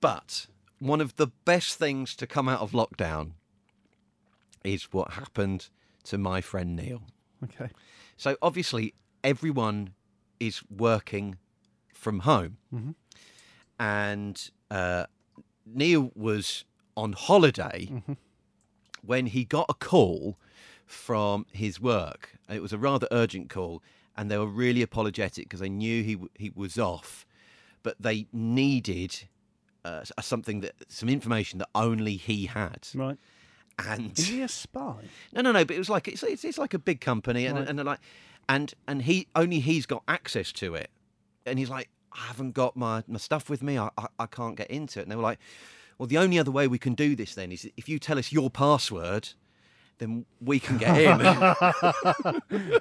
But 0.00 0.46
one 0.84 1.00
of 1.00 1.16
the 1.16 1.28
best 1.44 1.78
things 1.78 2.14
to 2.16 2.26
come 2.26 2.48
out 2.48 2.60
of 2.60 2.72
lockdown 2.72 3.32
is 4.64 4.84
what 4.92 5.12
happened 5.12 5.68
to 6.04 6.18
my 6.18 6.40
friend 6.40 6.76
Neil. 6.76 7.02
Okay. 7.42 7.70
So 8.16 8.36
obviously, 8.42 8.94
everyone 9.22 9.94
is 10.38 10.62
working 10.70 11.36
from 11.92 12.20
home, 12.20 12.58
and 13.78 14.50
uh, 14.70 15.06
Neil 15.66 16.12
was 16.14 16.64
on 16.96 17.12
holiday 17.12 18.02
when 19.02 19.26
he 19.26 19.44
got 19.44 19.66
a 19.68 19.74
call 19.74 20.38
from 20.86 21.46
his 21.52 21.80
work. 21.80 22.36
It 22.48 22.60
was 22.62 22.72
a 22.72 22.78
rather 22.78 23.08
urgent 23.10 23.48
call, 23.48 23.82
and 24.16 24.30
they 24.30 24.38
were 24.38 24.46
really 24.46 24.82
apologetic 24.82 25.46
because 25.46 25.60
they 25.60 25.70
knew 25.70 26.02
he 26.02 26.14
w- 26.14 26.30
he 26.34 26.50
was 26.54 26.78
off, 26.78 27.26
but 27.82 27.96
they 27.98 28.26
needed. 28.32 29.28
Uh, 29.84 30.02
something 30.22 30.60
that 30.60 30.72
some 30.88 31.08
information 31.10 31.58
that 31.58 31.68
only 31.74 32.16
he 32.16 32.46
had, 32.46 32.88
Right. 32.94 33.18
and 33.78 34.18
Is 34.18 34.28
he 34.28 34.40
a 34.42 34.48
spy? 34.48 34.94
no, 35.32 35.42
no, 35.42 35.52
no. 35.52 35.64
But 35.64 35.76
it 35.76 35.78
was 35.78 35.90
like 35.90 36.08
it's, 36.08 36.22
it's, 36.22 36.42
it's 36.44 36.56
like 36.58 36.72
a 36.74 36.78
big 36.78 37.00
company, 37.02 37.44
and 37.46 37.58
Right. 37.58 37.68
and 37.68 37.78
they're 37.78 37.84
like, 37.84 38.00
and 38.48 38.72
and 38.88 39.02
he 39.02 39.26
only 39.36 39.60
he's 39.60 39.84
got 39.86 40.02
access 40.08 40.52
to 40.52 40.74
it, 40.74 40.90
and 41.44 41.58
he's 41.58 41.68
like, 41.68 41.88
I 42.12 42.20
haven't 42.26 42.52
got 42.52 42.76
my 42.76 43.02
my 43.06 43.18
stuff 43.18 43.50
with 43.50 43.62
me. 43.62 43.78
I, 43.78 43.90
I 43.98 44.06
I 44.20 44.26
can't 44.26 44.56
get 44.56 44.70
into 44.70 45.00
it. 45.00 45.02
And 45.02 45.12
they 45.12 45.16
were 45.16 45.22
like, 45.22 45.38
well, 45.98 46.06
the 46.06 46.18
only 46.18 46.38
other 46.38 46.50
way 46.50 46.66
we 46.66 46.78
can 46.78 46.94
do 46.94 47.14
this 47.14 47.34
then 47.34 47.52
is 47.52 47.68
if 47.76 47.88
you 47.88 47.98
tell 47.98 48.18
us 48.18 48.32
your 48.32 48.48
password, 48.50 49.28
then 49.98 50.24
we 50.40 50.60
can 50.60 50.78
get 50.78 50.98
in. 50.98 51.20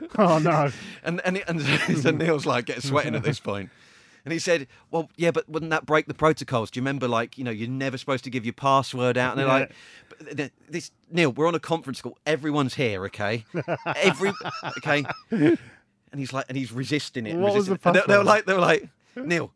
Oh 0.17 0.37
no. 0.39 0.69
and 1.03 1.19
and 1.25 1.43
and 1.47 1.61
so 2.01 2.11
Neil's 2.11 2.45
like 2.45 2.65
getting 2.65 2.81
sweating 2.81 3.15
at 3.15 3.23
this 3.23 3.39
point. 3.39 3.69
And 4.25 4.31
he 4.31 4.39
said, 4.39 4.67
"Well, 4.89 5.09
yeah, 5.17 5.31
but 5.31 5.49
wouldn't 5.49 5.71
that 5.71 5.85
break 5.85 6.05
the 6.07 6.13
protocols? 6.13 6.71
Do 6.71 6.79
you 6.79 6.81
remember, 6.81 7.07
like, 7.07 7.37
you 7.37 7.43
know, 7.43 7.51
you're 7.51 7.67
never 7.69 7.97
supposed 7.97 8.23
to 8.23 8.29
give 8.29 8.45
your 8.45 8.53
password 8.53 9.17
out?" 9.17 9.31
And 9.31 9.39
they're 9.39 9.47
Yeah. 9.47 9.53
like, 9.53 9.71
but 10.09 10.19
th- 10.25 10.37
th- 10.37 10.51
"This 10.69 10.91
Neil, 11.11 11.31
we're 11.31 11.47
on 11.47 11.55
a 11.55 11.59
conference 11.59 12.01
call. 12.01 12.17
Everyone's 12.25 12.75
here, 12.75 13.03
okay? 13.05 13.43
Every 13.97 14.31
okay." 14.77 15.03
And 15.29 16.19
he's 16.19 16.31
like, 16.31 16.45
and 16.47 16.57
he's 16.57 16.71
resisting 16.71 17.25
it. 17.25 17.35
What 17.35 17.53
was 17.55 17.65
the 17.67 17.77
they, 17.83 18.01
they 18.07 18.17
were 18.17 18.23
like, 18.23 18.45
they 18.45 18.53
were 18.53 18.59
like, 18.59 18.87
Neil, 19.15 19.51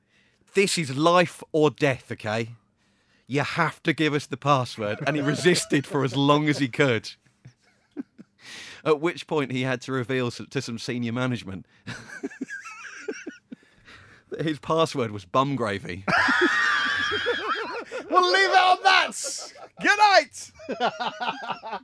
this 0.55 0.77
is 0.77 0.95
life 0.97 1.43
or 1.51 1.69
death, 1.69 2.11
okay? 2.11 2.49
You 3.27 3.41
have 3.41 3.83
to 3.83 3.93
give 3.93 4.13
us 4.15 4.25
the 4.25 4.37
password. 4.37 4.99
And 5.05 5.15
he 5.15 5.21
resisted 5.21 5.85
for 5.85 6.03
as 6.03 6.15
long 6.15 6.49
as 6.49 6.57
he 6.57 6.67
could. 6.67 7.11
At 8.85 9.01
which 9.01 9.27
point 9.27 9.51
he 9.51 9.63
had 9.63 9.81
to 9.81 9.91
reveal 9.91 10.31
to 10.31 10.61
some 10.61 10.79
senior 10.79 11.11
management 11.11 11.65
that 14.37 14.45
his 14.45 14.59
password 14.59 15.11
was 15.11 15.25
bum 15.25 15.55
gravy. 15.55 16.05
We'll 18.09 18.31
leave 18.31 18.49
it 18.49 18.57
on 18.57 18.77
that. 18.83 19.53
Good 19.81 19.97
night. 20.79 21.81